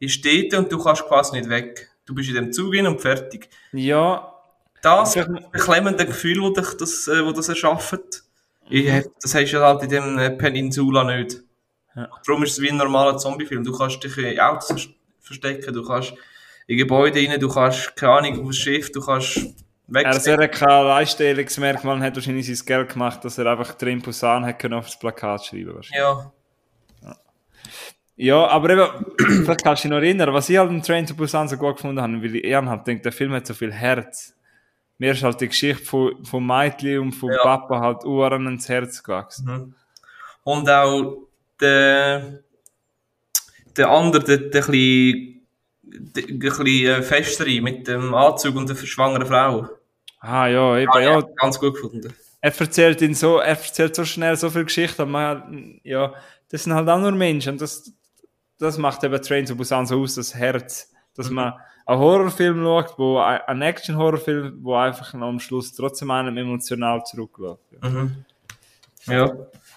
die 0.00 0.08
steht 0.08 0.54
und 0.54 0.72
du 0.72 0.82
kannst 0.82 1.04
quasi 1.04 1.36
nicht 1.36 1.50
weg. 1.50 1.90
Du 2.06 2.14
bist 2.14 2.30
in 2.30 2.36
dem 2.36 2.52
Zug 2.52 2.72
hin 2.72 2.86
und 2.86 3.00
fertig. 3.00 3.50
Ja, 3.72 4.35
Das 4.82 5.14
beklemmende 5.52 6.06
Gefühl, 6.06 6.40
wo 6.42 6.50
dich 6.50 6.74
das, 6.78 7.08
äh, 7.08 7.24
wo 7.24 7.32
das 7.32 7.48
erschafft, 7.48 8.22
das 9.22 9.34
hast 9.34 9.52
du 9.52 9.60
halt 9.60 9.82
in 9.84 9.88
dem 9.90 10.18
äh, 10.18 10.30
Peninsula 10.30 11.04
nicht. 11.16 11.38
Ja. 11.94 12.08
Darum 12.26 12.42
ist 12.44 12.52
es 12.52 12.60
wie 12.60 12.70
ein 12.70 12.76
normaler 12.76 13.16
Zombie-Film. 13.16 13.64
Du 13.64 13.76
kannst 13.76 14.02
dich 14.04 14.16
in 14.18 14.38
Autos 14.38 14.66
vers- 14.68 14.88
verstecken, 15.20 15.72
du 15.72 15.82
kannst 15.84 16.14
in 16.66 16.76
Gebäude 16.76 17.18
rein, 17.20 17.40
du 17.40 17.48
kannst, 17.48 17.96
keine 17.96 18.12
Ahnung, 18.12 18.32
auf 18.34 18.42
dem 18.42 18.52
Schiff, 18.52 18.92
du 18.92 19.00
kannst 19.00 19.36
weg. 19.86 20.04
er 20.04 20.42
hat 20.42 20.52
kein 20.52 20.68
Alleinstellungsmerkmal 20.68 21.96
und 21.96 22.02
hat 22.02 22.14
wahrscheinlich 22.16 22.46
sein 22.46 22.66
Geld 22.66 22.92
gemacht, 22.92 23.24
dass 23.24 23.38
er 23.38 23.46
einfach 23.46 23.74
Train 23.74 24.02
Busan 24.02 24.44
hat 24.44 24.58
können 24.58 24.74
auf 24.74 24.86
das 24.86 24.98
Plakat 24.98 25.46
schreiben 25.46 25.74
wahrscheinlich. 25.74 25.98
Ja, 26.00 26.32
Ja, 28.16 28.46
aber 28.48 28.70
eben, 28.70 29.06
vielleicht 29.44 29.62
kannst 29.64 29.84
du 29.84 29.88
dich 29.88 29.90
noch 29.90 30.02
erinnern, 30.02 30.32
was 30.32 30.48
ich 30.48 30.56
halt 30.58 30.70
in 30.70 30.82
Train 30.82 31.06
to 31.06 31.14
Busan 31.14 31.48
so 31.48 31.56
gut 31.56 31.76
gefunden 31.76 32.00
habe, 32.00 32.22
weil 32.22 32.36
ich 32.36 32.44
eher 32.44 32.64
halt 32.64 32.86
denke, 32.86 33.02
der 33.02 33.12
Film 33.12 33.32
hat 33.32 33.46
so 33.46 33.54
viel 33.54 33.72
Herz. 33.72 34.34
Mir 34.98 35.12
ist 35.12 35.22
halt 35.22 35.40
die 35.40 35.48
Geschichte 35.48 35.84
von, 35.84 36.24
von 36.24 36.44
Meitli 36.44 36.96
und 36.98 37.12
von 37.12 37.30
Ja. 37.30 37.42
Papa 37.42 37.80
halt 37.80 38.04
uren 38.04 38.46
ins 38.46 38.68
Herz 38.68 39.02
gewachsen. 39.02 39.46
Mhm. 39.46 39.74
Und 40.44 40.70
auch 40.70 41.18
der, 41.60 42.40
der 43.76 43.90
andere, 43.90 44.24
der, 44.24 44.38
der 44.38 44.60
bisschen, 44.62 45.46
der, 45.82 46.22
bisschen 46.22 47.02
festere 47.02 47.60
mit 47.60 47.86
dem 47.88 48.14
Anzug 48.14 48.56
und 48.56 48.68
der 48.68 48.76
schwangeren 48.76 49.26
Frau. 49.26 49.68
Ah 50.20 50.46
ja, 50.46 50.78
eben, 50.78 50.90
Ah, 50.92 51.00
ja. 51.00 51.10
ja, 51.18 51.20
ganz 51.36 51.58
gut 51.58 51.74
gefunden. 51.74 52.12
Er 52.40 52.58
erzählt 52.58 53.00
ihn 53.02 53.14
so, 53.14 53.38
er 53.38 53.48
erzählt 53.48 53.94
so 53.96 54.04
schnell 54.04 54.36
so 54.36 54.50
viel 54.50 54.64
Geschichte, 54.64 55.02
aber 55.02 55.10
man, 55.10 55.80
ja, 55.82 56.14
das 56.48 56.64
sind 56.64 56.74
halt 56.74 56.88
auch 56.88 57.00
nur 57.00 57.12
Menschen 57.12 57.52
und 57.52 57.60
das, 57.60 57.92
das 58.58 58.78
macht 58.78 59.02
eben 59.04 59.20
Train 59.20 59.46
to 59.46 59.56
Busan 59.56 59.86
so 59.86 60.00
aus, 60.00 60.14
das 60.14 60.34
Herz, 60.34 60.92
dass 61.14 61.28
man 61.30 61.54
einen 61.86 62.00
Horrorfilm 62.00 62.62
schaut, 62.62 62.98
wo 62.98 63.18
ein 63.18 63.62
Action-Horrorfilm, 63.62 64.58
wo 64.62 64.74
einfach 64.74 65.14
am 65.14 65.38
Schluss 65.40 65.72
trotzdem 65.72 66.10
einem 66.10 66.36
emotional 66.36 67.02
zurückläuft. 67.04 67.62
Ja. 67.82 67.88
Mhm. 67.88 68.24
Ja. 69.06 69.32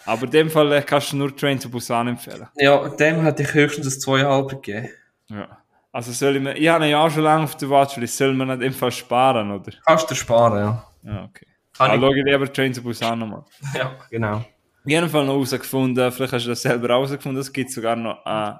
Aber 0.06 0.24
in 0.24 0.32
dem 0.32 0.50
Fall 0.50 0.72
äh, 0.72 0.82
kannst 0.82 1.12
du 1.12 1.18
nur 1.18 1.36
Train 1.36 1.60
to 1.60 1.70
Busan 1.70 2.08
empfehlen. 2.08 2.48
Ja, 2.56 2.88
dem 2.90 3.22
hätte 3.22 3.44
ich 3.44 3.54
höchstens 3.54 3.96
ein 3.96 4.00
zweieinhalb 4.00 4.50
gegeben. 4.50 4.90
Ja. 5.28 5.48
Also 5.92 6.12
soll 6.12 6.36
ich 6.38 6.42
mir, 6.42 6.56
ich 6.58 6.68
habe 6.68 6.86
ja 6.88 7.04
auch 7.04 7.10
schon 7.12 7.24
lange 7.24 7.44
auf 7.44 7.56
der 7.58 7.70
Watchlist, 7.70 8.18
soll 8.18 8.34
man 8.34 8.50
in 8.52 8.60
dem 8.60 8.74
Fall 8.74 8.92
sparen, 8.92 9.52
oder? 9.52 9.72
Kannst 9.86 10.10
du 10.10 10.16
sparen, 10.16 10.58
ja. 10.58 10.86
Ja, 11.04 11.24
okay. 11.26 11.46
Kann 11.78 11.90
Dann 11.92 12.00
ich- 12.00 12.06
schaue 12.06 12.18
ich 12.20 12.26
lieber 12.26 12.52
Train 12.54 12.74
to 12.74 12.82
Busan 12.82 13.20
nochmal. 13.20 13.44
Ja, 13.76 13.92
genau. 14.10 14.44
Ich 14.86 14.96
habe 14.98 15.10
Fall 15.10 15.26
noch 15.26 15.34
herausgefunden, 15.34 16.12
vielleicht 16.12 16.34
hast 16.34 16.46
du 16.46 16.50
das 16.50 16.62
selber 16.62 16.88
herausgefunden, 16.88 17.40
es 17.42 17.52
gibt 17.54 17.72
sogar 17.72 17.96
noch 17.96 18.26
einen 18.26 18.60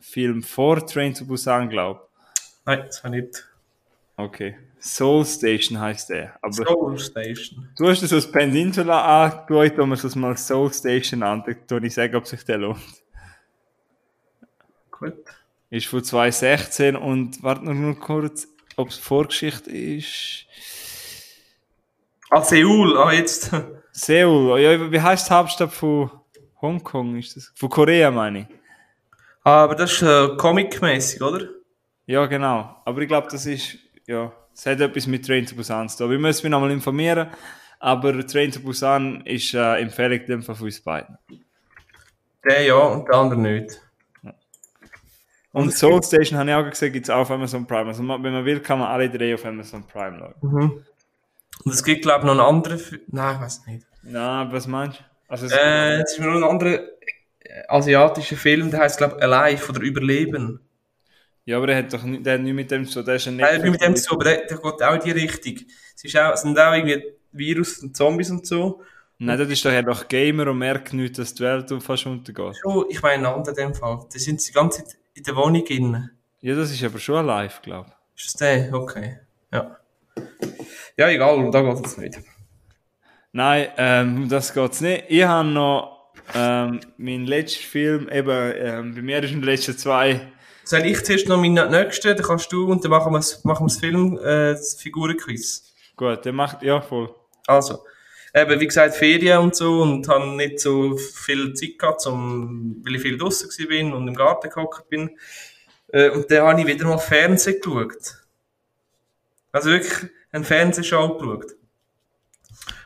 Film 0.00 0.42
vor 0.42 0.84
Train 0.84 1.14
to 1.14 1.24
Busan, 1.24 1.68
glaube 1.68 2.00
Nein, 2.64 2.84
das 2.86 3.02
habe 3.02 3.16
ich 3.16 3.22
nicht. 3.24 3.36
ich. 3.36 4.24
Okay. 4.24 4.56
Soul 4.78 5.24
Station 5.24 5.78
heißt 5.78 6.10
der. 6.10 6.36
Aber 6.42 6.52
Soul 6.52 6.98
Station. 6.98 7.68
du 7.76 7.88
hast 7.88 8.02
das 8.02 8.12
aus 8.12 8.30
Peninsula 8.30 9.24
angeschaut, 9.24 9.78
und 9.78 9.90
wir 9.90 10.04
es 10.04 10.16
mal 10.16 10.36
Soul 10.36 10.72
Station 10.72 11.22
an, 11.22 11.44
dann 11.68 11.84
ich 11.84 11.94
sagen, 11.94 12.16
ob 12.16 12.26
sich 12.26 12.44
der 12.44 12.58
lohnt. 12.58 12.80
Gut. 14.90 15.14
Ist 15.70 15.86
von 15.86 16.02
2016 16.02 16.96
und 16.96 17.42
warte 17.42 17.64
noch 17.64 17.74
nur 17.74 17.98
kurz, 17.98 18.48
ob 18.76 18.88
es 18.88 18.96
Vorgeschichte 18.96 19.70
ist. 19.70 20.46
Ah, 22.30 22.42
Seoul, 22.42 22.98
ah, 22.98 23.12
jetzt. 23.12 23.50
Seoul, 23.92 24.60
ja, 24.60 24.90
wie 24.90 25.00
heißt 25.00 25.28
die 25.28 25.34
Hauptstadt 25.34 25.72
von 25.72 26.10
Hongkong? 26.60 27.18
Ist 27.18 27.36
das? 27.36 27.52
Von 27.54 27.68
Korea, 27.68 28.10
meine 28.10 28.40
ich. 28.40 28.46
Ah, 29.44 29.64
aber 29.64 29.76
das 29.76 29.92
ist 29.92 30.02
äh, 30.02 30.36
comic-mäßig, 30.36 31.22
oder? 31.22 31.48
Ja, 32.12 32.26
genau. 32.26 32.76
Aber 32.84 33.00
ich 33.00 33.08
glaube, 33.08 33.28
das 33.30 33.46
ist, 33.46 33.78
ja, 34.06 34.30
es 34.54 34.66
hat 34.66 34.80
etwas 34.80 35.06
mit 35.06 35.24
Train 35.26 35.46
to 35.46 35.54
Busan 35.56 35.88
zu 35.88 35.96
tun. 35.96 36.10
Wir 36.10 36.18
müssen 36.18 36.44
mich 36.44 36.50
nochmal 36.50 36.70
informieren. 36.70 37.28
Aber 37.80 38.12
Train 38.26 38.52
to 38.52 38.60
Busan 38.60 39.22
ist 39.24 39.54
äh, 39.54 39.76
Empfehlung 39.80 40.20
in 40.20 40.26
dem 40.26 40.42
Fall 40.42 40.54
von 40.54 40.66
uns 40.66 40.80
beiden. 40.80 41.16
Der 42.44 42.62
ja 42.64 42.74
und 42.74 43.08
der 43.08 43.14
andere 43.16 43.40
nicht. 43.40 43.80
Und 45.52 45.72
Soul 45.72 46.02
Station 46.02 46.38
habe 46.38 46.50
ich 46.50 46.56
auch 46.56 46.68
gesehen, 46.68 46.92
gibt 46.92 47.06
es 47.06 47.10
auch 47.10 47.20
auf 47.20 47.30
Amazon 47.30 47.66
Prime. 47.66 47.86
Also 47.88 48.02
wenn 48.06 48.20
man 48.32 48.44
will, 48.44 48.60
kann 48.60 48.78
man 48.78 48.88
alle 48.88 49.08
drei 49.08 49.32
auf 49.34 49.44
Amazon 49.46 49.82
Prime 49.86 50.18
schauen. 50.18 50.84
Und 51.64 51.72
es 51.72 51.82
gibt, 51.82 52.02
glaube 52.02 52.20
ich, 52.20 52.24
noch 52.24 52.32
einen 52.32 52.40
anderen. 52.40 52.78
Fi- 52.78 53.00
Nein, 53.08 53.36
ich 53.36 53.40
weiß 53.42 53.66
nicht. 53.66 53.86
Na, 54.02 54.52
was 54.52 54.66
meinst 54.66 54.98
du? 54.98 55.04
Also, 55.28 55.46
es- 55.46 55.52
Äh, 55.52 56.00
es 56.02 56.12
ist 56.12 56.20
noch 56.20 56.34
ein 56.34 56.44
anderer 56.44 56.74
äh, 56.74 57.62
asiatischer 57.68 58.36
Film, 58.36 58.70
der 58.70 58.80
heißt, 58.80 58.98
glaube 58.98 59.16
ich, 59.16 59.22
Alive 59.22 59.70
oder 59.70 59.80
Überleben. 59.80 60.60
Ja, 61.44 61.56
aber 61.56 61.66
der 61.66 61.76
hat 61.76 61.92
doch 61.92 62.02
nicht, 62.04 62.24
der 62.24 62.34
hat 62.34 62.40
nichts 62.40 62.56
mit 62.56 62.70
dem 62.70 62.86
zu 62.86 63.00
tun. 63.00 63.06
Der 63.06 63.14
ist 63.16 63.28
ein 63.28 63.36
Nein, 63.36 63.60
nicht 63.60 63.70
mit 63.72 63.80
dem 63.80 63.96
zu, 63.96 64.14
aber 64.14 64.24
der, 64.24 64.46
der 64.46 64.58
geht 64.58 64.82
auch 64.82 64.94
in 64.94 65.00
die 65.00 65.10
Richtung. 65.10 65.66
Es, 65.96 66.04
ist 66.04 66.16
auch, 66.16 66.32
es 66.32 66.42
sind 66.42 66.58
auch 66.58 66.72
irgendwie 66.72 67.02
Virus 67.32 67.78
und 67.78 67.96
Zombies 67.96 68.30
und 68.30 68.46
so. 68.46 68.82
Nein, 69.18 69.38
das 69.38 69.48
ist 69.48 69.64
doch 69.64 69.70
einfach 69.70 70.08
Gamer 70.08 70.48
und 70.48 70.58
merkt 70.58 70.92
nicht, 70.92 71.18
dass 71.18 71.34
die 71.34 71.44
Welt 71.44 71.72
fast 71.82 72.06
untergeht. 72.06 72.56
Schon, 72.60 72.86
ich 72.88 73.00
meine, 73.02 73.32
in 73.46 73.54
dem 73.54 73.74
Fall. 73.74 74.00
Die 74.12 74.18
sind 74.18 74.46
die 74.46 74.52
ganze 74.52 74.84
Zeit 74.84 74.96
in 75.14 75.22
der 75.22 75.36
Wohnung 75.36 75.64
drin. 75.64 76.10
Ja, 76.40 76.56
das 76.56 76.72
ist 76.72 76.82
aber 76.82 76.98
schon 76.98 77.24
live, 77.26 77.62
glaube 77.62 77.90
ich. 77.90 78.24
Ist 78.24 78.34
das 78.34 78.40
der? 78.40 78.74
Okay. 78.74 79.18
Ja. 79.52 79.78
Ja, 80.96 81.08
egal, 81.08 81.50
da 81.50 81.62
geht 81.62 81.86
es 81.86 81.96
nicht. 81.98 82.18
Nein, 83.32 83.68
ähm, 83.76 84.16
um 84.22 84.28
das 84.28 84.52
geht's 84.52 84.80
nicht. 84.80 85.04
Ich 85.08 85.22
habe 85.22 85.48
noch 85.48 86.12
ähm, 86.34 86.80
meinen 86.98 87.26
letzten 87.26 87.62
Film, 87.62 88.08
eben, 88.10 88.52
ähm, 88.56 88.94
bei 88.94 89.02
mir 89.02 89.22
ist 89.22 89.30
in 89.30 89.40
den 89.40 89.44
letzten 89.44 89.78
zwei, 89.78 90.20
Soll 90.72 90.86
ich 90.86 91.04
zuerst 91.04 91.28
noch 91.28 91.36
meinen 91.38 91.70
nächsten, 91.70 92.16
dann 92.16 92.24
kannst 92.26 92.50
du 92.50 92.64
und 92.72 92.82
dann 92.82 92.90
machen 92.90 93.12
wir 93.12 93.18
das, 93.18 93.44
machen 93.44 93.64
wir 93.64 93.68
das 93.68 93.76
Film, 93.76 94.16
äh, 94.16 94.52
das 94.52 94.74
Figurenquiz. 94.80 95.70
gut, 95.96 96.24
der 96.24 96.32
macht, 96.32 96.62
ja, 96.62 96.80
voll. 96.80 97.14
Also, 97.46 97.84
eben, 98.34 98.58
wie 98.58 98.66
gesagt, 98.66 98.94
Ferien 98.94 99.36
und 99.40 99.54
so 99.54 99.82
und 99.82 100.08
habe 100.08 100.28
nicht 100.28 100.60
so 100.60 100.96
viel 100.96 101.52
Zeit 101.52 101.78
gehabt, 101.78 102.00
zum, 102.00 102.80
weil 102.86 102.94
ich 102.94 103.02
viel 103.02 103.18
draußen 103.18 103.50
bin 103.68 103.92
und 103.92 104.08
im 104.08 104.14
Garten 104.14 104.48
gehockt 104.48 104.88
bin. 104.88 105.10
Äh, 105.88 106.08
und 106.08 106.30
dann 106.30 106.46
habe 106.46 106.62
ich 106.62 106.66
wieder 106.66 106.86
mal 106.86 106.96
Fernsehen 106.96 107.60
geschaut. 107.60 108.16
Also 109.52 109.68
wirklich 109.68 110.10
eine 110.30 110.42
Fernsehshow 110.44 111.18
geschaut. 111.18 111.52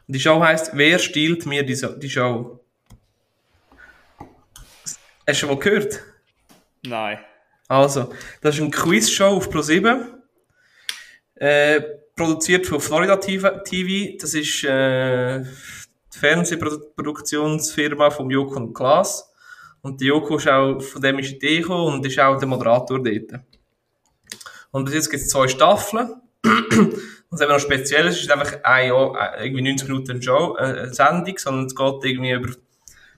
Und 0.08 0.12
die 0.16 0.18
Show 0.18 0.40
heisst, 0.40 0.72
wer 0.74 0.98
stiehlt 0.98 1.46
mir 1.46 1.62
die, 1.64 1.76
So- 1.76 1.94
die 1.96 2.10
Show? 2.10 2.58
Hast 4.18 5.28
du 5.28 5.34
schon 5.34 5.48
mal 5.50 5.58
gehört? 5.60 6.02
Nein. 6.84 7.18
Also, 7.68 8.12
das 8.40 8.54
ist 8.54 8.60
eine 8.60 8.70
Quiz-Show 8.70 9.36
auf 9.36 9.48
Pro7. 9.48 10.06
Äh, 11.34 11.80
produziert 12.14 12.66
von 12.66 12.80
Florida 12.80 13.16
TV. 13.16 14.16
Das 14.18 14.34
ist 14.34 14.64
äh, 14.64 15.40
die 15.42 16.18
Fernsehproduktionsfirma 16.18 18.10
von 18.10 18.30
Joko 18.30 18.56
und 18.56 18.74
Klaas. 18.74 19.32
Und 19.82 20.00
der 20.00 20.08
Joko 20.08 20.36
ist 20.36 20.48
auch, 20.48 20.80
von 20.80 21.02
dem 21.02 21.18
ist 21.18 21.30
die 21.30 21.36
Idee 21.36 21.60
gekommen 21.60 21.94
und 21.94 22.06
ist 22.06 22.18
auch 22.18 22.38
der 22.38 22.48
Moderator 22.48 23.02
dort. 23.02 23.40
Und 24.70 24.84
bis 24.84 24.94
jetzt 24.94 25.10
gibt 25.10 25.22
es 25.22 25.28
zwei 25.28 25.48
Staffeln. 25.48 26.20
was 27.30 27.40
eben 27.40 27.52
noch 27.52 27.60
speziell 27.60 28.06
ist, 28.06 28.20
ist 28.20 28.30
einfach 28.30 28.62
ein 28.62 28.88
Jahr, 28.88 29.36
äh, 29.36 29.46
irgendwie 29.46 29.62
90 29.62 29.88
Minuten 29.88 30.22
Show, 30.22 30.56
äh, 30.56 30.62
eine 30.62 30.94
Sendung, 30.94 31.38
sondern 31.38 31.66
es 31.66 31.74
geht 31.74 32.04
irgendwie 32.04 32.32
über 32.32 32.50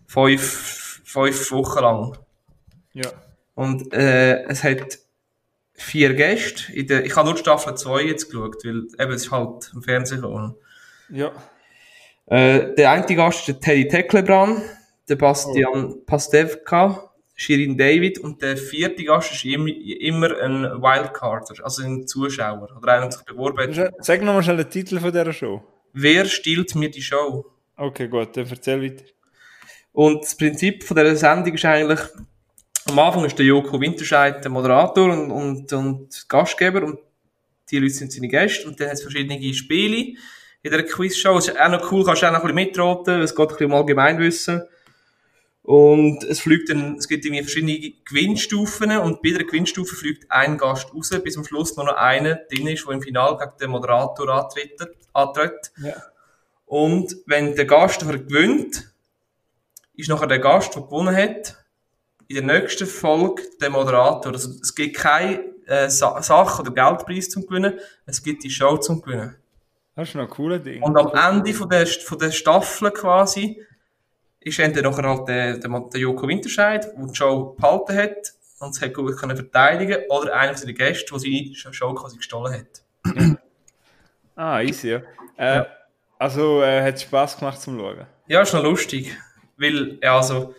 fünf, 0.06 1.00
fünf 1.04 1.52
Wochen 1.52 1.80
lang. 1.80 2.18
Ja. 2.94 3.10
Und 3.58 3.92
äh, 3.92 4.44
es 4.44 4.62
hat 4.62 5.00
vier 5.72 6.14
Gäste. 6.14 6.72
In 6.72 6.86
der, 6.86 7.04
ich 7.04 7.16
habe 7.16 7.28
nur 7.28 7.36
Staffel 7.36 7.74
2 7.74 8.02
jetzt 8.02 8.30
geschaut, 8.30 8.64
weil 8.64 8.86
eben 9.00 9.12
es 9.12 9.24
ist 9.24 9.32
halt 9.32 9.72
im 9.74 9.82
Fernsehen 9.82 10.22
gekommen. 10.22 10.54
Ja. 11.10 11.32
Äh, 12.26 12.76
der 12.76 12.92
eine 12.92 13.16
Gast 13.16 13.40
ist 13.40 13.48
der 13.48 13.58
Teddy 13.58 13.88
Teklebran, 13.88 14.62
der 15.08 15.16
Bastian 15.16 16.06
Pastewka, 16.06 17.10
Shirin 17.34 17.76
David 17.76 18.20
und 18.20 18.40
der 18.42 18.56
vierte 18.56 19.02
Gast 19.02 19.32
ist 19.32 19.44
immer, 19.44 19.66
immer 19.66 20.40
ein 20.40 20.62
Wildcarder, 20.80 21.64
also 21.64 21.82
ein 21.82 22.06
Zuschauer 22.06 22.68
oder 22.76 22.92
einer, 22.92 23.08
der 23.08 23.10
sich 23.10 23.24
beworben 23.24 23.74
hat. 23.74 23.92
Sag 23.98 24.22
nochmal 24.22 24.44
schnell 24.44 24.58
den 24.58 24.70
Titel 24.70 25.00
von 25.00 25.10
dieser 25.10 25.32
Show. 25.32 25.64
Wer 25.92 26.26
stiehlt 26.26 26.76
mir 26.76 26.92
die 26.92 27.02
Show? 27.02 27.44
Okay, 27.76 28.06
gut, 28.06 28.36
dann 28.36 28.46
erzähl 28.48 28.80
weiter. 28.80 29.04
Und 29.90 30.22
das 30.22 30.36
Prinzip 30.36 30.84
von 30.84 30.96
dieser 30.96 31.16
Sendung 31.16 31.54
ist 31.54 31.64
eigentlich, 31.64 32.00
am 32.88 32.98
Anfang 32.98 33.24
ist 33.24 33.38
der 33.38 33.46
Joko 33.46 33.80
Winterscheid 33.80 34.42
der 34.42 34.50
Moderator 34.50 35.12
und, 35.12 35.30
und, 35.30 35.72
und 35.72 36.28
Gastgeber 36.28 36.82
und 36.84 36.98
die 37.70 37.78
Leute 37.78 37.94
sind 37.94 38.12
seine 38.12 38.28
Gäste 38.28 38.66
und 38.66 38.80
dann 38.80 38.88
hat 38.88 38.94
es 38.94 39.02
verschiedene 39.02 39.54
Spiele 39.54 40.14
in 40.62 40.70
der 40.70 40.84
Quizshow. 40.84 41.36
Es 41.36 41.48
ist 41.48 41.60
auch 41.60 41.68
noch 41.68 41.92
cool, 41.92 42.04
kannst 42.04 42.22
du 42.22 42.26
auch 42.26 42.32
noch 42.32 42.44
ein 42.44 42.54
bisschen 42.54 42.68
mitraten, 42.68 43.20
es 43.20 43.34
geht 43.34 43.46
ein 43.46 43.48
bisschen 43.48 43.66
um 43.66 43.74
Allgemeinwissen. 43.74 44.62
Und 45.62 46.24
es 46.24 46.40
fliegt 46.40 46.70
dann, 46.70 46.96
es 46.96 47.08
gibt 47.08 47.26
irgendwie 47.26 47.42
verschiedene 47.42 47.92
Gewinnstufen 48.06 48.96
und 48.96 49.20
bei 49.20 49.28
jeder 49.28 49.44
Gewinnstufe 49.44 49.94
fliegt 49.94 50.30
ein 50.30 50.56
Gast 50.56 50.94
raus, 50.94 51.10
bis 51.22 51.36
am 51.36 51.44
Schluss 51.44 51.76
nur 51.76 51.84
noch 51.84 51.96
einer 51.96 52.36
drin 52.50 52.68
ist, 52.68 52.86
der 52.86 52.94
im 52.94 53.02
Finale 53.02 53.36
gegen 53.36 53.58
den 53.60 53.70
Moderator 53.70 54.30
antritt. 54.30 54.80
antritt. 55.12 55.70
Ja. 55.76 55.92
Und 56.64 57.16
wenn 57.26 57.54
der 57.54 57.66
Gast 57.66 58.00
gewinnt, 58.00 58.90
ist 59.94 60.08
nachher 60.08 60.26
der 60.26 60.38
Gast, 60.38 60.74
der 60.74 60.82
gewonnen 60.82 61.14
hat, 61.14 61.57
in 62.28 62.46
der 62.46 62.60
nächsten 62.60 62.86
Folge 62.86 63.42
der 63.60 63.70
Moderator. 63.70 64.32
Also 64.32 64.50
es 64.62 64.74
gibt 64.74 64.96
keine 64.96 65.40
äh, 65.66 65.88
Sa 65.88 66.22
Sache 66.22 66.62
oder 66.62 66.70
Geldpreis 66.72 67.30
zum 67.30 67.46
Gewinnen, 67.46 67.78
es 68.06 68.22
gibt 68.22 68.44
die 68.44 68.50
Show 68.50 68.76
zum 68.76 69.02
Gewinnen. 69.02 69.36
Das 69.94 70.08
ist 70.08 70.14
noch 70.14 70.22
ein 70.22 70.30
cooles 70.30 70.62
Ding. 70.62 70.82
Und 70.82 70.96
am 70.96 71.36
Ende 71.36 71.52
von 71.52 71.68
der, 71.68 71.86
von 71.86 72.18
der 72.18 72.30
Staffel 72.30 72.90
quasi 72.92 73.60
ist 74.40 74.58
entweder 74.58 74.90
nachher 74.90 75.08
halt 75.08 75.28
der, 75.28 75.58
der, 75.58 75.80
der 75.92 76.00
Joko 76.00 76.28
Winterscheid, 76.28 76.84
der 76.84 77.06
die 77.06 77.14
Show 77.14 77.56
behalten 77.58 77.96
hat 77.96 78.34
und 78.60 78.76
es 78.76 78.80
hat 78.80 78.94
gut 78.94 79.16
können 79.16 79.36
verteidigen 79.36 79.98
oder 80.08 80.34
einer 80.34 80.56
von 80.56 80.66
den 80.66 80.76
Gästen, 80.76 81.08
der 81.10 81.18
seine 81.18 81.74
Show 81.74 81.94
quasi 81.94 82.16
gestohlen 82.16 82.54
hat. 82.54 82.82
Ah, 84.40 84.60
easy, 84.62 84.90
ja. 84.90 85.02
Äh, 85.36 85.64
Also, 86.16 86.62
äh, 86.62 86.80
hat 86.80 87.00
Spaß 87.00 87.38
gemacht 87.38 87.60
zum 87.60 87.76
Schauen. 87.76 88.06
Ja, 88.28 88.42
ist 88.42 88.52
noch 88.54 88.62
lustig. 88.62 89.16
Weil, 89.56 89.98
ja, 90.00 90.16
also, 90.16 90.54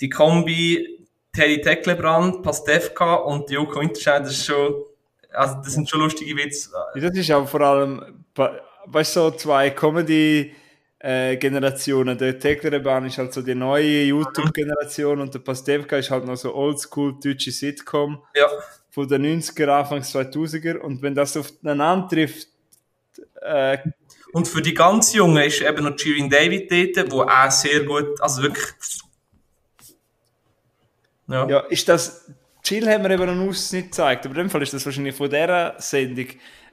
die 0.00 0.08
Kombi 0.08 0.97
Teddy 1.38 1.60
Tecklebrand, 1.60 2.42
Pastewka 2.42 3.14
und 3.14 3.48
Joko 3.48 3.80
Winterscheid, 3.80 4.22
das 4.22 4.32
ist 4.32 4.46
schon, 4.46 4.82
also, 5.30 5.54
das 5.62 5.74
sind 5.74 5.88
schon 5.88 6.00
lustige 6.00 6.36
Witze. 6.36 6.70
Das 6.96 7.16
ist 7.16 7.30
auch 7.30 7.46
vor 7.46 7.60
allem, 7.60 8.24
weißt 8.86 9.14
du, 9.14 9.20
so 9.20 9.30
zwei 9.30 9.70
Comedy-Generationen. 9.70 12.18
Der 12.18 12.40
Teklerebahn 12.40 13.06
ist 13.06 13.18
halt 13.18 13.32
so 13.32 13.42
die 13.42 13.54
neue 13.54 14.02
YouTube-Generation 14.02 15.20
und 15.20 15.32
der 15.32 15.38
Pastewka 15.38 15.98
ist 15.98 16.10
halt 16.10 16.24
noch 16.24 16.34
so 16.34 16.52
oldschool 16.52 17.14
deutsche 17.22 17.52
Sitcom 17.52 18.20
Ja, 18.34 18.48
von 18.90 19.06
den 19.06 19.40
90er, 19.40 19.68
Anfangs 19.68 20.12
2000er. 20.12 20.78
Und 20.78 21.00
wenn 21.02 21.14
das 21.14 21.36
aufeinander 21.36 22.08
trifft, 22.08 22.48
äh, 23.42 23.78
und 24.32 24.48
für 24.48 24.60
die 24.60 24.74
ganz 24.74 25.14
Jungen 25.14 25.44
ist 25.44 25.62
eben 25.62 25.84
noch 25.84 25.96
Shirin 25.96 26.28
David 26.28 26.96
dort, 26.96 27.12
wo 27.12 27.22
auch 27.22 27.50
sehr 27.50 27.84
gut, 27.84 28.20
also 28.20 28.42
wirklich, 28.42 28.66
ja. 31.28 31.48
ja, 31.48 31.58
ist 31.68 31.88
das, 31.88 32.30
Chill 32.62 32.88
haben 32.90 33.04
wir 33.04 33.10
eben 33.10 33.38
noch 33.38 33.48
Ausschnitt 33.48 33.86
gezeigt, 33.86 34.26
aber 34.26 34.34
in 34.36 34.42
dem 34.42 34.50
Fall 34.50 34.62
ist 34.62 34.72
das 34.74 34.84
wahrscheinlich 34.84 35.14
von 35.14 35.30
dieser 35.30 35.74
Sendung. 35.78 36.26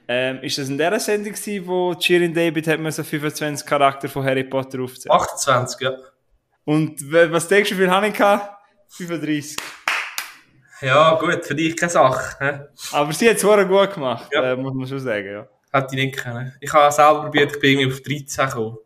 Ähm, 0.07 0.39
ist 0.43 0.57
das 0.57 0.69
in 0.69 0.77
dieser 0.77 0.99
Sendung 0.99 1.33
gewesen, 1.33 1.67
wo 1.67 1.95
Shirin 1.99 2.33
David 2.33 2.67
hat 2.67 2.79
mir 2.79 2.91
so 2.91 3.03
25 3.03 3.65
Charakter 3.65 4.07
von 4.07 4.23
Harry 4.23 4.43
Potter 4.43 4.81
aufgezählt? 4.81 5.11
28, 5.11 5.79
ja. 5.81 5.93
Und 6.63 6.99
was 7.31 7.47
denkst 7.47 7.69
du, 7.69 7.75
wie 7.75 7.81
viel 7.81 7.91
habe 7.91 8.07
ich 8.07 8.13
gehabt? 8.13 8.55
35. 8.89 9.55
Ja, 10.81 11.15
gut, 11.15 11.45
für 11.45 11.55
dich 11.55 11.75
keine 11.75 11.89
Sache. 11.91 12.35
He? 12.39 12.95
Aber 12.95 13.13
sie 13.13 13.29
hat 13.29 13.37
es 13.37 13.43
gut 13.43 13.93
gemacht, 13.93 14.29
Ja. 14.31 14.51
äh, 14.51 14.55
muss 14.55 14.73
man 14.73 14.87
schon 14.87 14.99
sagen, 14.99 15.25
ja. 15.27 15.47
Hätte 15.71 15.95
ich 15.95 16.05
nicht 16.05 16.17
können. 16.17 16.53
Ich 16.59 16.71
habe 16.71 16.91
selber 16.91 17.23
probiert, 17.23 17.53
ich 17.55 17.59
bin 17.59 17.79
irgendwie 17.79 17.93
auf 17.93 18.01
13 18.01 18.45
gekommen. 18.45 18.77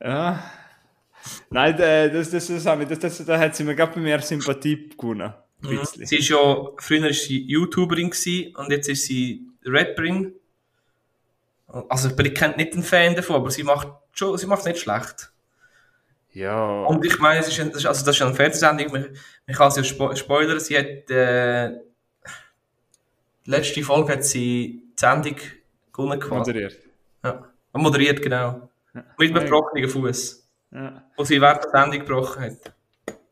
ja. 0.00 0.42
Nein, 1.50 1.78
äh, 1.80 2.10
das, 2.10 2.30
das, 2.30 2.46
das, 2.48 2.64
das, 2.64 2.98
das, 2.98 3.24
da 3.26 3.38
hat 3.38 3.56
sie 3.56 3.64
mir 3.64 3.74
gerade 3.74 3.92
bei 3.94 4.00
mir 4.00 4.20
Sympathie 4.20 4.90
gewonnen. 4.96 5.32
Bisschen. 5.60 6.04
Sie 6.06 6.16
ist 6.18 6.28
ja, 6.28 6.66
früher 6.78 7.08
ist 7.08 7.24
sie 7.24 7.42
YouTuberin 7.46 8.10
gewesen, 8.10 8.54
und 8.56 8.70
jetzt 8.70 8.88
ist 8.88 9.06
sie 9.06 9.46
Rapperin. 9.64 10.34
Also, 11.88 12.08
ich 12.10 12.16
bin 12.16 12.34
kennt 12.34 12.56
nicht 12.58 12.74
einen 12.74 12.82
Fan 12.82 13.14
davon, 13.14 13.36
aber 13.36 13.50
sie 13.50 13.62
macht 13.62 13.88
schon, 14.12 14.36
sie 14.36 14.46
macht 14.46 14.64
nicht 14.66 14.78
schlecht. 14.78 15.32
Ja. 16.32 16.82
Und 16.84 17.04
ich 17.04 17.18
meine, 17.18 17.40
es 17.40 17.48
ist, 17.48 17.58
ein, 17.60 17.68
das 17.70 17.78
ist- 17.78 17.86
also 17.86 18.04
das 18.04 18.16
ist 18.16 18.22
eine 18.22 18.34
Fernsehsendung, 18.34 18.92
man, 18.92 19.16
man 19.46 19.56
kann 19.56 19.70
sie 19.70 19.80
ja 19.80 19.84
spo 19.84 20.14
spoilern, 20.14 20.60
sie 20.60 20.76
hat, 20.76 21.10
äh, 21.10 21.72
letzte 23.46 23.82
Folge 23.82 24.12
hat 24.12 24.24
sie 24.24 24.82
die 24.92 25.00
Sendung 25.00 25.36
gewonnen 25.92 26.22
moderiert. 26.28 26.76
Ja. 27.22 27.48
Moderiert, 27.72 28.20
genau. 28.22 28.68
Mit 28.92 29.30
einem 29.30 29.36
Ja. 29.36 29.42
gebrochenen 29.44 29.88
Fuß. 29.88 30.43
Ja. 30.74 31.04
Wo 31.16 31.24
sie 31.24 31.40
während 31.40 31.64
der 31.64 31.70
Sendung 31.70 32.00
gebrochen 32.00 32.42
hat. 32.42 32.74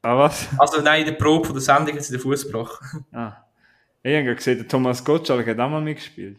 Ah, 0.02 0.16
was? 0.16 0.48
Also 0.58 0.80
nein, 0.80 1.00
in 1.00 1.06
der 1.06 1.14
Probe 1.14 1.46
von 1.46 1.54
der 1.54 1.62
Sendung 1.62 1.96
hat 1.96 2.04
sie 2.04 2.12
den 2.12 2.20
Fuß 2.20 2.46
gebrochen. 2.46 3.04
Ah. 3.12 3.36
Ich 4.02 4.16
habe 4.16 4.34
gesehen, 4.34 4.58
der 4.58 4.68
Thomas 4.68 5.04
Gottschalk 5.04 5.46
hat 5.46 5.58
auch 5.58 5.68
mal 5.68 5.80
mitgespielt. 5.80 6.38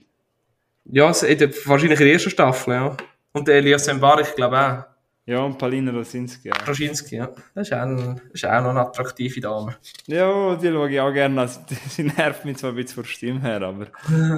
Ja, 0.85 1.11
in 1.11 1.37
der, 1.37 1.49
wahrscheinlich 1.65 1.99
in 1.99 2.05
der 2.05 2.13
ersten 2.13 2.29
Staffel, 2.29 2.73
ja. 2.73 2.97
Und 3.31 3.47
der 3.47 3.55
Elias 3.55 3.85
glaube 3.85 4.21
ich 4.21 4.41
auch. 4.41 4.83
Ja, 5.25 5.39
und 5.39 5.57
Palina 5.57 5.91
Rosinski 5.93 6.51
auch. 6.51 6.57
Kraschinski, 6.57 7.15
ja. 7.15 7.29
Das 7.55 7.67
ist 7.69 7.73
auch, 7.73 7.83
ein, 7.83 8.15
das 8.31 8.33
ist 8.33 8.45
auch 8.45 8.61
noch 8.61 8.71
eine 8.71 8.81
attraktive 8.81 9.39
Dame. 9.39 9.77
Ja, 10.07 10.55
die 10.55 10.67
schaue 10.67 10.91
ich 10.91 10.99
auch 10.99 11.13
gerne. 11.13 11.39
Also, 11.39 11.61
sie 11.89 12.03
nervt 12.03 12.43
mich 12.43 12.57
zwar 12.57 12.71
ein 12.71 12.75
bisschen 12.75 12.95
von 12.95 13.03
der 13.03 13.09
Stimme 13.09 13.41
her, 13.41 13.61
aber 13.61 13.87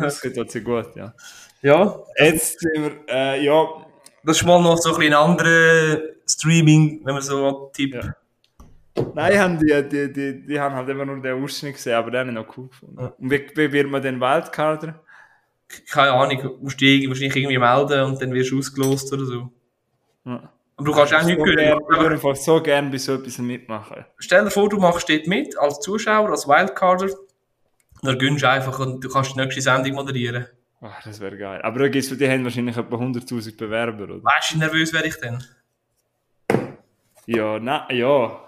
das 0.01 0.21
geht 0.21 0.35
trotzdem 0.35 0.63
gut, 0.63 0.95
ja. 0.95 1.13
Ja, 1.63 1.99
Jetzt 2.19 2.59
sind 2.59 2.83
wir, 2.83 2.91
äh, 3.09 3.43
ja, 3.43 3.65
das 4.23 4.37
ist 4.37 4.45
mal 4.45 4.61
noch 4.61 4.77
so 4.77 4.89
ein 4.93 4.99
bisschen 4.99 5.13
ein 5.15 5.19
anderer 5.19 6.14
Streaming, 6.27 7.01
wenn 7.03 7.13
man 7.13 7.23
so 7.23 7.71
tippt. 7.73 7.95
Ja. 8.03 8.15
Nein, 9.13 9.33
ich 9.33 9.39
hab 9.39 9.59
die, 9.59 9.89
die, 9.89 10.13
die, 10.13 10.45
die 10.47 10.59
haben 10.59 10.75
halt 10.75 10.87
immer 10.89 11.05
nur 11.05 11.21
den 11.21 11.43
Ausschnitt 11.43 11.75
gesehen, 11.75 11.95
aber 11.95 12.11
den 12.11 12.19
habe 12.21 12.29
ich 12.29 12.35
noch 12.35 12.57
cool 12.57 12.67
gefunden. 12.69 12.97
Ja. 12.99 13.13
Und 13.17 13.29
wie, 13.31 13.47
wie 13.55 13.71
wird 13.71 13.89
man 13.89 14.01
den 14.01 14.19
Wildcarder? 14.19 15.01
Keine 15.91 16.11
Ahnung, 16.11 16.41
du 16.41 16.57
musst 16.61 16.79
dich 16.79 16.89
irgendwie- 17.01 17.09
wahrscheinlich 17.09 17.35
irgendwie 17.35 17.57
melden 17.57 18.03
und 18.03 18.21
dann 18.21 18.33
wirst 18.33 18.51
du 18.51 18.59
ausgelost 18.59 19.11
oder 19.11 19.25
so. 19.25 19.51
Ja. 20.25 20.49
Aber 20.77 20.85
du 20.85 20.91
kannst 20.93 21.13
auch 21.13 21.23
nicht 21.23 21.37
so 21.37 21.43
gern, 21.43 21.79
ich 21.79 21.97
würde 21.97 22.15
einfach 22.15 22.35
so 22.35 22.61
gerne 22.61 22.89
bei 22.89 22.97
so 22.97 23.13
etwas 23.15 23.37
mitmachen. 23.37 24.05
Stell 24.17 24.43
dir 24.43 24.51
vor, 24.51 24.69
du 24.69 24.77
machst 24.77 25.09
dort 25.09 25.27
mit, 25.27 25.57
als 25.57 25.79
Zuschauer, 25.79 26.29
als 26.29 26.47
Wildcarder. 26.47 27.09
Dann 28.01 28.19
gönnst 28.19 28.43
du 28.43 28.49
einfach 28.49 28.77
und 28.79 29.03
du 29.03 29.09
kannst 29.09 29.35
die 29.35 29.39
nächste 29.39 29.61
Sendung 29.61 29.93
moderieren. 29.93 30.45
Ach, 30.81 31.01
das 31.03 31.19
wäre 31.19 31.37
geil. 31.37 31.61
Aber 31.63 31.79
da 31.79 31.87
gibt's, 31.87 32.15
die 32.15 32.29
haben 32.29 32.43
wahrscheinlich 32.43 32.77
etwa 32.77 32.95
100'000 32.97 33.57
Bewerber, 33.57 34.03
oder? 34.03 34.23
Weißt 34.23 34.51
du, 34.51 34.55
wie 34.55 34.59
nervös 34.59 34.93
wäre 34.93 35.07
ich 35.07 35.15
denn? 35.15 35.41
Ja, 37.25 37.59
nein, 37.59 37.83
ja. 37.91 38.41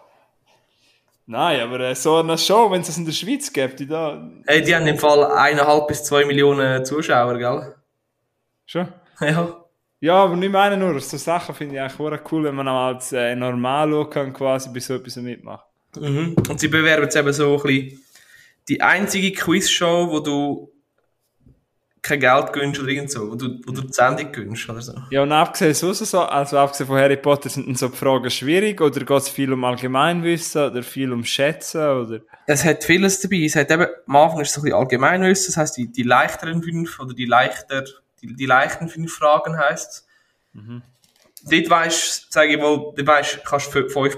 Nein, 1.25 1.59
aber 1.59 1.79
äh, 1.81 1.95
so 1.95 2.15
eine 2.17 2.37
Show, 2.37 2.71
wenn 2.71 2.81
es 2.81 2.87
das 2.87 2.97
in 2.97 3.05
der 3.05 3.11
Schweiz 3.11 3.51
gibt, 3.51 3.79
die 3.79 3.87
da... 3.87 4.29
Hey, 4.45 4.61
die 4.61 4.73
haben 4.73 4.87
im 4.87 4.97
Fall 4.97 5.25
eineinhalb 5.25 5.87
bis 5.87 6.03
zwei 6.03 6.23
Millionen 6.23 6.85
Zuschauer, 6.85 7.37
gell? 7.37 7.75
Schon? 8.65 8.87
Ja. 9.19 9.63
Ja, 9.99 10.23
aber 10.23 10.35
nicht 10.35 10.51
meine 10.51 10.77
nur, 10.77 10.99
so 10.99 11.17
Sachen 11.17 11.55
finde 11.55 11.75
ich 11.75 11.81
eigentlich 11.81 12.31
cool, 12.31 12.43
wenn 12.43 12.55
man 12.55 12.67
auch 12.67 12.93
als 12.93 13.11
äh, 13.11 13.35
normal 13.35 13.89
schauen 13.89 14.09
kann, 14.09 14.33
quasi 14.33 14.69
bei 14.69 14.79
so 14.79 14.93
etwas 14.93 15.15
mitmachen. 15.17 15.65
Mhm. 15.97 16.35
Und 16.49 16.59
sie 16.59 16.67
bewerben 16.67 17.03
jetzt 17.03 17.15
eben 17.15 17.33
so 17.33 17.57
ein 17.57 17.63
bisschen 17.63 18.01
die 18.69 18.81
einzige 18.81 19.31
Quizshow, 19.31 20.07
wo 20.09 20.19
du 20.19 20.71
kein 22.07 22.19
Geld 22.19 22.53
gönnst 22.53 22.79
oder 22.79 22.89
irgend 22.89 23.11
so, 23.11 23.31
wo 23.31 23.35
du, 23.35 23.59
wo 23.65 23.71
du 23.71 23.81
die 23.81 23.93
Sendung 23.93 24.31
gönnst 24.31 24.69
oder 24.69 24.81
so. 24.81 24.93
Ja, 25.09 25.23
und 25.23 25.31
abgesehen 25.31 25.73
so, 25.73 25.93
so, 25.93 26.21
also 26.21 26.57
abgesehen 26.57 26.87
von 26.87 26.97
Harry 26.97 27.17
Potter, 27.17 27.49
sind 27.49 27.77
so 27.77 27.89
die 27.89 27.97
Fragen 27.97 28.29
schwierig 28.29 28.79
oder 28.81 28.99
geht 28.99 29.17
es 29.17 29.29
viel 29.29 29.51
um 29.53 29.63
Allgemeinwissen 29.63 30.71
oder 30.71 30.83
viel 30.83 31.11
um 31.11 31.23
Schätzen 31.23 31.81
oder... 31.81 32.21
Es 32.45 32.63
hat 32.63 32.83
vieles 32.83 33.19
dabei. 33.19 33.43
Es 33.43 33.55
hat 33.55 33.69
eben, 33.69 33.87
am 34.07 34.15
Anfang 34.15 34.41
ist 34.41 34.49
es 34.49 34.53
so 34.55 34.61
ein 34.61 34.63
bisschen 34.63 34.79
Allgemeinwissen, 34.79 35.47
das 35.47 35.57
heisst, 35.57 35.77
die, 35.77 35.91
die 35.91 36.03
leichteren 36.03 36.63
fünf 36.63 36.99
oder 36.99 37.13
die 37.13 37.25
leichter, 37.25 37.83
die, 38.21 38.35
die 38.35 38.45
leichten 38.45 38.87
fünf 38.87 39.13
Fragen 39.13 39.57
heisst 39.57 39.89
es. 39.89 40.07
Dort 41.49 41.69
weisst, 41.69 42.33
sage 42.33 42.53
ich 42.53 42.57
mal, 42.57 42.77
dort 42.95 43.07
weisst, 43.07 43.39
kannst 43.45 43.67
du 43.67 43.87
fünf, 43.87 44.15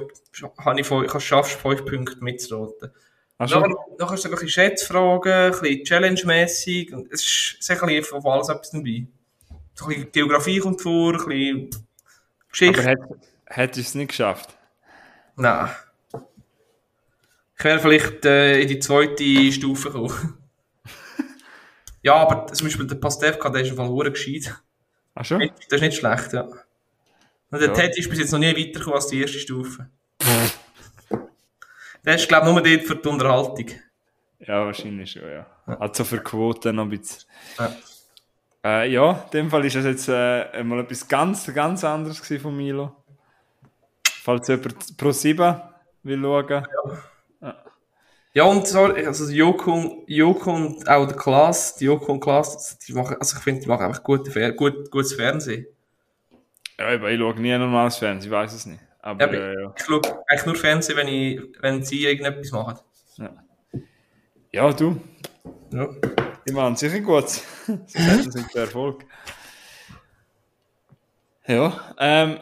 ich 0.77 0.87
fünf, 0.87 1.07
kannst, 1.11 1.27
schaffst 1.27 1.55
du 1.55 1.69
fünf 1.69 1.85
Punkte 1.85 2.23
mitzuraten. 2.23 2.91
Also, 3.39 3.59
Nachher, 3.61 3.75
nachher 3.97 4.13
ist 4.15 4.25
ein 4.25 4.31
bisschen 4.31 4.49
Schätzfragen, 4.49 5.31
ein 5.31 5.51
bisschen 5.51 5.83
Challenge-mässig. 5.85 6.93
Es 7.09 7.23
ist, 7.23 7.71
ein 7.71 7.87
bisschen 7.87 8.03
von 8.21 8.31
alles 8.33 8.49
etwas 8.49 8.71
dabei. 8.71 9.07
So 9.73 9.85
ein 9.85 9.89
bisschen 9.91 10.11
Geografie 10.11 10.59
kommt 10.59 10.81
vor, 10.81 11.13
ein 11.13 11.25
bisschen 11.25 11.69
Geschichte. 12.51 12.81
aber 12.81 13.17
hättest 13.45 13.77
du 13.77 13.81
es 13.81 13.95
nicht 13.95 14.09
geschafft? 14.09 14.57
Nein. 15.37 15.69
Ich 17.57 17.63
wäre 17.63 17.79
vielleicht 17.79 18.25
äh, 18.25 18.59
in 18.61 18.67
die 18.67 18.79
zweite 18.79 19.51
Stufe 19.53 19.89
gekommen. 19.89 20.37
ja, 22.03 22.15
aber 22.15 22.47
zum 22.51 22.67
Beispiel 22.67 22.87
der 22.87 22.95
Pastewka, 22.95 23.49
der 23.49 23.61
ist 23.61 23.69
im 23.69 23.77
Fall 23.77 23.87
hure 23.87 24.11
gescheit. 24.11 24.53
Ach 25.15 25.23
schon? 25.23 25.39
Das 25.69 25.79
ist 25.79 25.81
nicht 25.81 25.97
schlecht, 25.97 26.33
ja. 26.33 26.41
Und 27.51 27.59
der 27.61 27.69
Ja. 27.69 27.73
Teddy 27.73 27.99
ist 28.01 28.09
bis 28.09 28.19
jetzt 28.19 28.31
noch 28.31 28.39
nie 28.39 28.49
weitergekommen 28.51 28.95
als 28.95 29.07
die 29.07 29.21
erste 29.21 29.39
Stufe. 29.39 29.89
der 32.05 32.15
ist, 32.15 32.27
glaube 32.27 32.47
ich, 32.47 32.53
nur 32.53 32.61
dort 32.61 32.83
für 32.83 32.95
die 32.95 33.07
Unterhaltung. 33.07 33.65
Ja, 34.39 34.65
wahrscheinlich 34.65 35.11
schon, 35.11 35.23
ja. 35.23 35.45
Also 35.65 36.03
für 36.03 36.19
Quoten 36.19 36.75
noch 36.75 36.83
ein 36.83 36.89
bisschen. 36.89 37.29
Ja. 37.57 37.71
Äh, 38.63 38.91
ja, 38.91 39.11
in 39.11 39.31
dem 39.31 39.49
Fall 39.49 39.65
ist 39.65 39.75
das 39.75 39.85
jetzt 39.85 40.09
äh, 40.09 40.63
mal 40.63 40.79
etwas 40.79 41.07
ganz, 41.07 41.53
ganz 41.53 41.83
anderes 41.83 42.19
von 42.41 42.55
Milo. 42.55 42.95
Falls 44.03 44.47
jemand 44.47 44.97
Pro 44.97 45.11
7 45.11 45.61
will 46.03 46.21
schauen. 46.21 46.65
Ja, 48.33 48.43
und 48.43 48.67
so, 48.67 48.83
also 48.83 49.31
Joko, 49.31 50.03
Joko 50.05 50.53
und 50.53 50.87
auch 50.87 51.07
der 51.07 51.17
Klaas, 51.17 51.75
die 51.77 51.85
Joko 51.85 52.11
und 52.11 52.19
Klaas, 52.19 52.77
die 52.77 52.93
machen, 52.93 53.17
also 53.19 53.37
ich 53.37 53.43
finde, 53.43 53.61
die 53.61 53.67
machen 53.67 53.85
einfach 53.85 54.03
gute, 54.03 54.53
gut, 54.53 54.91
gutes 54.91 55.13
Fernsehen. 55.13 55.65
Ja, 56.77 56.89
aber 56.89 57.09
ich 57.09 57.19
schaue 57.19 57.39
nie 57.39 57.57
normales 57.57 57.97
Fernsehen, 57.97 58.31
ich 58.31 58.31
weiß 58.31 58.53
es 58.53 58.65
nicht. 58.67 58.79
Aber 59.01 59.33
Ja, 59.33 59.39
äh, 59.51 59.61
ja. 59.63 59.73
Ich 59.77 59.85
schaue 59.85 60.01
eigentlich 60.27 60.45
nur 60.45 60.55
Fernsehen, 60.55 60.97
wenn, 60.97 61.07
ich, 61.07 61.41
wenn 61.61 61.83
sie 61.83 62.03
irgendetwas 62.05 62.51
machen. 62.51 62.79
ja, 64.51 64.71
du, 64.73 64.99
Ja. 65.71 65.87
die 66.47 66.53
machen 66.53 66.75
sicher 66.75 66.99
gut. 66.99 67.29
Sie 67.85 67.99
nicht 67.99 68.53
der 68.55 68.63
Erfolg. 68.63 69.05
Ja, 71.47 71.93
ähm, 71.97 72.37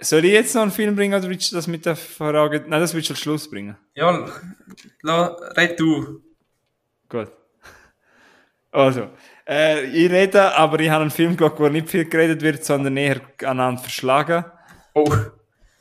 soll 0.00 0.24
ich 0.24 0.32
jetzt 0.32 0.54
noch 0.54 0.62
einen 0.62 0.70
Film 0.70 0.96
bringen 0.96 1.14
oder 1.18 1.28
willst 1.28 1.52
du 1.52 1.56
das 1.56 1.66
mit 1.66 1.86
der 1.86 1.94
Frage. 1.96 2.64
Nein, 2.66 2.80
das 2.80 2.94
willst 2.94 3.10
du 3.10 3.14
am 3.14 3.16
Schluss 3.18 3.48
bringen. 3.48 3.76
Ja, 3.94 4.26
la, 5.02 5.26
red 5.56 5.78
du. 5.78 6.22
Gut. 7.08 7.30
Also, 8.72 9.10
äh, 9.48 9.84
ich 9.84 10.10
rede, 10.10 10.54
aber 10.56 10.78
ich 10.80 10.88
habe 10.90 11.02
einen 11.02 11.10
Film 11.10 11.36
geschaut, 11.36 11.58
wo 11.58 11.68
nicht 11.68 11.88
viel 11.88 12.04
geredet 12.08 12.40
wird, 12.42 12.64
sondern 12.64 12.96
eher 12.96 13.20
aneinander 13.40 13.82
verschlagen. 13.82 14.44
Oh, 14.94 15.12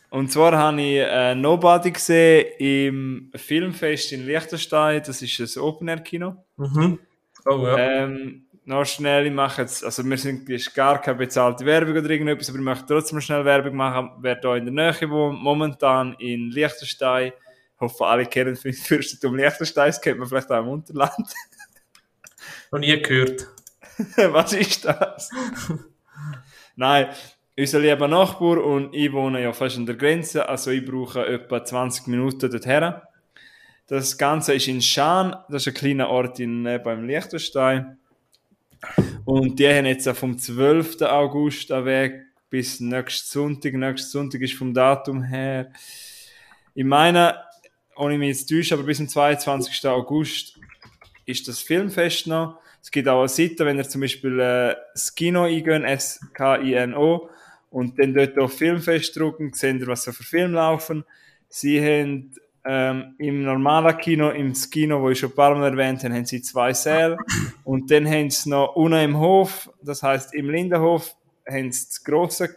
Und 0.10 0.32
zwar 0.32 0.58
habe 0.58 0.82
ich 0.82 0.98
äh, 0.98 1.36
Nobody 1.36 1.92
gesehen 1.92 2.48
im 2.58 3.32
Filmfest 3.36 4.12
in 4.12 4.26
Liechtenstein. 4.26 5.04
Das 5.06 5.22
ist 5.22 5.58
ein 5.58 5.62
Open-Air-Kino. 5.62 6.36
mhm. 6.58 7.00
Oh 7.46 7.66
ja. 7.66 7.78
Ähm, 7.78 8.46
noch 8.66 8.86
schnell, 8.86 9.26
ich 9.26 9.34
mache 9.34 9.64
jetzt, 9.64 9.84
also 9.84 10.04
wir 10.06 10.18
sind 10.18 10.48
das 10.48 10.62
ist 10.62 10.76
gar 10.76 11.02
keine 11.02 11.18
bezahlte 11.18 11.66
Werbung 11.66 11.98
oder 11.98 12.10
irgendetwas, 12.10 12.50
aber 12.50 12.60
ich 12.60 12.64
möchte 12.64 12.86
trotzdem 12.86 13.20
schnell 13.20 13.44
Werbung 13.44 13.76
machen, 13.76 14.12
wer 14.20 14.36
da 14.36 14.56
in 14.56 14.66
der 14.66 14.74
Nähe 14.94 15.10
wohnt, 15.10 15.42
momentan 15.42 16.14
in 16.20 16.52
Liechtenstein. 16.52 17.32
Ich 17.74 17.80
hoffe, 17.80 18.06
alle 18.06 18.26
kennen 18.28 18.56
den 18.64 18.74
Fürstentum 18.74 19.36
Liechtenstein, 19.36 19.88
das 19.88 20.00
kennt 20.00 20.20
man 20.20 20.28
vielleicht 20.28 20.52
auch 20.52 20.60
im 20.60 20.68
Unterland. 20.68 21.16
Noch 22.72 22.80
nie 22.80 23.02
gehört. 23.02 23.48
Was 24.18 24.54
ist 24.54 24.86
das? 24.86 25.32
Nein, 26.76 27.08
unser 27.60 27.82
lieber 27.82 28.08
Nachbar 28.08 28.64
und 28.64 28.96
ich 28.96 29.12
wohne 29.12 29.42
ja 29.42 29.52
fast 29.52 29.76
an 29.76 29.86
der 29.86 29.96
Grenze, 29.96 30.48
also 30.48 30.72
ich 30.72 30.86
brauche 30.86 31.28
etwa 31.28 31.64
20 31.64 32.08
Minuten 32.08 32.50
dorthin. 32.50 32.94
Das 33.86 34.18
Ganze 34.18 34.54
ist 34.54 34.70
in 34.70 34.82
Schaan, 34.82 35.36
das 35.50 35.64
ist 35.64 35.68
ein 35.68 35.74
kleiner 35.74 36.10
Ort 36.10 36.40
in, 36.40 36.66
äh, 36.66 36.80
beim 36.82 37.06
Liechtenstein. 37.06 37.98
Und 39.26 39.60
die 39.60 39.68
haben 39.68 39.86
jetzt 39.86 40.08
vom 40.08 40.38
12. 40.38 41.02
August 41.02 41.74
an 41.74 41.84
Weg 41.84 42.14
bis 42.50 42.80
nächsten 42.80 43.28
Sonntag. 43.28 43.74
Nächsten 43.74 44.10
Sonntag 44.10 44.40
ist 44.40 44.54
vom 44.54 44.74
Datum 44.74 45.22
her. 45.24 45.74
Ich 46.74 46.86
meine, 46.86 47.36
ohne 47.98 48.18
mich 48.18 48.30
jetzt 48.30 48.50
täuschen, 48.50 48.78
aber 48.78 48.86
bis 48.86 49.00
zum 49.00 49.10
22. 49.10 49.86
August 49.86 50.58
ist 51.26 51.46
das 51.50 51.60
Filmfest 51.60 52.28
noch. 52.28 52.58
Es 52.82 52.90
gibt 52.90 53.10
auch 53.10 53.20
eine 53.20 53.28
Seite, 53.28 53.66
wenn 53.66 53.78
ihr 53.78 53.90
zum 53.90 54.00
Beispiel 54.00 54.40
äh, 54.40 54.76
Skino 54.96 55.44
eingehen, 55.44 55.84
S-K-I-N-O, 55.84 57.30
und 57.70 58.00
dann 58.00 58.14
dort 58.14 58.38
auf 58.40 58.58
Filmfest 58.58 59.16
drücken, 59.16 59.54
seht 59.54 59.80
ihr, 59.80 59.88
was 59.88 60.04
so 60.04 60.12
für 60.12 60.24
Filme 60.24 60.56
laufen. 60.56 61.04
Sie 61.50 61.80
haben 61.80 62.32
ähm, 62.66 63.16
im 63.18 63.44
normalen 63.44 63.98
Kino, 63.98 64.30
im 64.30 64.54
Skino, 64.54 65.02
wo 65.02 65.10
ich 65.10 65.20
schon 65.20 65.30
ein 65.30 65.36
paar 65.36 65.56
Mal 65.56 65.72
erwähnt 65.72 66.04
habe, 66.04 66.14
haben 66.14 66.26
sie 66.26 66.42
zwei 66.42 66.74
Säle. 66.74 67.18
Und 67.64 67.90
dann 67.92 68.08
haben 68.08 68.30
sie 68.30 68.50
noch 68.50 68.76
unten 68.76 69.00
im 69.00 69.20
Hof, 69.20 69.70
das 69.82 70.04
heißt 70.04 70.34
im 70.34 70.50
Lindenhof, 70.50 71.16
haben 71.48 71.72
sie 71.72 71.86
das 71.88 72.04
grosse 72.04 72.56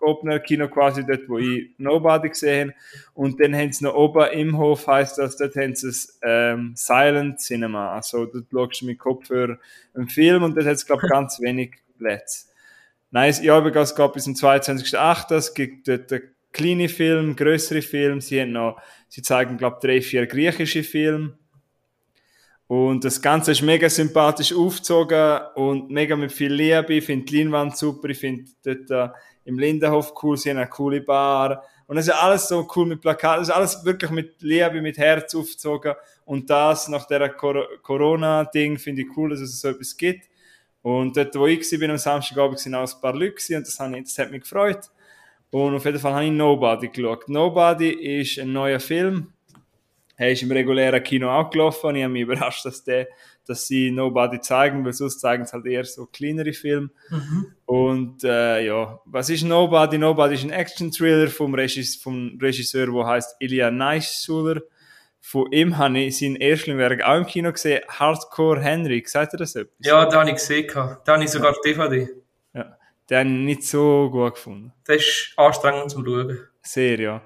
Opener 0.00 0.38
Kino 0.38 0.68
quasi 0.68 1.04
dort, 1.04 1.28
wo 1.28 1.38
ich 1.38 1.70
Nobody 1.78 2.28
gesehen 2.28 2.70
habe. 2.70 2.78
Und 3.14 3.40
dann 3.40 3.54
haben 3.54 3.72
sie 3.72 3.84
noch 3.84 3.94
oben 3.94 4.30
im 4.32 4.56
Hof, 4.56 4.86
heisst 4.86 5.18
das, 5.18 5.36
dort 5.36 5.56
haben 5.56 5.74
sie 5.74 5.88
das 5.88 6.18
ähm, 6.22 6.72
Silent 6.76 7.40
Cinema. 7.40 7.94
Also 7.94 8.26
dort 8.26 8.46
schaust 8.50 8.82
du 8.82 8.86
mit 8.86 8.98
Kopfhörer 8.98 9.58
einen 9.94 10.08
Film 10.08 10.42
und 10.42 10.56
dort 10.56 10.66
hat 10.66 10.74
es, 10.74 10.86
glaube 10.86 11.02
ich, 11.04 11.10
ganz 11.10 11.40
wenig 11.40 11.76
Plätze. 11.98 12.47
Nein, 13.10 13.30
es- 13.30 13.42
ja, 13.42 13.58
es 13.66 13.94
geht 13.94 14.12
bis 14.12 14.24
zum 14.24 14.34
22.08. 14.34 15.34
Es 15.36 15.54
gibt 15.54 15.88
dort 15.88 16.12
einen 16.12 16.22
kleinen 16.52 16.88
Film, 16.88 17.36
größere 17.36 17.82
Filme. 17.82 18.20
Sie 18.20 18.40
haben 18.40 18.52
noch, 18.52 18.80
sie 19.08 19.22
zeigen, 19.22 19.56
glaube 19.56 19.76
ich, 19.80 19.86
drei, 19.86 20.00
vier 20.02 20.26
griechische 20.26 20.82
Filme. 20.82 21.36
Und 22.66 23.02
das 23.04 23.22
Ganze 23.22 23.52
ist 23.52 23.62
mega 23.62 23.88
sympathisch 23.88 24.52
aufgezogen 24.52 25.40
und 25.54 25.90
mega 25.90 26.16
mit 26.16 26.32
viel 26.32 26.52
Liebe. 26.52 26.94
Ich 26.94 27.04
finde 27.06 27.24
die 27.24 27.38
Leinwand 27.38 27.76
super. 27.78 28.10
Ich 28.10 28.18
finde 28.18 28.44
dort 28.62 28.90
äh, 28.90 29.08
im 29.46 29.58
Lindenhof 29.58 30.12
cool. 30.22 30.36
Sie 30.36 30.50
haben 30.50 30.58
eine 30.58 30.68
coole 30.68 31.00
Bar. 31.00 31.64
Und 31.86 31.96
es 31.96 32.08
ist 32.08 32.12
alles 32.14 32.46
so 32.48 32.68
cool 32.76 32.84
mit 32.84 33.00
Plakaten. 33.00 33.40
Es 33.42 33.48
ist 33.48 33.54
alles 33.54 33.84
wirklich 33.86 34.10
mit 34.10 34.42
Liebe, 34.42 34.82
mit 34.82 34.98
Herz 34.98 35.34
aufgezogen. 35.34 35.94
Und 36.26 36.50
das 36.50 36.88
nach 36.88 37.06
der 37.06 37.30
Cor 37.30 37.66
Corona-Ding 37.82 38.76
finde 38.76 39.00
ich 39.02 39.08
cool, 39.16 39.30
dass 39.30 39.40
es 39.40 39.62
so 39.62 39.68
etwas 39.68 39.96
gibt. 39.96 40.28
Und 40.88 41.18
dort, 41.18 41.34
wo 41.34 41.46
ich 41.46 41.60
war, 41.70 41.90
am 41.90 41.98
Samstagabend, 41.98 42.64
waren 42.64 42.74
auch 42.76 42.94
ein 42.94 43.00
paar 43.02 43.14
Leute 43.14 43.56
und 43.58 43.66
das, 43.66 43.78
ich, 43.78 44.04
das 44.04 44.18
hat 44.18 44.30
mich 44.30 44.40
gefreut. 44.40 44.88
Und 45.50 45.74
auf 45.74 45.84
jeden 45.84 45.98
Fall 45.98 46.14
habe 46.14 46.24
ich 46.24 46.30
Nobody 46.30 46.88
geschaut. 46.88 47.28
Nobody 47.28 47.90
ist 47.90 48.38
ein 48.38 48.54
neuer 48.54 48.80
Film. 48.80 49.26
Er 50.16 50.32
ist 50.32 50.42
im 50.42 50.50
regulären 50.50 51.02
Kino 51.02 51.28
auch 51.28 51.50
gelaufen 51.50 51.94
ich 51.94 52.04
habe 52.04 52.12
mich 52.14 52.22
überrascht, 52.22 52.64
dass, 52.64 52.82
der, 52.84 53.06
dass 53.46 53.66
sie 53.66 53.90
Nobody 53.90 54.40
zeigen, 54.40 54.82
weil 54.82 54.94
sonst 54.94 55.20
zeigen 55.20 55.44
sie 55.44 55.52
halt 55.52 55.66
eher 55.66 55.84
so 55.84 56.06
kleinere 56.06 56.54
Filme. 56.54 56.88
Und 57.66 58.24
äh, 58.24 58.64
ja, 58.64 58.98
was 59.04 59.28
ist 59.28 59.44
Nobody? 59.44 59.98
Nobody 59.98 60.36
ist 60.36 60.44
ein 60.44 60.50
Action-Thriller 60.50 61.28
vom, 61.28 61.54
Regis 61.54 61.96
vom 61.96 62.38
Regisseur, 62.40 62.86
der 62.86 63.06
heißt 63.06 63.36
Ilya 63.40 63.70
Neissuler. 63.70 64.62
Von 65.20 65.50
ihm 65.52 65.76
habe 65.76 65.98
ich 65.98 66.18
sein 66.18 66.36
Erstlingswerk 66.36 67.02
auch 67.02 67.16
im 67.16 67.26
Kino 67.26 67.52
gesehen, 67.52 67.82
Hardcore 67.88 68.60
Henry. 68.60 69.02
Sagt 69.06 69.34
ihr 69.34 69.38
das 69.38 69.54
etwas? 69.54 69.74
Ja, 69.80 70.06
da 70.06 70.20
habe 70.20 70.30
ich 70.30 70.36
gesehen. 70.36 70.66
Da 70.72 71.00
habe 71.06 71.24
ich 71.24 71.30
sogar 71.30 71.54
die 71.64 71.70
DVD. 71.70 72.08
ja. 72.54 72.76
Den 73.10 73.18
habe 73.18 73.28
ich 73.28 73.44
nicht 73.44 73.62
so 73.64 74.10
gut 74.10 74.34
gefunden. 74.34 74.72
Das 74.84 74.96
ist 74.96 75.32
anstrengend 75.36 75.90
zum 75.90 76.04
Schauen. 76.04 76.38
Sehr, 76.62 77.00
ja. 77.00 77.22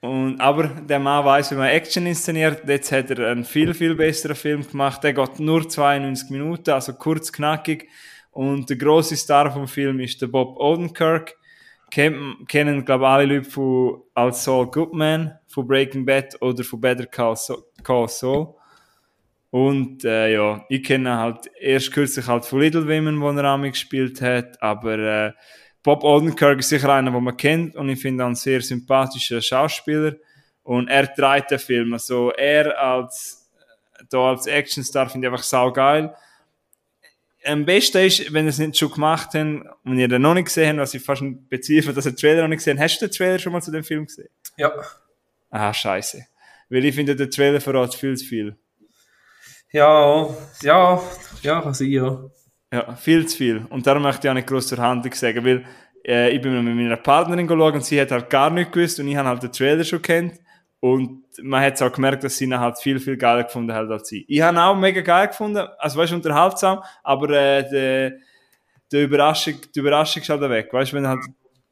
Und, 0.00 0.40
aber 0.40 0.68
der 0.68 0.98
Mann 0.98 1.24
weiß, 1.24 1.50
wie 1.50 1.56
man 1.56 1.68
Action 1.68 2.06
inszeniert. 2.06 2.62
Jetzt 2.66 2.92
hat 2.92 3.10
er 3.10 3.30
einen 3.30 3.44
viel, 3.44 3.74
viel 3.74 3.94
besseren 3.94 4.36
Film 4.36 4.68
gemacht. 4.68 5.02
Der 5.02 5.12
geht 5.12 5.40
nur 5.40 5.68
92 5.68 6.30
Minuten, 6.30 6.70
also 6.70 6.92
kurz, 6.92 7.32
knackig. 7.32 7.88
Und 8.30 8.70
der 8.70 8.76
große 8.76 9.16
Star 9.16 9.50
vom 9.52 9.66
Film 9.66 9.98
ist 10.00 10.22
der 10.22 10.28
Bob 10.28 10.56
Odenkirk. 10.58 11.36
Kennen, 11.90 12.46
kennen 12.46 12.84
glaube 12.84 13.04
ich, 13.04 13.08
alle 13.08 13.34
Leute 13.34 13.50
von, 13.50 14.02
als 14.14 14.44
Saul 14.44 14.70
Goodman, 14.70 15.38
von 15.46 15.66
Breaking 15.66 16.04
Bad 16.04 16.40
oder 16.40 16.62
von 16.64 16.80
Better 16.80 17.06
Call 17.06 17.36
Saul. 18.08 18.54
Und 19.50 20.04
äh, 20.04 20.32
ja, 20.34 20.64
ich 20.68 20.82
kenne 20.82 21.16
halt 21.16 21.50
erst 21.58 21.92
kürzlich 21.92 22.26
halt 22.26 22.44
von 22.44 22.60
Little 22.60 22.86
Women, 22.86 23.20
wo 23.20 23.30
er 23.30 23.44
Ami 23.44 23.70
gespielt 23.70 24.20
hat, 24.20 24.60
aber 24.62 24.98
äh, 24.98 25.32
Bob 25.82 26.04
Odenkirk 26.04 26.58
ist 26.58 26.68
sicher 26.68 26.92
einer, 26.92 27.10
den 27.10 27.24
man 27.24 27.36
kennt 27.36 27.74
und 27.74 27.88
ich 27.88 28.00
finde 28.00 28.22
ihn 28.22 28.26
einen 28.26 28.34
sehr 28.34 28.60
sympathischer 28.60 29.40
Schauspieler 29.40 30.16
und 30.64 30.88
er 30.88 31.12
trägt 31.14 31.50
den 31.50 31.58
Film, 31.58 31.94
also 31.94 32.30
er 32.32 32.78
als 32.78 33.38
da 34.10 34.30
als 34.30 34.46
Actionstar 34.46 35.08
finde 35.08 35.26
ich 35.26 35.32
einfach 35.32 35.44
saugeil. 35.44 36.14
Am 37.44 37.64
besten 37.64 37.98
ist, 37.98 38.32
wenn 38.32 38.46
ihr 38.46 38.50
es 38.50 38.58
nicht 38.58 38.76
schon 38.76 38.90
gemacht 38.90 39.30
habt 39.32 39.64
und 39.84 39.98
ihr 39.98 40.08
den 40.08 40.22
noch 40.22 40.34
nicht 40.34 40.46
gesehen 40.46 40.70
habt, 40.70 40.80
was 40.80 40.94
ich 40.94 41.02
fast 41.02 41.22
bezweifle, 41.48 41.92
dass 41.92 42.06
ihr 42.06 42.12
den 42.12 42.16
Trailer 42.16 42.42
noch 42.42 42.48
nicht 42.48 42.58
gesehen 42.58 42.78
habt. 42.78 42.90
Hast 42.90 43.00
du 43.00 43.06
den 43.06 43.12
Trailer 43.14 43.38
schon 43.38 43.52
mal 43.52 43.62
zu 43.62 43.70
dem 43.70 43.84
Film 43.84 44.06
gesehen? 44.06 44.28
Ja. 44.56 44.72
Ah, 45.50 45.72
scheiße. 45.72 46.26
Weil 46.68 46.84
ich 46.84 46.94
finde, 46.94 47.16
der 47.16 47.30
Trailer 47.30 47.60
verrät 47.60 47.94
viel 47.94 48.16
zu 48.16 48.24
viel. 48.24 48.56
Ja, 49.70 50.28
ja, 50.62 51.02
ja, 51.42 51.60
kann 51.60 51.74
sein, 51.74 51.88
ja. 51.88 52.24
Ja, 52.72 52.96
viel 52.96 53.26
zu 53.26 53.36
viel. 53.36 53.66
Und 53.70 53.86
darum 53.86 54.02
möchte 54.02 54.26
ich 54.26 54.30
auch 54.30 54.34
nicht 54.34 54.48
groß 54.48 54.68
zur 54.68 54.78
Handlung 54.78 55.14
sagen, 55.14 55.44
weil 55.44 55.64
äh, 56.06 56.30
ich 56.30 56.42
bin 56.42 56.52
mit 56.64 56.74
meiner 56.74 56.96
Partnerin 56.96 57.46
geschaut 57.46 57.74
und 57.74 57.84
sie 57.84 58.00
hat 58.00 58.10
halt 58.10 58.28
gar 58.28 58.50
nicht 58.50 58.72
gewusst 58.72 58.98
und 59.00 59.08
ich 59.08 59.16
habe 59.16 59.28
halt 59.28 59.42
den 59.42 59.52
Trailer 59.52 59.84
schon 59.84 60.02
kennt 60.02 60.38
und 60.80 61.24
man 61.42 61.62
hat 61.62 61.80
auch 61.82 61.92
gemerkt, 61.92 62.24
dass 62.24 62.36
sie 62.38 62.44
ihn 62.44 62.58
halt 62.58 62.78
viel, 62.78 63.00
viel 63.00 63.16
geiler 63.16 63.44
gefunden 63.44 63.72
hat 63.74 63.90
als 63.90 64.08
sie. 64.08 64.24
Ich 64.28 64.40
habe 64.40 64.56
ihn 64.56 64.60
auch 64.60 64.76
mega 64.76 65.00
geil 65.00 65.28
gefunden, 65.28 65.66
also 65.78 65.98
weißt 65.98 66.12
du, 66.12 66.16
unterhaltsam, 66.16 66.82
aber 67.02 67.30
äh, 67.30 67.68
der, 67.68 68.12
der 68.92 69.04
Überraschung, 69.04 69.54
die 69.74 69.80
Überraschung 69.80 70.22
ist 70.22 70.28
halt 70.28 70.40
weg. 70.42 70.72
Weißt 70.72 70.92
du, 70.92 70.96
wenn 70.96 71.08
halt 71.08 71.20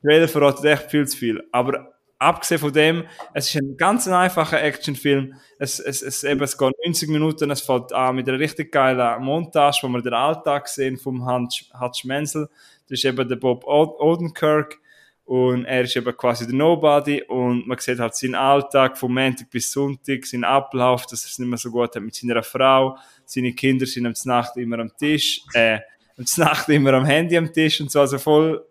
Trailer 0.03 0.29
verratet 0.29 0.65
echt 0.67 0.91
viel 0.91 1.07
zu 1.07 1.17
viel. 1.17 1.43
Aber 1.53 1.93
abgesehen 2.19 2.61
von 2.61 2.73
dem, 2.73 3.05
es 3.35 3.49
ist 3.49 3.57
ein 3.61 3.77
ganz 3.77 4.07
einfacher 4.09 4.63
Actionfilm. 4.63 5.35
Es, 5.59 5.79
es, 5.81 6.03
es, 6.03 6.23
eben, 6.25 6.43
es 6.43 6.57
geht 6.59 6.73
90 6.85 7.09
Minuten, 7.09 7.51
es 7.51 7.63
fängt 7.63 7.93
an 7.93 8.17
mit 8.17 8.29
einer 8.29 8.39
richtig 8.39 8.71
geilen 8.73 9.23
Montage, 9.23 9.79
wo 9.83 9.89
wir 9.89 10.03
den 10.03 10.15
Alltag 10.15 10.69
sehen 10.69 10.97
vom 10.99 11.25
Hans, 11.25 11.65
Hans 11.73 12.05
Menzel. 12.05 12.49
Das 12.89 12.99
ist 12.99 13.05
eben 13.05 13.29
der 13.29 13.37
Bob 13.37 13.65
Od- 13.67 13.99
Odenkirk. 14.01 14.79
Und 15.27 15.65
er 15.65 15.83
ist 15.83 15.97
eben 15.97 16.17
quasi 16.17 16.47
der 16.47 16.55
Nobody 16.55 17.23
und 17.23 17.67
man 17.67 17.79
sieht 17.79 17.99
halt 17.99 18.15
seinen 18.15 18.37
Alltag 18.37 18.97
vom 18.97 19.13
Montag 19.13 19.51
bis 19.51 19.71
Sonntag, 19.71 20.25
seinen 20.25 20.45
Ablauf, 20.45 21.05
dass 21.07 21.25
er 21.25 21.29
es 21.29 21.39
nicht 21.39 21.49
mehr 21.49 21.59
so 21.59 21.71
gut 21.71 21.95
hat 21.95 22.03
mit 22.03 22.15
seiner 22.15 22.43
Frau, 22.43 22.97
seine 23.25 23.53
Kinder 23.53 23.87
sind 23.87 24.07
am 24.07 24.15
Nacht 24.25 24.57
immer 24.57 24.79
am 24.79 24.97
Tisch, 24.97 25.43
äh, 25.53 25.81
am 26.17 26.25
Nacht 26.37 26.69
immer 26.69 26.95
am 26.95 27.05
Handy 27.05 27.37
am 27.37 27.53
Tisch 27.53 27.81
und 27.81 27.91
so, 27.91 28.01
also 28.01 28.19
voll 28.19 28.65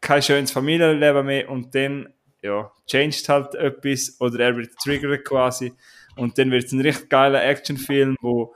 kein 0.00 0.22
schönes 0.22 0.50
Familienleben 0.50 1.26
mehr. 1.26 1.48
Und 1.50 1.74
dann, 1.74 2.12
ja, 2.42 2.70
changed 2.86 3.28
halt 3.28 3.54
etwas 3.54 4.16
oder 4.20 4.40
er 4.40 4.56
wird 4.56 4.76
triggert 4.82 5.24
quasi. 5.24 5.72
Und 6.16 6.36
dann 6.38 6.50
wird 6.50 6.64
es 6.64 6.72
ein 6.72 6.80
richtig 6.80 7.08
geiler 7.08 7.44
Actionfilm, 7.44 8.16
wo 8.20 8.54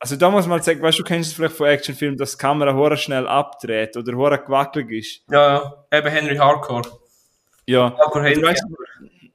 also 0.00 0.16
da 0.16 0.30
muss 0.30 0.46
man 0.46 0.52
halt 0.52 0.64
sagen, 0.64 0.80
weißt 0.80 0.98
du, 0.98 1.04
kennst 1.04 1.30
es 1.30 1.36
vielleicht 1.36 1.56
von 1.56 1.66
Actionfilmen, 1.66 2.16
dass 2.16 2.32
die 2.32 2.38
Kamera 2.38 2.74
hure 2.74 2.96
schnell 2.96 3.28
abdreht 3.28 3.96
oder 3.98 4.14
hure 4.14 4.38
gewackelig 4.38 4.90
ist. 4.90 5.22
Ja, 5.30 5.84
ja, 5.92 5.98
eben 5.98 6.08
Henry 6.08 6.36
Hardcore. 6.36 6.88
Ja, 7.66 7.94
Hardcore 7.98 8.24
also, 8.24 8.40
Henry. 8.40 8.50
weißt, 8.50 8.64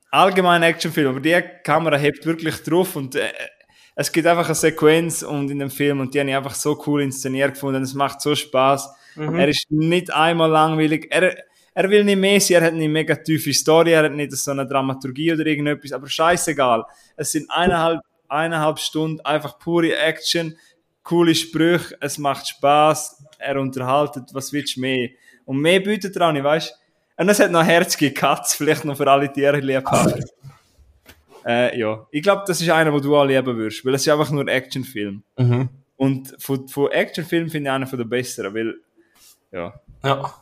allgemein 0.09 0.63
Actionfilm, 0.63 1.09
aber 1.09 1.19
die 1.19 1.39
Kamera 1.63 1.97
hebt 1.97 2.25
wirklich 2.25 2.63
drauf 2.63 2.95
und 2.95 3.15
äh, 3.15 3.29
es 3.95 4.11
gibt 4.11 4.25
einfach 4.25 4.45
eine 4.45 4.55
Sequenz 4.55 5.21
und 5.21 5.51
in 5.51 5.59
dem 5.59 5.69
Film 5.69 5.99
und 5.99 6.13
die 6.13 6.19
habe 6.19 6.29
ich 6.29 6.35
einfach 6.35 6.55
so 6.55 6.81
cool 6.87 7.03
inszeniert 7.03 7.53
gefunden, 7.53 7.83
es 7.83 7.93
macht 7.93 8.19
so 8.21 8.35
Spaß. 8.35 8.89
Mhm. 9.15 9.35
Er 9.35 9.47
ist 9.47 9.65
nicht 9.69 10.11
einmal 10.11 10.49
langweilig, 10.49 11.07
er, 11.11 11.37
er 11.73 11.89
will 11.89 12.03
nicht 12.03 12.19
mehr 12.19 12.41
sein, 12.41 12.57
er 12.57 12.67
hat 12.67 12.73
eine 12.73 12.89
mega 12.89 13.15
tiefe 13.15 13.53
Story, 13.53 13.91
er 13.91 14.05
hat 14.05 14.11
nicht 14.13 14.31
so 14.31 14.51
eine 14.51 14.67
Dramaturgie 14.67 15.31
oder 15.31 15.45
irgendetwas, 15.45 15.91
aber 15.91 16.07
scheißegal. 16.07 16.83
Es 17.15 17.31
sind 17.31 17.49
eineinhalb, 17.51 18.01
eineinhalb 18.29 18.79
Stunden 18.79 19.21
einfach 19.21 19.59
pure 19.59 19.95
Action, 19.95 20.57
coole 21.03 21.35
Sprüche, 21.35 21.97
es 22.01 22.17
macht 22.17 22.47
Spaß, 22.47 23.23
er 23.37 23.59
unterhaltet, 23.59 24.29
was 24.33 24.51
willst 24.51 24.75
du 24.75 24.81
mehr? 24.81 25.09
Und 25.45 25.59
mehr 25.59 25.79
bietet 25.79 26.15
er 26.15 26.29
auch 26.29 26.31
nicht, 26.31 26.43
weißt 26.43 26.71
du? 26.71 27.21
Und 27.23 27.29
es 27.29 27.39
hat 27.39 27.51
noch 27.51 27.63
herzige 27.63 28.11
Cuts, 28.11 28.55
vielleicht 28.55 28.83
noch 28.85 28.97
für 28.97 29.09
alle 29.09 29.31
Tierliebhaber. 29.31 30.19
äh, 31.45 31.79
ja, 31.79 32.05
ich 32.11 32.23
glaube, 32.23 32.43
das 32.47 32.59
ist 32.61 32.69
einer, 32.69 32.91
den 32.91 33.01
du 33.01 33.15
auch 33.15 33.25
lieben 33.25 33.55
würdest, 33.55 33.85
weil 33.85 33.93
es 33.93 34.01
ist 34.01 34.11
einfach 34.11 34.31
nur 34.31 34.47
Actionfilm. 34.47 35.23
Mhm. 35.37 35.69
Und 35.95 36.35
von, 36.39 36.67
von 36.67 36.91
Actionfilmen 36.91 37.49
finde 37.49 37.69
ich 37.69 37.73
einer 37.73 37.87
von 37.87 37.97
der 37.97 38.05
besseren, 38.05 38.53
weil, 38.53 38.75
ja, 39.51 39.73
Ja. 40.03 40.33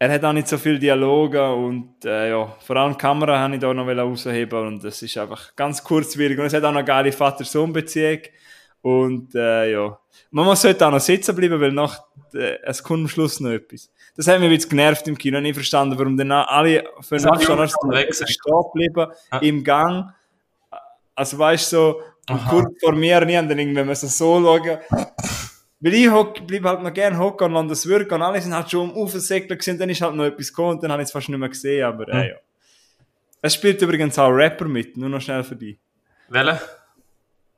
Er 0.00 0.12
hat 0.12 0.24
auch 0.24 0.32
nicht 0.32 0.46
so 0.48 0.56
viele 0.58 0.78
Dialoge 0.78 1.52
und 1.52 2.04
äh, 2.04 2.30
ja, 2.30 2.46
vor 2.60 2.76
allem 2.76 2.92
die 2.92 2.98
Kamera 2.98 3.38
habe 3.38 3.54
ich 3.54 3.60
da 3.60 3.74
noch 3.74 3.86
rausheben 3.86 4.66
und 4.66 4.84
das 4.84 5.02
ist 5.02 5.18
einfach 5.18 5.54
ganz 5.56 5.82
kurzwierig 5.82 6.38
und 6.38 6.46
es 6.46 6.52
hat 6.54 6.62
auch 6.64 6.70
noch 6.70 6.78
eine 6.78 6.84
geile 6.84 7.10
Vater-Sohn-Beziehung 7.12 8.20
und 8.82 9.34
äh, 9.34 9.72
ja, 9.72 9.98
man 10.30 10.54
sollte 10.56 10.86
auch 10.86 10.92
noch 10.92 11.00
sitzen 11.00 11.34
bleiben, 11.34 11.60
weil 11.60 11.72
nach, 11.72 12.00
äh, 12.32 12.58
es 12.62 12.82
kommt 12.82 13.00
am 13.00 13.08
Schluss 13.08 13.40
noch 13.40 13.50
etwas. 13.50 13.90
Das 14.14 14.28
hat 14.28 14.40
mich 14.40 14.50
bisschen 14.50 14.70
genervt 14.70 15.08
im 15.08 15.18
Kino, 15.18 15.40
nicht 15.40 15.54
verstanden, 15.54 15.98
warum 15.98 16.16
dann 16.16 16.30
alle 16.32 16.84
für 17.00 17.16
weg 17.90 18.08
gesagt. 18.08 18.30
stehen 18.30 18.62
geblieben, 18.72 19.06
Ja. 19.32 19.38
im 19.40 19.64
Gang. 19.64 20.12
Also 21.14 21.38
weißt 21.38 21.72
du, 21.72 21.76
so, 21.76 22.02
kurz 22.48 22.78
vor 22.80 22.92
mir, 22.92 23.24
nie, 23.24 23.36
und 23.38 23.48
dann 23.48 23.58
irgendwie, 23.58 23.94
so 23.94 24.06
so 24.06 24.40
schauen, 24.40 24.78
weil 25.80 25.94
ich 25.94 26.10
hock, 26.10 26.46
bleib 26.46 26.64
halt 26.64 26.82
noch 26.82 26.92
gern 26.92 27.18
hocken 27.18 27.46
und 27.46 27.52
lasse 27.54 27.68
das 27.68 27.86
wirken 27.86 28.14
und 28.14 28.22
alle 28.22 28.40
sind 28.40 28.54
halt 28.54 28.70
schon 28.70 28.90
um 28.90 28.96
Aufsäckler 29.02 29.56
gewesen, 29.56 29.78
dann 29.78 29.90
ist 29.90 30.00
halt 30.00 30.14
noch 30.14 30.24
etwas 30.24 30.48
gekommen 30.48 30.70
und 30.72 30.82
dann 30.82 30.90
habe 30.92 31.02
ich 31.02 31.06
es 31.06 31.12
fast 31.12 31.28
nicht 31.28 31.38
mehr 31.38 31.48
gesehen, 31.48 31.84
aber 31.84 32.08
äh, 32.08 32.30
ja. 32.30 32.34
Es 33.40 33.54
spielt 33.54 33.80
übrigens 33.82 34.18
auch 34.18 34.30
Rapper 34.30 34.64
mit, 34.66 34.96
nur 34.96 35.08
noch 35.08 35.20
schnell 35.20 35.44
für 35.44 35.54
dich. 35.56 35.78
Welche? 36.28 36.60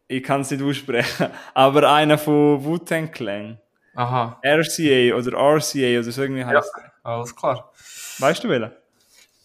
Ich 0.09 0.23
kann 0.23 0.43
es 0.43 0.51
nicht 0.51 0.63
aussprechen, 0.63 1.29
aber 1.55 1.91
einer 1.93 2.19
von 2.19 2.63
Wu-Tang 2.65 3.11
Clan. 3.11 3.59
Aha. 3.95 4.41
RCA 4.45 5.15
oder 5.17 5.33
RCA 5.57 5.99
oder 6.01 6.13
so 6.13 6.23
irgendwie 6.23 6.41
Ja, 6.43 6.47
heißt. 6.49 6.73
alles 7.03 7.35
klar. 7.35 7.73
Weißt 8.19 8.45
du 8.45 8.49
welchen? 8.49 8.73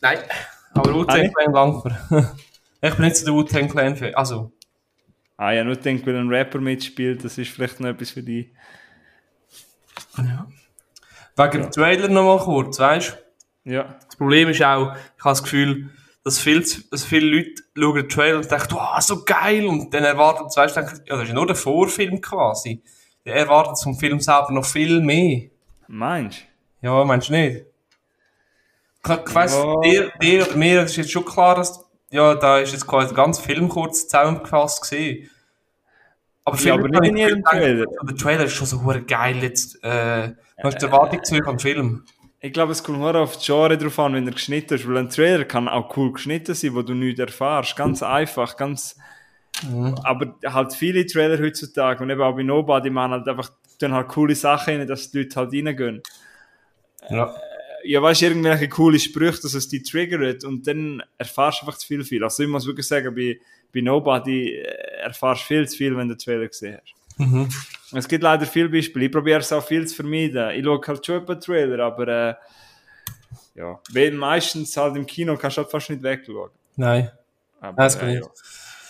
Nein, 0.02 0.20
aber 0.74 0.90
Ah, 0.90 0.94
Wu-Tang 0.94 1.22
nicht? 1.22 1.36
Clan 1.36 1.54
Langfer. 1.54 1.98
ich 2.82 2.94
bin 2.96 3.06
nicht 3.06 3.16
so 3.18 3.26
der 3.26 3.34
Wu-Tang 3.34 3.70
Clan 3.70 3.96
Fan. 3.96 4.14
Also, 4.16 4.52
Ah 5.38 5.52
ja, 5.52 5.64
nur 5.64 5.76
denke, 5.76 6.06
weil 6.06 6.16
ein 6.16 6.30
Rapper 6.30 6.60
mitspielt, 6.60 7.24
das 7.24 7.38
ist 7.38 7.52
vielleicht 7.52 7.80
noch 7.80 7.90
etwas 7.90 8.12
für 8.12 8.24
dich. 8.24 8.48
wegen 11.36 11.52
dem 11.52 11.72
Trailer 11.72 12.08
nochmal 12.08 12.40
kurz, 12.40 12.80
weißt 12.80 13.18
du? 13.64 13.72
Ja. 13.72 13.96
Das 14.06 14.16
Problem 14.16 14.50
ist 14.50 14.62
auch, 14.64 14.94
ich 14.96 15.24
habe 15.24 15.32
das 15.32 15.44
Gefühl, 15.44 15.90
dass, 16.24 16.40
viel, 16.40 16.64
dass 16.90 17.04
viele 17.04 17.38
Leute 17.38 17.64
schauen 17.78 17.96
den 17.96 18.10
Trailer 18.10 18.38
und 18.38 18.50
denken, 18.50 18.72
wow, 18.72 19.02
so 19.02 19.24
geil, 19.24 19.66
und 19.66 19.94
dann 19.94 20.04
erwarten 20.04 20.50
sie, 20.50 20.58
weißt 20.60 20.76
du, 20.76 20.82
denken, 20.82 21.02
ja, 21.06 21.16
das 21.16 21.24
ist 21.24 21.30
ja 21.30 21.36
nur 21.36 21.48
der 21.48 21.56
Vorfilm 21.56 22.22
quasi. 22.22 22.82
Die 23.26 23.30
erwarten 23.30 23.76
zum 23.76 23.98
Film 23.98 24.20
selber 24.20 24.52
noch 24.52 24.66
viel 24.66 25.02
mehr. 25.02 25.50
Meinst 25.88 26.44
Ja, 26.82 27.04
meinst 27.04 27.30
du 27.30 27.34
nicht? 27.34 27.66
Ich, 29.06 29.12
ich 29.12 29.36
weiss, 29.36 29.54
Ja. 29.54 29.82
dir, 29.82 30.12
dir 30.22 30.48
oder 30.48 30.56
mir 30.56 30.82
ist 30.84 30.96
jetzt 30.96 31.12
schon 31.12 31.26
klar, 31.26 31.56
dass, 31.56 31.85
ja, 32.16 32.36
da 32.36 32.60
ist 32.60 32.72
jetzt 32.72 32.88
quasi 32.88 33.14
der 33.14 33.24
ganze 33.24 33.42
Film 33.42 33.70
kurz 33.70 34.08
zusammengefasst 34.08 34.82
gesehen. 34.82 35.30
Aber, 36.46 36.58
Ja, 36.60 36.76
aber 36.76 36.88
nicht 36.88 37.04
in 37.04 37.18
jedem 37.18 37.44
Trailer. 37.44 37.86
Der 38.08 38.16
Trailer 38.16 38.46
ist 38.46 38.54
schon 38.54 38.68
so 38.68 38.80
geil 39.08 39.38
jetzt, 39.42 39.84
äh, 39.84 40.34
was 40.62 40.76
ist 40.76 40.82
die 40.82 40.86
Erwartung 40.86 41.24
zu 41.24 41.36
am 41.46 41.60
Film? 41.60 42.04
Ich 42.40 42.54
glaube, 42.54 42.72
es 42.72 42.84
kommt 42.84 43.00
nur 43.00 43.16
auf 43.16 43.38
die 43.38 43.46
Genre 43.46 43.78
drauf 43.78 43.98
an, 44.00 44.14
wenn 44.14 44.28
er 44.28 44.34
geschnitten 44.34 44.76
ist, 44.76 44.88
weil 44.88 44.98
ein 44.98 45.10
Trailer 45.10 45.46
kann 45.46 45.68
auch 45.68 45.98
cool 45.98 46.14
geschnitten 46.14 46.54
sein, 46.54 46.76
wo 46.76 46.84
du 46.84 46.94
nichts 46.94 47.20
erfährst. 47.20 47.76
Ganz 47.76 48.04
einfach, 48.04 48.56
ganz, 48.56 48.96
aber 50.04 50.36
halt 50.46 50.74
viele 50.74 51.06
Trailer 51.08 51.40
heutzutage 51.44 52.04
und 52.04 52.10
eben 52.12 52.22
auch 52.22 52.36
bei 52.36 52.44
Nobody 52.44 52.92
machen 52.92 53.14
halt 53.14 53.28
einfach, 53.28 53.50
tun 53.80 53.94
halt 53.94 54.08
coole 54.10 54.36
Sachen 54.36 54.78
rein, 54.78 54.88
dass 54.88 55.10
die 55.10 55.24
Leute 55.24 55.36
halt 55.38 55.54
reingehen. 55.54 56.04
Ja. 57.10 57.36
Ja, 57.86 58.02
weißt 58.02 58.22
du, 58.22 58.26
irgendwelche 58.28 58.70
coole 58.70 59.00
Sprüche, 59.00 59.42
dass 59.42 59.54
es 59.54 59.68
die 59.68 59.82
triggert 59.82 60.44
und 60.44 60.66
dann 60.68 61.04
erfährst 61.18 61.62
du 61.62 61.66
einfach 61.66 61.78
zu 61.78 61.88
viel, 61.88 62.04
viel. 62.04 62.24
Also 62.24 62.44
ich 62.44 62.50
muss 62.50 62.66
wirklich 62.66 62.88
sagen, 62.88 63.14
bei, 63.14 63.40
bei 63.74 63.82
Nobody 63.82 64.56
äh, 64.56 64.64
erfährst 65.04 65.44
du 65.44 65.46
viel 65.46 65.68
zu 65.68 65.78
viel, 65.78 65.96
wenn 65.96 66.08
du 66.08 66.16
den 66.16 66.20
Trailer 66.20 66.48
gesehen 66.48 66.80
hast. 66.82 66.96
Mhm. 67.18 67.48
Es 67.94 68.08
gibt 68.08 68.24
leider 68.24 68.46
viele 68.46 68.70
Beispiele. 68.70 69.06
Ich 69.06 69.12
probiere 69.12 69.40
es 69.40 69.54
auch 69.54 69.66
viel 69.66 69.88
zu 69.88 69.96
vermeiden. 69.96 70.52
Ich 70.52 70.64
schaue 70.64 70.82
halt 70.86 71.06
schon 71.06 71.28
einen 71.28 71.42
Trailer, 71.42 71.86
aber 71.86 72.08
äh, 72.08 72.36
ja, 73.56 73.80
weil 73.94 74.12
meistens 74.12 74.76
halt 74.76 74.96
im 74.98 75.06
Kino 75.06 75.38
kannst 75.38 75.58
du 75.58 75.62
halt 75.62 75.72
fast 75.72 75.90
nicht 75.90 76.04
wegschauen. 76.04 76.52
Nein. 76.76 77.12
Aber, 77.62 77.76
Das 77.78 77.96
äh, 77.98 78.16
ja. 78.16 78.22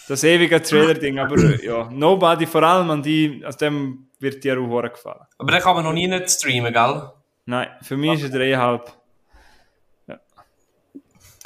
Das 0.08 0.24
ewige 0.24 0.62
Trailer-Ding, 0.62 1.18
aber 1.18 1.36
äh, 1.36 1.66
ja, 1.66 1.90
Nobody, 1.92 2.46
vor 2.46 2.62
allem 2.62 2.92
an 2.92 3.02
die, 3.02 3.44
aus 3.44 3.58
dem 3.58 4.08
wird 4.20 4.44
dir 4.44 4.60
auch 4.60 4.68
hure 4.68 4.90
gefallen. 4.90 5.26
Aber 5.38 5.52
den 5.52 5.62
kann 5.62 5.76
man 5.76 5.84
noch 5.84 5.94
nie 5.94 6.08
nicht 6.08 6.30
streamen, 6.30 6.72
gell? 6.72 7.12
Nein, 7.46 7.70
für 7.82 7.98
mich 7.98 8.22
ist 8.22 8.34
er 8.34 8.40
dreieinhalb. 8.40 8.92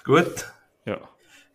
Gut. 0.03 0.51
Ja. 0.85 0.97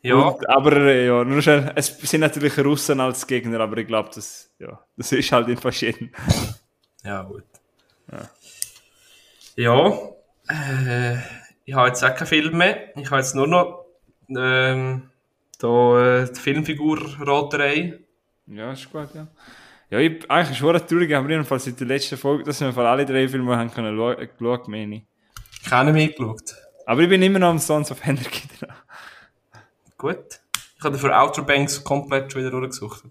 Ja. 0.02 0.14
Und, 0.16 0.48
aber 0.48 0.76
äh, 0.76 1.06
ja, 1.06 1.24
nur 1.24 1.40
schnell, 1.40 1.72
es 1.76 1.98
sind 1.98 2.20
natürlich 2.20 2.58
Russen 2.58 3.00
als 3.00 3.26
Gegner, 3.26 3.60
aber 3.60 3.78
ich 3.78 3.86
glaube, 3.86 4.10
das, 4.14 4.50
ja, 4.58 4.78
das 4.96 5.12
ist 5.12 5.32
halt 5.32 5.48
in 5.48 5.56
verschieden. 5.56 6.12
Ja, 7.02 7.22
gut. 7.22 7.44
Ja. 9.56 9.90
Äh, 10.48 11.16
ich 11.64 11.74
habe 11.74 11.88
jetzt 11.88 12.04
auch 12.04 12.14
keinen 12.14 12.26
Film 12.26 12.58
mehr. 12.58 12.96
Ich 12.96 13.10
habe 13.10 13.20
jetzt 13.20 13.34
nur 13.34 13.46
noch 13.46 13.86
ähm, 14.28 15.10
da, 15.58 16.22
äh, 16.22 16.32
die 16.32 16.40
Filmfigur 16.40 16.98
Roterei. 17.20 17.98
Ja, 18.46 18.72
ist 18.72 18.92
gut, 18.92 19.08
ja. 19.14 19.26
Ja, 19.94 20.00
ich, 20.00 20.28
eigentlich 20.28 20.60
ist 20.60 20.82
es 20.82 20.86
traurig, 20.86 21.14
aber 21.14 21.30
jedenfalls 21.30 21.66
seit 21.66 21.78
der 21.78 21.86
letzten 21.86 22.16
Folge, 22.16 22.42
dass 22.42 22.60
wir 22.60 22.76
alle 22.78 23.06
drei 23.06 23.28
Filme 23.28 23.56
haben 23.56 23.70
können 23.70 23.96
geschaut, 23.96 24.66
meine 24.66 24.96
ich. 24.96 25.02
Ich 25.62 25.70
habe 25.70 25.92
nicht 25.92 26.18
mitgeschaut. 26.18 26.56
Aber 26.84 27.00
ich 27.02 27.08
bin 27.08 27.22
immer 27.22 27.38
noch 27.38 27.50
am 27.50 27.60
Sons 27.60 27.92
of 27.92 28.04
Anarchy 28.04 28.48
dran. 28.58 28.74
Gut. 29.96 30.40
Ich 30.76 30.84
habe 30.84 30.98
für 30.98 31.16
Outer 31.16 31.42
Banks 31.42 31.84
komplett 31.84 32.32
schon 32.32 32.40
wieder 32.40 32.50
durchgesucht. 32.50 33.04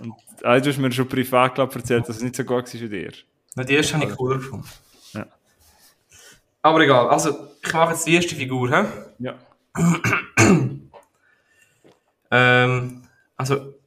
Und 0.00 0.14
ah, 0.42 0.58
du 0.58 0.68
hast 0.68 0.78
mir 0.78 0.90
schon 0.90 1.08
privat 1.08 1.54
glaub, 1.54 1.72
erzählt, 1.76 2.08
dass 2.08 2.16
es 2.16 2.22
nicht 2.24 2.34
so 2.34 2.42
gut 2.42 2.64
war 2.64 2.80
wie 2.80 2.88
dir. 2.88 3.12
Na, 3.54 3.62
die 3.62 3.74
erste 3.74 3.94
habe 3.94 4.06
ich 4.06 4.16
cooler 4.16 4.38
gefunden. 4.38 4.66
Ja. 5.12 5.24
Aber 6.62 6.80
egal. 6.80 7.10
Also, 7.10 7.46
ich 7.62 7.72
mache 7.72 7.92
jetzt 7.92 8.08
die 8.08 8.14
erste 8.16 8.34
Figur. 8.34 8.68
He? 8.76 8.88
Ja. 9.20 9.34
Ähm, 12.30 13.04
also, 13.38 13.77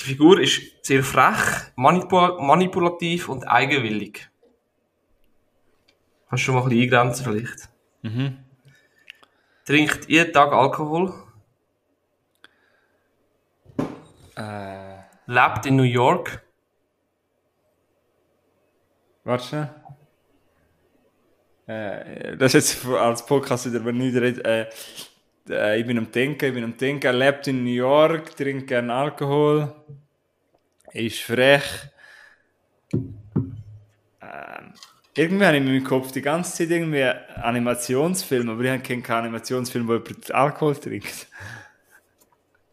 die 0.00 0.04
Figur 0.04 0.40
ist 0.40 0.60
sehr 0.82 1.02
frech, 1.02 1.72
manipul 1.76 2.38
manipulativ 2.40 3.28
und 3.28 3.44
eigenwillig. 3.44 4.28
Kannst 6.28 6.42
du 6.42 6.46
schon 6.46 6.54
mal 6.54 6.62
ein 6.62 6.68
bisschen 6.68 6.82
eingrenzen 6.82 7.24
vielleicht? 7.24 7.68
Mhm. 8.02 8.38
Trinkt 9.64 10.08
jeden 10.08 10.32
Tag 10.32 10.52
Alkohol, 10.52 11.12
Äh, 14.34 14.96
lebt 15.26 15.66
in 15.66 15.76
New 15.76 15.82
York, 15.82 16.42
warte. 19.24 19.68
Äh, 21.66 22.36
das 22.38 22.54
ist 22.54 22.82
jetzt 22.82 22.86
als 22.86 23.24
Podcast 23.26 23.66
wieder, 23.66 23.84
wenn 23.84 23.98
nicht 23.98 24.16
redet. 24.16 24.44
Äh, 24.44 24.70
äh, 25.48 25.80
ich 25.80 25.86
bin 25.86 25.98
am 25.98 26.10
Denken, 26.10 26.44
ich 26.46 26.54
bin 26.54 26.64
am 26.64 26.76
Denken. 26.76 27.06
Er 27.06 27.12
lebt 27.12 27.46
in 27.48 27.64
New 27.64 27.70
York, 27.70 28.36
trinkt 28.36 28.68
gerne 28.68 28.92
Alkohol, 28.92 29.74
ist 30.92 31.20
frech. 31.20 31.62
Ähm, 32.92 34.74
Irgendwie 35.14 35.44
habe 35.44 35.56
ich 35.56 35.62
in 35.62 35.68
meinem 35.68 35.84
Kopf 35.84 36.12
die 36.12 36.22
ganze 36.22 36.56
Zeit 36.56 36.70
irgendwie 36.70 37.02
Animationsfilm, 37.02 38.48
aber 38.48 38.62
ich 38.62 38.82
kenne 38.82 39.02
keinen 39.02 39.24
Animationsfilm, 39.24 39.86
wo 39.88 39.94
jemand 39.94 40.34
Alkohol 40.34 40.76
trinkt. 40.76 41.28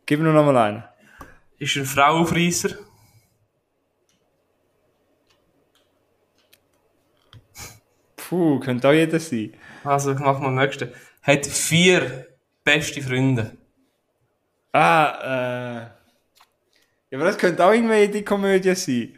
Gib 0.05 0.19
mir 0.19 0.31
noch 0.31 0.45
mal 0.45 0.57
einen. 0.57 0.83
Ist 1.57 1.75
ein 1.75 1.85
Frauenfreiser. 1.85 2.69
Puh, 8.15 8.59
könnte 8.59 8.87
auch 8.87 8.93
jeder 8.93 9.19
sein. 9.19 9.53
Also, 9.83 10.13
ich 10.13 10.19
mache 10.19 10.41
mal 10.41 10.49
den 10.49 10.55
nächsten. 10.55 10.93
Hat 11.21 11.45
vier 11.45 12.28
beste 12.69 13.01
Freunde. 13.01 13.57
Ah, 14.71 15.07
äh. 15.23 15.99
Ja, 17.11 17.17
aber 17.17 17.25
das 17.25 17.37
könnte 17.37 17.65
auch 17.65 17.73
irgendwie 17.73 18.07
die 18.07 18.23
Komödie 18.23 18.75
sein. 18.75 19.17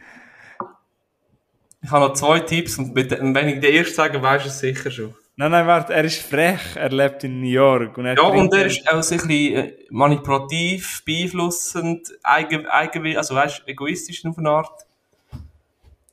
Ich 1.83 1.89
habe 1.89 2.05
noch 2.05 2.13
zwei 2.13 2.39
Tipps 2.39 2.77
und 2.77 2.93
mit, 2.93 3.11
wenn 3.11 3.49
ich 3.49 3.59
den 3.59 3.73
ersten 3.73 3.95
sage, 3.95 4.21
weisst 4.21 4.45
du 4.45 4.49
es 4.49 4.59
sicher 4.59 4.91
schon. 4.91 5.13
Nein, 5.35 5.51
nein, 5.51 5.65
warte, 5.65 5.93
er 5.93 6.03
ist 6.03 6.21
frech, 6.21 6.75
er 6.75 6.89
lebt 6.89 7.23
in 7.23 7.41
New 7.41 7.49
York. 7.49 7.97
Und 7.97 8.05
er 8.05 8.15
Ja, 8.15 8.23
und 8.23 8.53
er 8.53 8.67
ist 8.67 8.87
auch 8.87 9.01
so 9.01 9.15
ein 9.15 9.21
bisschen 9.21 9.55
äh, 9.55 9.73
manipulativ, 9.89 11.03
beeinflussend, 11.03 12.07
eigen, 12.21 12.67
eigen, 12.67 13.17
also 13.17 13.35
weißt, 13.35 13.63
egoistisch 13.65 14.23
auf 14.25 14.37
eine 14.37 14.49
Art. 14.49 14.85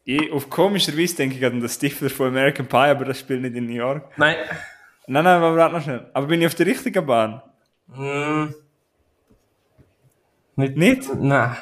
Ich, 0.05 0.33
auf 0.33 0.49
komischer 0.49 0.97
Weise 0.97 1.17
denke 1.17 1.37
ich 1.37 1.45
an 1.45 1.61
den 1.61 1.69
Stifter 1.69 2.09
von 2.09 2.29
American 2.29 2.67
Pie, 2.67 2.77
aber 2.77 3.05
das 3.05 3.21
spielt 3.21 3.43
nicht 3.43 3.55
in 3.55 3.67
New 3.67 3.75
York. 3.75 4.09
Nein. 4.17 4.37
Nein, 5.11 5.25
nein, 5.25 5.37
aber 5.43 5.57
warte 5.57 5.75
noch 5.75 5.83
schnell. 5.83 6.11
Aber 6.13 6.27
bin 6.27 6.41
ich 6.43 6.47
auf 6.47 6.55
der 6.55 6.67
richtigen 6.67 7.07
Bahn? 7.07 7.43
Mm, 7.87 8.53
nicht? 10.57 10.77
Nicht? 10.77 11.15
Nein. 11.15 11.57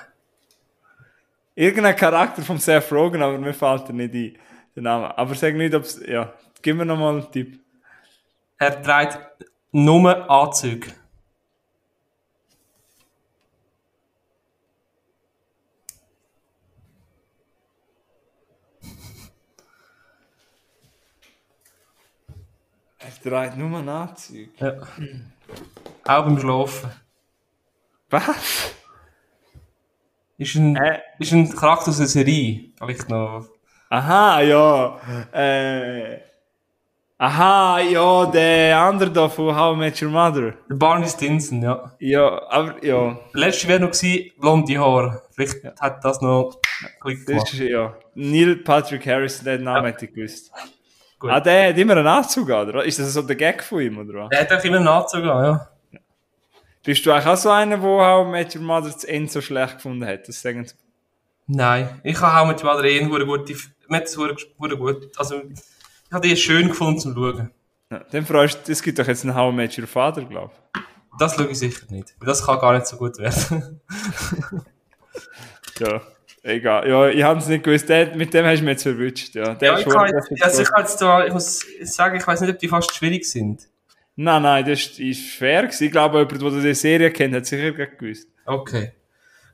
Irgendein 1.54 1.94
Charakter 1.94 2.42
vom 2.42 2.58
Seth 2.58 2.90
Rogen, 2.92 3.22
aber 3.22 3.38
mir 3.38 3.54
fällt 3.54 3.88
er 3.88 3.92
nicht 3.92 4.14
ein, 4.14 4.38
der 4.74 4.82
Name. 4.82 5.16
Aber 5.16 5.34
sag 5.36 5.54
nicht, 5.54 5.74
ob 5.74 5.82
es, 5.84 6.04
ja, 6.04 6.32
gib 6.60 6.76
mir 6.76 6.84
noch 6.84 6.98
mal 6.98 7.14
einen 7.14 7.30
Tipp. 7.30 7.60
Er 8.58 8.82
trägt 8.82 9.18
nur 9.70 10.28
Anzüge. 10.28 10.92
Er 22.98 23.12
trägt 23.26 23.56
nur 23.56 23.76
Anzug. 23.78 24.48
Ja. 24.58 24.72
Auch 26.04 26.24
beim 26.24 26.38
Schlafen. 26.38 26.90
Was? 28.10 28.72
Ist 30.38 30.54
ein, 30.54 30.76
Äh. 30.76 31.00
ist 31.18 31.32
ein 31.32 31.48
Charakter 31.54 31.90
aus 31.90 31.98
einer 31.98 32.06
Serie. 32.08 32.70
Vielleicht 32.78 33.08
noch. 33.08 33.46
Aha, 33.88 34.40
ja. 34.42 35.00
Äh. 35.32 36.20
Aha, 37.18 37.80
ja, 37.80 38.26
der 38.26 38.78
andere 38.78 39.10
da 39.10 39.26
von 39.30 39.56
How 39.56 39.74
I 39.74 39.78
Met 39.78 40.02
Your 40.02 40.10
Mother. 40.10 40.52
Der 40.68 40.74
Barney 40.74 41.08
Stinson, 41.08 41.62
ja. 41.62 41.90
Ja, 41.98 42.42
aber 42.50 42.84
ja. 42.84 43.18
Der 43.32 43.40
letzte 43.40 43.68
wäre 43.68 43.80
noch 43.80 43.90
gewesen, 43.92 44.32
blonde 44.38 44.78
Haare. 44.78 45.22
Vielleicht 45.30 45.64
hat 45.80 46.04
das 46.04 46.20
noch 46.20 46.60
Klick 47.00 47.20
Das 47.20 47.26
gemacht. 47.26 47.52
ist, 47.54 47.60
ja. 47.60 47.96
Neil 48.14 48.56
Patrick 48.56 49.06
Harris, 49.06 49.42
den 49.42 49.64
Namen 49.64 49.86
hätte 49.86 50.04
ich 50.04 50.12
gewusst. 50.12 50.52
Gut. 51.26 51.34
Ah, 51.34 51.40
der 51.40 51.68
hat 51.70 51.78
immer 51.78 51.96
einen 51.96 52.06
Anzug 52.06 52.50
an, 52.50 52.68
oder? 52.68 52.84
Ist 52.84 52.98
das 52.98 53.12
so 53.12 53.22
der 53.22 53.36
Gag 53.36 53.62
von 53.62 53.80
ihm, 53.80 53.98
oder 53.98 54.24
was? 54.24 54.28
Er 54.32 54.40
hat 54.40 54.52
auch 54.52 54.64
immer 54.64 54.76
einen 54.78 54.88
Anzug 54.88 55.24
an, 55.24 55.44
ja. 55.44 55.68
Bist 56.82 57.04
du 57.04 57.10
eigentlich 57.10 57.26
auch 57.26 57.36
so 57.36 57.50
einer, 57.50 57.78
der 57.78 58.20
I 58.20 58.24
Met 58.30 58.54
Your 58.54 58.62
Mother 58.62 58.90
das 58.90 59.04
Ende 59.04 59.30
so 59.30 59.40
schlecht 59.40 59.74
gefunden 59.76 60.06
hat? 60.06 60.28
Das 60.28 60.40
sagen 60.40 60.64
sie. 60.64 60.74
Nein, 61.48 62.00
ich 62.04 62.20
habe 62.20 62.40
auch 62.40 62.46
mit 62.46 62.60
dem 62.60 62.68
anderen 62.68 62.88
eh 62.88 63.00
eine 63.00 63.08
gute, 63.08 63.54
hure 64.58 64.76
gut, 64.76 65.18
also, 65.18 65.42
ich 65.44 66.12
habe 66.12 66.28
die 66.28 66.36
schön 66.36 66.68
gefunden 66.68 67.00
zum 67.00 67.14
Schauen. 67.14 67.50
Ja, 67.90 68.00
dann 68.10 68.26
freust 68.26 68.66
du, 68.66 68.72
es 68.72 68.82
gibt 68.82 68.98
doch 68.98 69.06
jetzt 69.06 69.24
einen 69.24 69.34
How 69.34 69.52
Met 69.52 69.76
Your 69.78 69.86
Father, 69.86 70.24
glaube 70.24 70.52
ich. 70.74 70.80
Das 71.18 71.34
schaue 71.34 71.46
ich 71.46 71.58
sicher 71.58 71.86
nicht. 71.90 72.14
weil 72.18 72.26
Das 72.26 72.44
kann 72.44 72.58
gar 72.58 72.74
nicht 72.74 72.86
so 72.86 72.96
gut 72.96 73.18
werden. 73.18 73.80
Ja, 75.78 76.00
egal. 76.46 76.88
Ja, 76.88 77.08
ich 77.08 77.22
habe 77.22 77.40
es 77.40 77.48
nicht 77.48 77.64
gewusst. 77.64 77.88
Der, 77.88 78.14
mit 78.16 78.32
dem 78.32 78.44
hast 78.44 78.60
du 78.60 78.64
mich 78.64 78.72
jetzt 78.72 78.82
verwünscht. 78.82 79.34
Ja, 79.34 79.54
der 79.54 79.72
ja, 79.72 79.78
ich, 79.78 79.86
kann 79.86 80.08
jetzt, 80.08 80.42
also 80.42 80.62
ich, 80.62 80.68
kann 80.70 80.80
jetzt 80.80 81.02
da, 81.02 81.26
ich 81.26 81.32
muss 81.32 81.64
sagen, 81.82 82.16
ich 82.16 82.26
weiß 82.26 82.40
nicht, 82.40 82.50
ob 82.50 82.58
die 82.58 82.68
fast 82.68 82.94
schwierig 82.94 83.24
sind. 83.24 83.68
Nein, 84.16 84.42
nein, 84.42 84.64
das 84.64 84.80
ist, 84.80 84.98
ist 84.98 85.30
fair 85.36 85.62
gewesen. 85.62 85.84
Ich 85.84 85.92
glaube, 85.92 86.18
jemand, 86.18 86.40
der 86.40 86.62
die 86.62 86.74
Serie 86.74 87.10
kennt, 87.10 87.34
hat 87.34 87.46
sicher 87.46 87.72
gewusst. 87.72 88.28
Okay. 88.46 88.92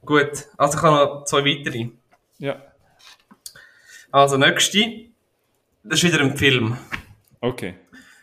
Gut, 0.05 0.31
also 0.57 0.79
ich 0.79 0.83
habe 0.83 0.97
noch 0.97 1.25
zwei 1.25 1.45
weitere. 1.45 1.89
Ja, 2.39 2.63
Also, 4.11 4.37
nächste. 4.37 5.07
Das 5.85 6.03
ist 6.03 6.13
wieder 6.13 6.21
ein 6.23 6.37
Film. 6.37 6.77
okay. 7.41 7.75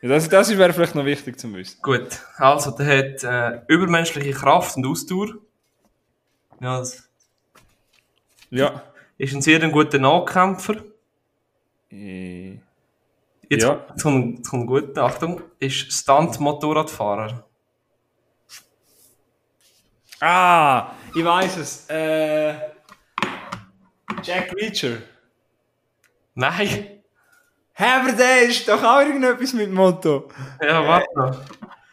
Ja, 0.02 0.10
das, 0.10 0.30
das 0.30 0.58
wäre 0.58 0.72
vielleicht 0.72 0.96
noch 0.96 1.04
wichtig 1.04 1.38
zu 1.38 1.54
wissen. 1.54 1.78
Gut, 1.82 2.08
also 2.38 2.72
der 2.72 2.86
hat 2.86 3.24
äh, 3.24 3.62
übermenschliche 3.68 4.32
Kraft 4.32 4.78
und 4.78 4.86
Ausdauer. 4.86 5.34
Ja, 6.62 6.80
das 6.80 7.09
Ja. 8.52 8.84
ist 9.18 9.34
ein 9.34 9.42
sehr 9.42 9.68
guter 9.70 10.00
Nahkämpfer. 10.00 10.76
Äh, 11.92 12.60
Jetzt, 13.52 13.64
Ja. 13.64 13.84
jetzt 13.90 14.04
kommt, 14.04 14.38
jetzt 14.38 14.50
kommt 14.50 14.68
gut, 14.68 14.96
Achtung, 14.98 15.42
ist 15.60 15.92
Stunt-Motorradfahrer. 15.92 17.44
Ah, 20.22 20.92
ich 21.16 21.24
weiß 21.24 21.58
es. 21.58 21.90
Äh, 21.90 22.54
Jack 24.22 24.54
Reacher. 24.56 24.98
Nein! 26.36 27.02
Hä, 27.74 27.86
aber 28.02 28.12
der 28.12 28.44
ist 28.44 28.68
doch 28.68 28.84
auch 28.84 29.00
irgendetwas 29.02 29.54
mit 29.54 29.72
Motto. 29.72 30.30
Ja, 30.62 30.86
warte 30.86 31.08
noch. 31.16 31.40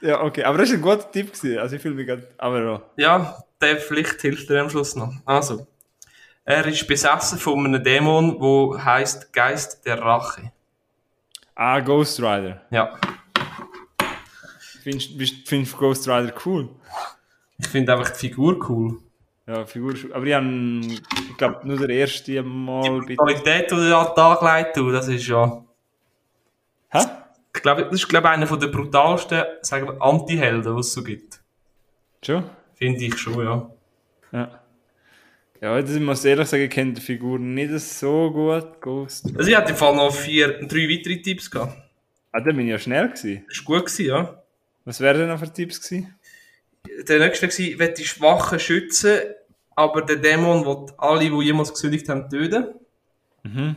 Ja, 0.00 0.22
okay. 0.22 0.42
Aber 0.44 0.58
das 0.58 0.68
war 0.70 0.76
ein 0.76 0.82
guter 0.82 1.10
Tipp. 1.10 1.32
Gewesen. 1.32 1.58
Also 1.58 1.76
ich 1.76 1.82
fühle 1.82 1.94
mich 1.94 2.06
gerade... 2.06 2.28
Aber 2.38 2.60
ja. 2.62 2.82
Ja, 2.96 3.38
der 3.60 3.76
Pflicht 3.76 4.20
hilft 4.20 4.50
dir 4.50 4.60
am 4.60 4.68
Schluss 4.68 4.96
noch. 4.96 5.12
Also, 5.24 5.66
er 6.46 6.66
ist 6.66 6.86
besessen 6.86 7.38
von 7.38 7.66
einem 7.66 7.82
Dämon, 7.82 8.38
der 8.40 8.84
heißt 8.84 9.32
Geist 9.32 9.84
der 9.84 10.00
Rache. 10.00 10.52
Ah, 11.54 11.80
Ghost 11.80 12.18
Rider. 12.20 12.62
Ja, 12.70 12.98
Findest 14.86 15.50
du 15.50 15.76
Ghost 15.78 16.06
Rider 16.06 16.32
cool? 16.44 16.68
ich 17.58 17.66
finde 17.66 17.92
einfach 17.92 18.10
die 18.10 18.28
Figur 18.28 18.70
cool. 18.70 18.98
Ja, 19.44 19.66
Figur 19.66 19.94
ist... 19.94 20.06
Aber 20.12 20.24
ich 20.24 20.32
habe... 20.32 20.46
Ich 20.46 21.36
glaube, 21.36 21.66
nur 21.66 21.76
der 21.76 21.90
erste 21.90 22.40
Mal... 22.44 23.04
Die 23.04 23.16
Qualität, 23.16 23.68
die 23.68 23.74
er 23.74 23.98
an 23.98 24.06
den 24.06 24.14
Tag 24.14 24.76
du, 24.76 24.92
das 24.92 25.08
ist 25.08 25.26
ja... 25.26 25.60
Hä? 26.90 27.00
Ich 27.52 27.62
glaube, 27.62 27.86
das 27.86 27.94
ist, 27.94 28.08
glaube 28.08 28.28
ich, 28.28 28.32
einer 28.34 28.46
der 28.46 28.68
brutalsten, 28.68 29.42
sagen 29.62 29.88
wir, 29.88 30.00
Anti-Helden, 30.00 30.74
die 30.74 30.80
es 30.80 30.92
so 30.92 31.02
gibt. 31.02 31.40
Schon? 32.22 32.44
Finde 32.74 33.06
ich 33.06 33.18
schon, 33.18 33.44
ja. 33.44 33.70
Ja. 34.30 34.60
Ja, 35.60 35.80
das, 35.80 35.94
ich 35.94 36.00
muss 36.00 36.24
ehrlich 36.24 36.48
sagen, 36.48 36.64
ich 36.64 36.70
kenne 36.70 36.92
die 36.92 37.00
Figur 37.00 37.38
nicht 37.38 37.70
so 37.80 38.30
gut. 38.30 38.80
Ghost. 38.80 39.26
Also 39.36 39.50
ich 39.50 39.56
hatte 39.56 39.72
im 39.72 39.76
Fall 39.76 39.96
noch 39.96 40.14
vier, 40.14 40.60
drei 40.66 40.88
weitere 40.88 41.20
Tipps 41.22 41.50
gehabt. 41.50 41.76
Ah, 42.32 42.40
da 42.40 42.52
bin 42.52 42.60
ich 42.60 42.70
ja 42.70 42.78
schnell 42.78 43.08
gewesen. 43.08 43.44
Das 43.48 43.58
war 43.58 43.64
gut, 43.64 43.86
gewesen, 43.86 44.06
ja. 44.06 44.42
Was 44.84 45.00
wären 45.00 45.18
denn 45.20 45.28
noch 45.28 45.38
für 45.38 45.52
Tipps 45.52 45.80
gewesen? 45.80 46.14
Der 47.08 47.18
nächste 47.18 47.48
war, 47.48 47.78
will 47.78 47.94
die 47.94 48.04
Schwachen 48.04 48.60
schützen, 48.60 49.18
aber 49.74 50.02
der 50.02 50.16
Dämon 50.16 50.64
will 50.64 50.92
alle, 50.98 51.30
die 51.30 51.44
jemals 51.44 51.72
gesündigt 51.72 52.08
haben, 52.08 52.28
töten. 52.28 52.66
Mhm. 53.42 53.76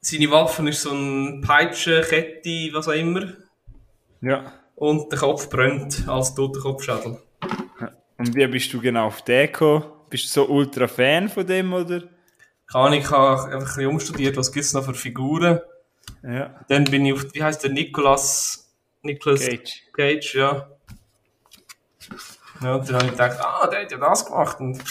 Seine 0.00 0.30
Waffe 0.30 0.68
ist 0.68 0.82
so 0.82 0.92
ein 0.92 1.40
Peitsche, 1.40 2.02
Kette, 2.02 2.70
was 2.72 2.88
auch 2.88 2.92
immer. 2.92 3.32
Ja. 4.20 4.52
Und 4.74 5.10
der 5.10 5.18
Kopf 5.18 5.48
brennt 5.48 6.06
als 6.06 6.34
toter 6.34 6.60
Kopfschädel. 6.60 7.18
Und 8.18 8.34
wie 8.34 8.46
bist 8.46 8.72
du 8.72 8.80
genau 8.80 9.06
auf 9.06 9.22
den 9.22 9.46
gekommen? 9.46 9.84
Bist 10.08 10.24
du 10.24 10.28
so 10.28 10.48
ultra 10.48 10.86
Fan 10.86 11.28
von 11.28 11.46
dem, 11.46 11.72
oder? 11.72 12.02
Ahnung, 12.72 12.98
ich 12.98 13.10
habe 13.10 13.32
einfach 13.32 13.52
ein 13.52 13.58
bisschen 13.60 13.86
umstudiert, 13.86 14.36
was 14.36 14.52
gibt 14.52 14.64
es 14.64 14.72
noch 14.72 14.84
für 14.84 14.94
Figuren. 14.94 15.60
Ja. 16.22 16.60
Dann 16.68 16.84
bin 16.84 17.06
ich 17.06 17.12
auf, 17.12 17.26
wie 17.32 17.42
heißt 17.42 17.62
der, 17.62 17.70
Nicolas, 17.70 18.72
Nicolas 19.02 19.46
Cage. 19.46 19.82
Cage, 19.92 20.34
ja. 20.34 20.68
Ja, 22.62 22.74
und 22.74 22.88
dann 22.88 22.96
habe 22.96 23.04
ich 23.06 23.10
gedacht, 23.12 23.38
ah, 23.40 23.66
der 23.68 23.82
hat 23.82 23.92
ja 23.92 23.98
das 23.98 24.26
gemacht. 24.26 24.60
Und 24.60 24.82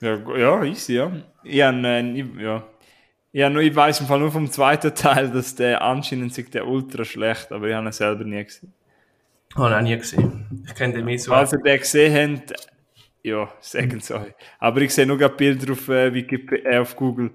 Ja, 0.00 0.16
ja, 0.36 0.62
easy, 0.64 0.94
ja. 0.94 1.12
Ich, 1.42 1.58
äh, 1.58 2.24
ja. 2.42 2.62
hab 3.44 3.52
nur, 3.52 3.62
ich 3.62 3.74
weiß 3.74 4.00
im 4.00 4.06
Fall 4.06 4.20
nur 4.20 4.32
vom 4.32 4.50
zweiten 4.50 4.94
Teil, 4.94 5.30
dass 5.30 5.54
der 5.54 5.82
anscheinend 5.82 6.32
sich 6.34 6.50
der 6.50 6.66
ultra 6.66 7.04
schlecht, 7.04 7.52
aber 7.52 7.68
ich 7.68 7.74
habe 7.74 7.86
ihn 7.86 7.92
selber 7.92 8.24
nie 8.24 8.44
gesehen. 8.44 8.72
habe 9.56 9.70
ich 9.70 9.76
auch 9.76 9.80
nie 9.80 9.96
gesehen. 9.96 10.64
Ich 10.66 10.74
kenne 10.74 10.94
den 10.94 11.04
mehr 11.04 11.18
so. 11.18 11.32
Falls 11.32 11.52
ihr 11.52 11.58
den 11.58 11.78
gesehen 11.78 12.38
habt, 12.38 12.73
ja, 13.24 13.50
sagen 13.60 13.98
es 13.98 14.10
euch. 14.10 14.34
Aber 14.58 14.80
ich 14.82 14.94
sehe 14.94 15.06
nur 15.06 15.18
gerade 15.18 15.34
Bilder 15.34 15.72
auf, 15.72 15.88
äh, 15.88 16.12
Wikipedia, 16.12 16.70
äh, 16.70 16.78
auf 16.78 16.94
Google. 16.94 17.30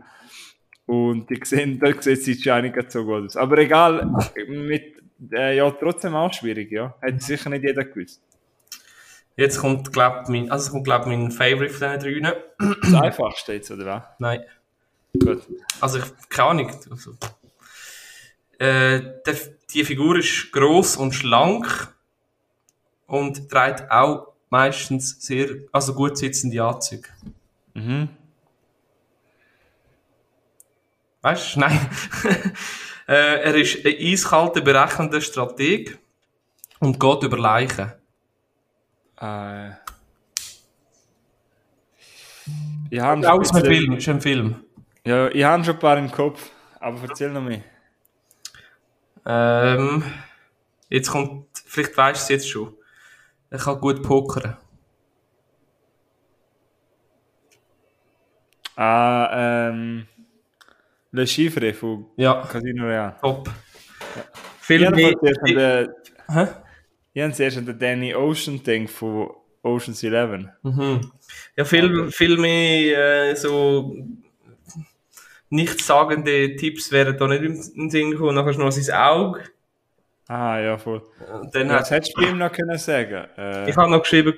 Und 0.86 1.30
ich 1.30 1.46
sehe, 1.46 1.78
da 1.78 1.88
sieht 2.02 2.18
es 2.18 2.28
wahrscheinlich 2.28 2.76
nicht 2.76 2.92
so 2.92 3.04
gut 3.04 3.26
aus. 3.26 3.36
Aber 3.36 3.58
egal, 3.58 4.10
mit, 4.48 5.02
äh, 5.32 5.58
ja, 5.58 5.70
trotzdem 5.72 6.16
auch 6.16 6.32
schwierig, 6.32 6.72
ja. 6.72 6.96
Hätte 7.02 7.24
sicher 7.24 7.50
nicht 7.50 7.64
jeder 7.64 7.84
gewusst. 7.84 8.22
Jetzt 9.36 9.60
kommt, 9.60 9.92
glaub 9.92 10.30
mein, 10.30 10.52
also 10.52 10.72
kommt, 10.72 10.84
glaub 10.84 11.06
mein 11.08 11.32
Favorite 11.32 11.74
von 11.74 12.00
diesen 12.00 12.24
drei. 12.24 12.44
Das 12.82 12.94
einfachste 12.94 13.54
jetzt, 13.54 13.72
oder 13.72 13.86
was? 13.86 14.04
Nein. 14.20 14.44
Gut. 15.18 15.42
Also, 15.82 16.00
ich, 16.00 16.30
keine 16.30 16.50
Ahnung. 16.50 16.72
Also, 16.92 17.12
äh, 18.60 19.02
der, 19.26 19.36
die 19.74 19.84
Figur 19.86 20.18
ist 20.18 20.52
gross 20.52 20.98
und 20.98 21.14
schlank 21.14 21.94
und 23.08 23.50
trägt 23.50 23.90
auch 23.90 24.34
meistens 24.50 25.22
sehr, 25.22 25.50
also 25.72 25.94
gut 25.94 26.18
sitzende 26.18 26.64
Anzüge. 26.64 27.10
Mhm. 27.74 28.10
Weißt 31.22 31.56
du? 31.56 31.60
Nein. 31.62 31.90
äh, 33.08 33.42
er 33.44 33.56
ist 33.56 33.86
ein 33.86 33.96
eiskalter, 34.00 34.62
berechnender 34.62 35.22
Strateg 35.22 36.00
und 36.80 37.00
geht 37.00 37.24
über 37.24 37.38
Leichen. 37.38 37.92
Äh. 39.20 39.72
Ich 42.90 43.00
habe 43.00 43.22
Ja, 43.22 43.34
aus 43.34 43.54
einem 43.54 43.66
Film, 43.66 43.94
ist 43.94 44.10
ein 44.10 44.22
Film. 44.22 44.64
Ja, 45.06 45.28
ich 45.30 45.44
habe 45.44 45.64
schon 45.64 45.76
ein 45.76 45.80
paar 45.80 45.98
im 45.98 46.12
Kopf, 46.12 46.50
aber 46.80 47.00
erzähl 47.08 47.30
noch 47.30 47.42
mehr. 47.42 47.64
Ähm, 49.26 50.04
jetzt 50.90 51.10
kommt, 51.12 51.46
vielleicht 51.66 51.96
weißt 51.96 52.22
du 52.22 52.24
es 52.24 52.30
jetzt 52.30 52.50
schon. 52.50 52.74
Er 53.52 53.58
kann 53.60 53.80
gut 53.80 54.04
pokern. 54.04 54.58
Ah, 58.76 59.70
ähm. 59.72 60.06
Le 61.12 61.26
Chiffre 61.26 61.74
von 61.74 62.06
Ja, 62.18 62.44
Casino 62.46 62.86
Real. 62.86 63.16
top. 63.22 63.50
Ich 64.62 64.66
mit, 64.92 65.18
zuerst 65.20 65.40
an 65.42 65.56
den- 65.56 65.90
Hä? 66.32 66.48
ich 67.14 67.22
habe 67.24 67.34
zuerst 67.34 67.58
an 67.58 67.66
den 67.66 67.80
Danny 67.80 68.14
Ocean 68.14 68.62
gedacht 68.64 68.92
von 68.94 69.32
Ocean's 69.64 70.04
Eleven. 70.04 70.52
Mhm. 70.62 71.12
Ja, 71.56 71.66
viel, 71.66 72.12
viel 72.12 72.38
mehr 72.38 73.30
äh, 73.32 73.36
so 73.36 73.96
nichtssagende 75.50 76.56
Tipps 76.56 76.92
wären 76.92 77.18
da 77.18 77.28
nicht 77.28 77.42
im 77.76 77.90
Sinn 77.90 78.12
gekommen. 78.12 78.36
Du 78.36 78.42
noch 78.60 78.72
sein 78.72 78.96
Auge. 78.96 79.42
Ah, 80.30 80.60
ja, 80.60 80.78
voll. 80.78 81.02
Und 81.42 81.54
dann 81.56 81.70
Was 81.70 81.86
hat, 81.86 81.92
hättest 81.92 82.16
du 82.16 82.22
ihm 82.22 82.38
noch 82.38 82.52
können 82.52 82.78
sagen? 82.78 83.26
Äh, 83.36 83.68
ich 83.70 83.76
habe 83.76 83.90
noch 83.90 84.02
geschrieben, 84.04 84.36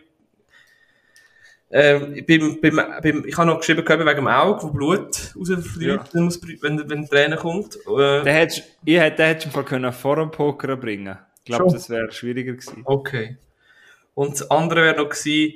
äh, 1.69 2.21
beim, 2.21 2.59
beim, 2.61 2.75
beim, 3.01 3.25
ich 3.25 3.37
habe 3.37 3.47
noch 3.49 3.59
geschrieben, 3.59 3.85
wegen 3.87 4.05
dem 4.15 4.27
Auge, 4.27 4.63
wo 4.63 4.69
Blut 4.69 5.33
rausfliegt, 5.37 5.81
Ja. 5.81 6.03
wenn, 6.13 6.23
muss- 6.23 6.41
wenn, 6.61 6.89
wenn 6.89 7.07
Tränen 7.07 7.37
kommt. 7.37 7.75
Äh, 7.87 8.23
den 8.23 8.33
hättest, 8.33 8.63
ich 8.85 8.97
hätte 8.99 9.17
den 9.17 9.25
hättest 9.27 9.53
du 9.55 9.63
können 9.63 9.91
vor 9.91 10.15
dem 10.15 10.31
Poker 10.31 10.77
bringen. 10.77 11.17
Ich 11.39 11.45
glaube, 11.45 11.73
das 11.73 11.89
wäre 11.89 12.11
schwieriger 12.11 12.53
gewesen. 12.53 12.83
Okay. 12.85 13.37
Und 14.13 14.33
das 14.33 14.49
andere 14.49 14.83
wäre 14.83 14.95
noch 14.97 15.09
gewesen, 15.09 15.53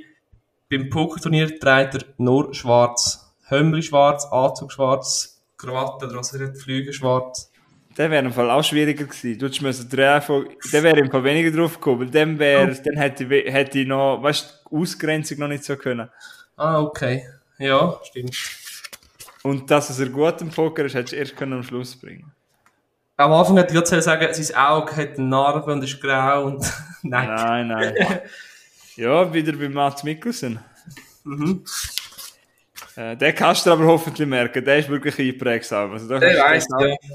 beim 0.69 0.89
Pokerturnier 0.89 1.59
trägt 1.59 1.95
er 1.95 2.01
nur 2.17 2.53
schwarz. 2.53 3.33
Hömmli 3.49 3.83
schwarz, 3.83 4.25
Anzug 4.25 4.71
schwarz, 4.71 5.41
Krawatte 5.57 6.07
oder 6.07 6.17
was 6.17 6.33
er 6.33 6.47
hat, 6.47 6.57
Flüge 6.57 6.91
schwarz. 6.91 7.51
Der 7.97 8.11
wäre 8.11 8.25
im 8.25 8.33
Fall 8.33 8.49
auch 8.51 8.63
schwieriger 8.63 9.05
gewesen. 9.05 9.39
Du 9.39 9.45
hättest 9.45 9.93
drei 9.93 10.19
von, 10.19 10.49
der 10.71 10.83
wäre 10.83 10.99
im 10.99 11.09
Fall 11.09 11.23
weniger 11.23 11.55
drauf 11.55 11.75
gekommen, 11.75 12.11
dem 12.11 12.37
wäre, 12.37 12.73
dann 12.83 12.97
hätte 12.97 13.25
hätte 13.29 13.79
ich 13.79 13.87
noch, 13.87 14.21
weißt 14.21 14.63
du, 14.69 14.81
Ausgrenzung 14.81 15.39
noch 15.39 15.47
nicht 15.47 15.63
so 15.63 15.77
können. 15.77 16.09
Ah, 16.57 16.81
okay. 16.81 17.25
Ja, 17.57 17.97
stimmt. 18.03 18.35
Und 19.43 19.69
dass 19.71 19.89
es 19.89 19.99
er 19.99 20.09
gut 20.09 20.41
im 20.41 20.49
Poker 20.49 20.85
ist, 20.85 20.95
hättest 20.95 21.13
du 21.13 21.17
erst 21.17 21.37
können 21.37 21.53
am 21.53 21.63
Schluss 21.63 21.95
bringen. 21.95 22.31
Am 23.17 23.31
Anfang 23.31 23.57
hätte 23.57 23.73
ich 23.73 23.81
gerade 23.81 24.01
sagen, 24.01 24.33
sein 24.33 24.57
Auge 24.57 24.95
hat 24.97 25.17
einen 25.17 25.29
Narben 25.29 25.71
und 25.71 25.83
ist 25.83 26.01
grau 26.01 26.45
und... 26.45 26.65
Nein. 27.03 27.27
Nein, 27.27 27.67
nein. 27.67 28.19
ja, 28.95 29.31
wieder 29.31 29.53
bei 29.53 29.69
Mats 29.69 30.03
Mikkelsen. 30.03 30.59
Mhm. 31.23 31.63
Äh, 32.95 33.15
den 33.15 33.35
kannst 33.35 33.65
du 33.65 33.71
aber 33.71 33.85
hoffentlich 33.85 34.27
merken, 34.27 34.65
der 34.65 34.79
ist 34.79 34.89
wirklich 34.89 35.19
einprägsam. 35.19 35.91
Also, 35.91 36.07
Der 36.07 36.19
den 36.19 36.35
ja. 36.35 36.49
Der 36.49 36.97
kennt 36.97 37.05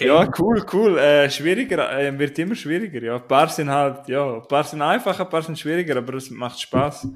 Ja, 0.00 0.28
cool, 0.38 0.64
cool. 0.72 0.98
Äh, 0.98 1.30
schwieriger, 1.30 1.90
äh, 1.98 2.16
wird 2.18 2.38
immer 2.38 2.54
schwieriger. 2.54 3.02
Ja, 3.02 3.16
ein 3.16 3.26
paar 3.26 3.48
sind 3.48 3.68
halt, 3.70 4.06
ja, 4.08 4.34
ein 4.36 4.46
paar 4.46 4.64
sind 4.64 4.80
einfacher, 4.82 5.24
ein 5.24 5.30
paar 5.30 5.42
sind 5.42 5.58
schwieriger, 5.58 5.96
aber 5.96 6.14
es 6.14 6.30
macht 6.30 6.60
Spaß. 6.60 7.08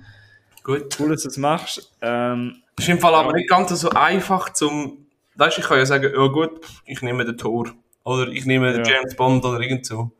Gut. 0.64 0.98
Cool, 0.98 1.10
dass 1.10 1.22
du 1.22 1.28
es 1.28 1.36
machst. 1.36 1.92
Ähm, 2.00 2.62
Ist 2.76 2.88
im 2.88 2.98
Fall 2.98 3.14
aber 3.14 3.32
nicht 3.32 3.48
ganz 3.48 3.70
so 3.70 3.90
einfach 3.90 4.52
zum... 4.52 5.06
Weißt 5.36 5.56
du, 5.58 5.60
ich 5.60 5.66
kann 5.68 5.78
ja 5.78 5.86
sagen, 5.86 6.12
ja 6.12 6.26
gut, 6.26 6.60
ich 6.86 7.02
nehme 7.02 7.24
den 7.24 7.36
Tor. 7.36 7.70
Oder 8.04 8.28
ich 8.28 8.46
nehme 8.46 8.72
den 8.72 8.84
Ja. 8.84 8.94
James 8.94 9.14
Bond 9.14 9.44
oder 9.44 9.60
irgend 9.60 9.86
so. 9.86 10.10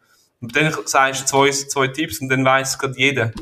Und 0.41 0.55
dann 0.55 0.73
sagst 0.85 1.23
du 1.23 1.27
zwei, 1.27 1.51
zwei 1.51 1.89
Tipps 1.89 2.21
und 2.21 2.29
dann 2.29 2.45
weiss 2.45 2.79
gerade 2.79 2.95
jeder. 2.97 3.33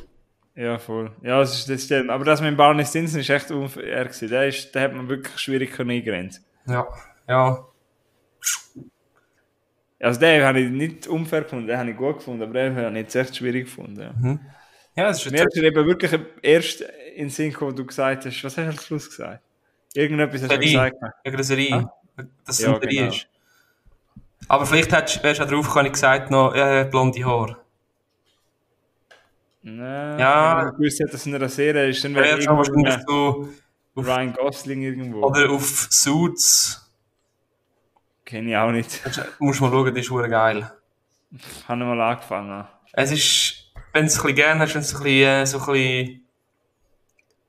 ja, 0.54 0.78
voll. 0.78 1.10
Ja, 1.22 1.40
das, 1.40 1.58
ist, 1.58 1.68
das 1.68 1.84
stimmt. 1.84 2.08
Aber 2.10 2.24
das 2.24 2.40
mit 2.40 2.56
Barney 2.56 2.84
Stinson 2.86 3.20
ist 3.20 3.28
echt 3.28 3.50
unfair 3.50 4.04
gewesen. 4.04 4.32
Ist, 4.32 4.74
der 4.74 4.82
hat 4.82 4.94
man 4.94 5.08
wirklich 5.08 5.36
schwierig 5.38 5.72
können 5.72 5.90
eingrenzen. 5.90 6.44
Ja. 6.66 6.86
Ja. 7.28 7.66
Also 10.04 10.20
den 10.20 10.42
habe 10.44 10.60
ich 10.60 10.70
nicht 10.70 11.06
unfair 11.06 11.42
gefunden, 11.42 11.66
den 11.66 11.78
habe 11.78 11.90
ich 11.90 11.96
gut 11.96 12.18
gefunden, 12.18 12.42
aber 12.42 12.52
den 12.52 12.76
habe 12.76 12.90
ich 12.90 12.96
jetzt 13.04 13.14
echt 13.14 13.36
schwierig 13.36 13.64
gefunden. 13.64 14.00
Ja. 14.00 14.38
Ja, 14.96 15.08
das 15.08 15.24
ist 15.24 15.32
Mir 15.32 15.44
ist 15.46 15.56
eben 15.56 15.86
wirklich 15.86 16.12
erst 16.42 16.82
in 16.82 17.24
den 17.24 17.30
Sinn 17.30 17.50
gekommen, 17.50 17.72
wo 17.72 17.76
du 17.76 17.84
gesagt 17.86 18.24
hast, 18.26 18.44
was 18.44 18.56
hast 18.56 18.64
du 18.66 18.70
am 18.70 18.78
Schluss 18.78 19.08
gesagt? 19.10 19.42
Irgendetwas 19.94 20.42
hast 20.42 20.52
du 20.52 20.58
gesagt. 20.58 20.96
Wegen 21.24 21.36
der 21.36 21.44
Serie. 21.44 21.74
Ah? 21.74 22.22
Dass 22.44 22.58
es 22.58 22.64
Ja, 22.64 22.76
eine 22.76 22.86
genau. 22.86 23.08
ist. 23.08 23.26
Aber 24.46 24.66
vielleicht 24.66 24.92
hättest- 24.92 25.22
wärst 25.22 25.40
du 25.40 25.44
auch 25.44 25.48
drauf 25.48 25.66
gekommen, 25.66 25.86
ich 25.86 25.92
gesagt 25.92 26.30
noch, 26.30 26.54
äh, 26.54 26.86
blonde 26.90 27.24
Haar. 27.24 27.58
Nein, 29.62 30.18
Ja. 30.18 30.58
wenn 30.60 30.68
ich 30.68 30.76
gewusst 30.76 31.00
hätte, 31.00 31.12
dass 31.12 31.20
es 31.22 31.26
in 31.26 31.34
einer 31.34 31.48
Serie 31.48 31.88
ist, 31.88 32.04
dann 32.04 32.12
Ja, 32.14 32.18
wäre 32.22 32.38
wir 32.38 32.44
irgendwo 32.44 32.58
wahrscheinlich 32.58 33.04
so... 33.06 33.48
Ryan 33.96 34.32
Gosling 34.32 34.82
irgendwo. 34.82 35.22
oder 35.24 35.50
auf 35.50 35.86
Suits. 35.90 36.83
Kenne 38.24 38.50
ich 38.50 38.56
auch 38.56 38.70
nicht. 38.70 39.02
Musst 39.38 39.60
du 39.60 39.64
mal 39.64 39.70
schauen, 39.70 39.94
die 39.94 40.00
ist 40.00 40.10
geil. 40.10 40.70
Habe 41.68 41.80
ich 41.80 41.86
mal 41.86 42.00
angefangen. 42.00 42.66
Es 42.92 43.10
ist, 43.10 43.72
wenn 43.92 44.02
du 44.02 44.06
es 44.06 44.16
ein 44.16 44.22
bisschen 44.22 44.36
gerne 44.36 44.60
hast, 44.60 44.74
wenn 44.74 44.82
es 44.82 44.94
ein 44.94 45.02
bisschen, 45.02 45.28
äh, 45.28 45.46
so 45.46 45.58
ein 45.58 45.66
bisschen 45.66 46.20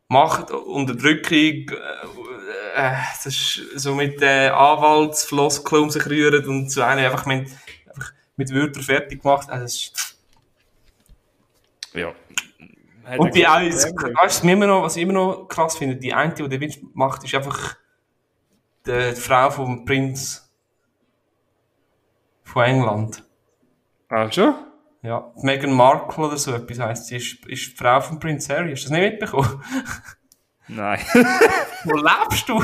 Macht, 0.08 0.52
Unterdrückung, 0.52 1.36
äh, 1.36 1.66
äh, 2.76 2.96
das 3.24 3.26
ist 3.26 3.62
so 3.76 3.96
mit 3.96 4.22
äh, 4.22 4.50
Anwaltsfloskeln 4.50 5.84
um 5.84 5.90
sich 5.90 6.06
rühren 6.06 6.46
und 6.48 6.70
so 6.72 6.84
eine 6.84 7.06
einfach 7.10 7.26
mit, 7.26 7.50
einfach 7.88 8.14
mit 8.36 8.54
Wörtern 8.54 8.84
fertig 8.84 9.24
gemacht. 9.24 9.50
Also, 9.50 9.66
es 9.66 9.76
ist, 9.76 10.18
Ja. 11.94 12.14
Hat 13.04 13.20
und 13.20 13.36
die 13.36 13.44
gut 13.44 13.50
weißt 13.52 13.98
du, 13.98 14.14
was 14.16 14.44
ich 14.44 14.50
immer 14.50 14.68
noch, 14.68 14.84
was 14.84 14.96
ich 14.96 15.04
immer 15.04 15.14
noch 15.14 15.48
krass 15.48 15.78
finde, 15.78 15.96
die 15.96 16.14
eine, 16.14 16.34
die 16.34 16.48
der 16.48 16.60
Witz 16.60 16.78
macht, 16.94 17.24
ist 17.24 17.34
einfach 17.36 17.76
die, 18.86 19.14
die 19.16 19.22
Frau 19.22 19.50
vom 19.50 19.86
Prinz 19.86 20.45
von 22.56 22.64
England. 22.64 23.22
Ah, 24.08 24.32
schon? 24.32 24.56
Ja, 25.02 25.30
Meghan 25.42 25.74
Markle 25.74 26.24
oder 26.24 26.38
so 26.38 26.54
etwas 26.54 26.80
heisst 26.80 27.08
sie, 27.08 27.18
ist, 27.18 27.46
ist 27.48 27.72
die 27.72 27.76
Frau 27.76 28.00
von 28.00 28.18
Prinz 28.18 28.50
Harry. 28.50 28.72
Hast 28.72 28.86
du 28.86 28.90
das 28.90 28.98
nicht 28.98 29.12
mitbekommen? 29.12 29.62
Nein. 30.70 31.00
Wo 31.84 31.98
lebst 31.98 32.48
du? 32.48 32.64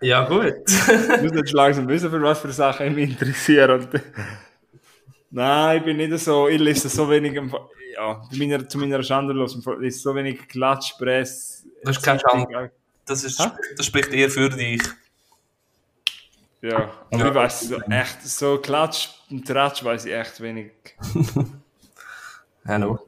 ja, 0.00 0.26
gut. 0.26 0.54
ich 0.66 1.22
muss 1.22 1.32
jetzt 1.34 1.52
langsam 1.52 1.86
wissen, 1.88 2.08
für 2.08 2.22
was 2.22 2.40
für 2.40 2.52
Sachen 2.52 2.86
ich 2.86 2.94
mich 2.94 3.10
interessiere. 3.10 3.86
Nein, 5.30 5.78
ich 5.78 5.84
bin 5.84 5.98
nicht 5.98 6.18
so, 6.20 6.48
ich 6.48 6.58
lese 6.58 6.88
so 6.88 7.10
wenig, 7.10 7.38
ja, 7.94 8.22
zu 8.30 8.38
meiner, 8.38 8.66
zu 8.66 8.78
meiner 8.78 9.02
Schande 9.02 9.34
los, 9.34 9.58
ich 9.58 9.66
lese 9.78 9.98
so 9.98 10.14
wenig 10.14 10.48
Klatsch, 10.48 10.96
Press. 10.96 11.66
Das 11.82 11.98
ist 11.98 12.02
keine 12.02 12.18
Schande. 12.18 12.72
Das, 13.04 13.22
ist, 13.24 13.38
das 13.76 13.84
spricht 13.84 14.08
eher 14.08 14.30
für 14.30 14.48
dich. 14.48 14.80
Ja, 16.64 16.90
aber 17.10 17.28
ich 17.28 17.34
weiß 17.34 17.60
so, 17.60 17.76
echt, 17.90 18.22
so 18.22 18.56
Klatsch 18.56 19.10
und 19.30 19.46
Tratsch 19.46 19.84
weiß 19.84 20.06
ich 20.06 20.14
echt 20.14 20.40
wenig. 20.40 20.72
Hallo. 22.66 23.00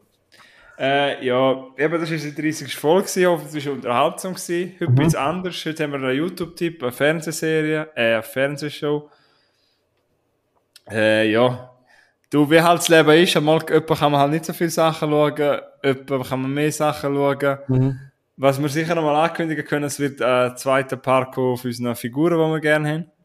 Äh, 0.79 1.25
ja, 1.25 1.65
eben, 1.79 1.99
das 1.99 2.11
war 2.11 2.19
die 2.19 2.35
30. 2.35 2.77
Folge, 2.77 3.27
hoffentlich 3.27 3.65
war 3.65 3.73
es 3.73 3.79
unterhaltsam. 3.79 4.35
Gewesen. 4.35 4.75
Heute 4.79 4.93
mhm. 4.93 5.01
ist 5.01 5.17
anders. 5.17 5.65
Heute 5.65 5.85
haben 5.85 5.93
wir 5.93 6.01
einen 6.01 6.19
YouTube-Tipp, 6.19 6.83
eine 6.83 6.93
Fernsehserie, 6.93 7.89
äh, 7.95 8.13
eine 8.13 8.23
Fernsehshow. 8.23 9.09
Äh, 10.91 11.31
ja. 11.31 11.71
Du, 12.29 12.51
wie 12.51 12.61
halt 12.61 12.81
das 12.81 12.89
Leben 12.89 13.09
ist, 13.09 13.39
einmal 13.39 13.65
jemand 13.67 13.87
kann 13.87 14.13
man 14.13 14.21
halt 14.21 14.33
nicht 14.33 14.45
so 14.45 14.53
viele 14.53 14.69
Sachen 14.69 15.09
schauen, 15.09 15.61
jemand 15.83 16.29
kann 16.29 16.43
man 16.43 16.53
mehr 16.53 16.73
Sachen 16.73 17.15
schauen. 17.15 18.01
Was 18.37 18.61
wir 18.61 18.69
sicher 18.69 18.95
noch 18.95 19.03
mal 19.03 19.25
ankündigen 19.25 19.65
können, 19.65 19.85
es 19.85 19.99
wird 19.99 20.21
ein 20.21 20.55
zweiter 20.59 20.99
kommen 20.99 21.55
auf 21.55 21.65
unseren 21.65 21.97
Figuren, 21.97 22.35
die 22.35 22.53
wir 22.53 22.61
gerne 22.61 22.91
haben. 22.91 23.16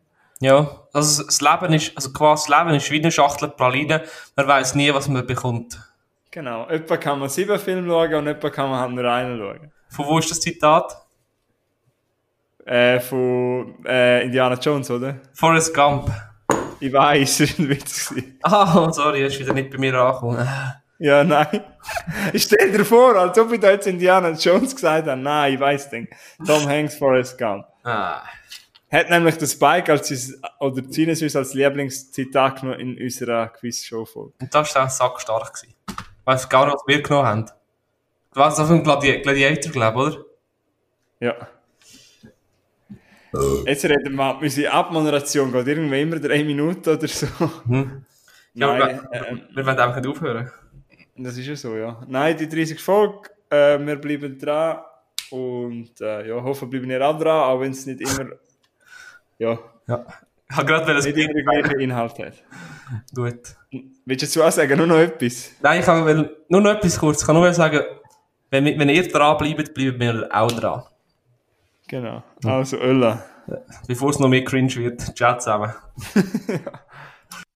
Ja, 0.41 0.87
also 0.91 1.23
das 1.23 1.39
Leben 1.39 1.71
ist, 1.73 1.95
also 1.95 2.11
quasi 2.11 2.49
das 2.49 2.59
Leben 2.59 2.75
ist 2.75 2.89
wie 2.89 2.99
eine 2.99 3.11
Schachtel 3.11 3.49
Praline. 3.49 4.01
Man 4.35 4.47
weiß 4.47 4.73
nie, 4.73 4.91
was 4.91 5.07
man 5.07 5.25
bekommt. 5.25 5.79
Genau. 6.31 6.67
Jemand 6.67 6.99
kann 6.99 7.19
man 7.19 7.29
sieben 7.29 7.59
Filme 7.59 7.87
schauen 7.87 8.15
und 8.15 8.25
jemand 8.25 8.53
kann 8.53 8.69
man 8.71 8.79
halt 8.79 8.91
nur 8.91 9.05
einen 9.05 9.37
schauen. 9.37 9.71
Von 9.89 10.07
wo 10.07 10.17
ist 10.17 10.31
das 10.31 10.39
Zitat? 10.39 10.97
Äh, 12.65 12.99
von 12.99 13.85
äh, 13.85 14.25
Indiana 14.25 14.55
Jones, 14.55 14.89
oder? 14.89 15.19
Forrest 15.33 15.75
Gump. 15.75 16.09
Ich 16.79 16.91
weiß, 16.91 17.37
das 17.37 17.59
war 17.59 17.65
ein 17.65 17.69
Witz. 17.69 18.15
Ah, 18.41 18.91
sorry, 18.91 19.21
er 19.21 19.27
ist 19.27 19.39
wieder 19.39 19.53
nicht 19.53 19.69
bei 19.69 19.77
mir 19.77 19.93
angekommen. 19.93 20.47
Ja, 20.97 21.23
nein. 21.23 21.63
Ich 22.33 22.43
stell 22.43 22.71
dir 22.71 22.85
vor, 22.85 23.15
als 23.15 23.37
ob 23.37 23.51
ich 23.51 23.59
da 23.59 23.69
jetzt 23.69 23.85
Indiana 23.85 24.31
Jones 24.31 24.73
gesagt 24.73 25.07
habe. 25.07 25.21
Nein, 25.21 25.53
ich 25.53 25.59
weiß 25.59 25.91
nicht. 25.91 26.11
Tom 26.45 26.67
Hanks, 26.67 26.95
Forrest 26.95 27.37
Gump. 27.37 27.65
Ah. 27.83 28.21
Hat 28.91 29.09
nämlich 29.09 29.37
das 29.37 29.53
Spike 29.53 29.91
als 29.91 30.37
oder 30.59 30.89
Zines 30.89 31.21
uns 31.21 31.35
als 31.35 31.53
Lieblingszitat 31.53 32.59
genommen 32.61 32.79
in 32.79 33.01
unserer 33.01 33.47
Quiz-Show-Folge. 33.47 34.33
Und 34.41 34.53
das 34.53 34.75
war 34.75 34.85
auch 34.85 34.89
sackstark. 34.89 35.53
gewesen. 35.53 35.75
Weißt 36.25 36.45
du 36.45 36.49
gar 36.49 36.65
nicht, 36.65 36.75
was 36.75 36.83
wir 36.87 37.01
genommen 37.01 37.27
haben? 37.27 37.45
Du 38.33 38.39
warst 38.39 38.59
auf 38.59 38.67
dem 38.67 38.83
Gladi 38.83 39.21
Gladiator, 39.21 39.71
glaube 39.71 40.01
ich, 40.01 40.17
oder? 40.17 40.25
Ja. 41.19 41.47
Jetzt 43.65 43.85
reden 43.85 44.15
wir, 44.15 44.39
unsere 44.41 44.71
Abmoderation 44.71 45.51
geht 45.53 45.67
irgendwie 45.67 46.01
immer 46.01 46.19
drei 46.19 46.43
Minuten 46.43 46.89
oder 46.89 47.07
so. 47.07 47.27
Hm. 47.65 48.05
Ja, 48.53 48.77
Nein, 48.77 49.01
wir, 49.09 49.27
ähm, 49.27 49.41
wir 49.53 49.65
werden 49.65 49.79
einfach 49.79 50.01
nicht 50.01 50.07
aufhören. 50.07 50.51
das 51.15 51.37
ist 51.37 51.47
ja 51.47 51.55
so, 51.55 51.77
ja. 51.77 52.03
Nein, 52.07 52.35
die 52.35 52.49
30 52.49 52.81
Folge, 52.81 53.29
äh, 53.49 53.79
wir 53.79 53.95
bleiben 53.95 54.37
dran 54.37 54.79
und 55.29 56.01
äh, 56.01 56.27
ja, 56.27 56.43
hoffen, 56.43 56.69
bleiben 56.69 56.89
ihr 56.89 57.07
auch 57.07 57.17
dran, 57.17 57.43
auch 57.43 57.61
wenn 57.61 57.71
es 57.71 57.85
nicht 57.85 58.01
immer, 58.01 58.31
ja, 59.41 59.59
Ja. 59.87 60.05
Ich 60.49 60.57
habe 60.57 60.65
gerade 60.65 60.93
das 60.93 61.05
nicht 61.05 61.17
immer 61.17 61.33
den 61.33 61.45
gleichen 61.45 61.79
Inhalt 61.79 62.19
hat. 62.19 62.33
Gut. 63.15 63.55
Willst 64.05 64.23
du 64.23 64.25
dazu 64.25 64.43
auch 64.43 64.51
sagen, 64.51 64.77
nur 64.77 64.87
noch 64.87 64.97
etwas? 64.97 65.51
Nein, 65.61 65.79
ich 65.79 65.85
kann 65.85 66.29
nur 66.49 66.61
noch 66.61 66.71
etwas 66.71 66.99
kurz. 66.99 67.21
Ich 67.21 67.25
kann 67.25 67.35
nur 67.35 67.53
sagen, 67.53 67.79
wenn, 68.49 68.65
wenn 68.65 68.89
ihr 68.89 69.07
dran 69.07 69.37
bleibt, 69.37 69.73
bleiben 69.73 69.99
wir 69.99 70.27
auch 70.29 70.51
dran. 70.51 70.83
Genau. 71.87 72.21
Also, 72.43 72.77
Ölla. 72.77 73.23
Bevor 73.87 74.09
es 74.09 74.19
noch 74.19 74.27
mehr 74.27 74.43
cringe 74.43 74.75
wird. 74.75 75.15
Ciao 75.17 75.37
zusammen. 75.37 75.73
Ja. 76.47 76.59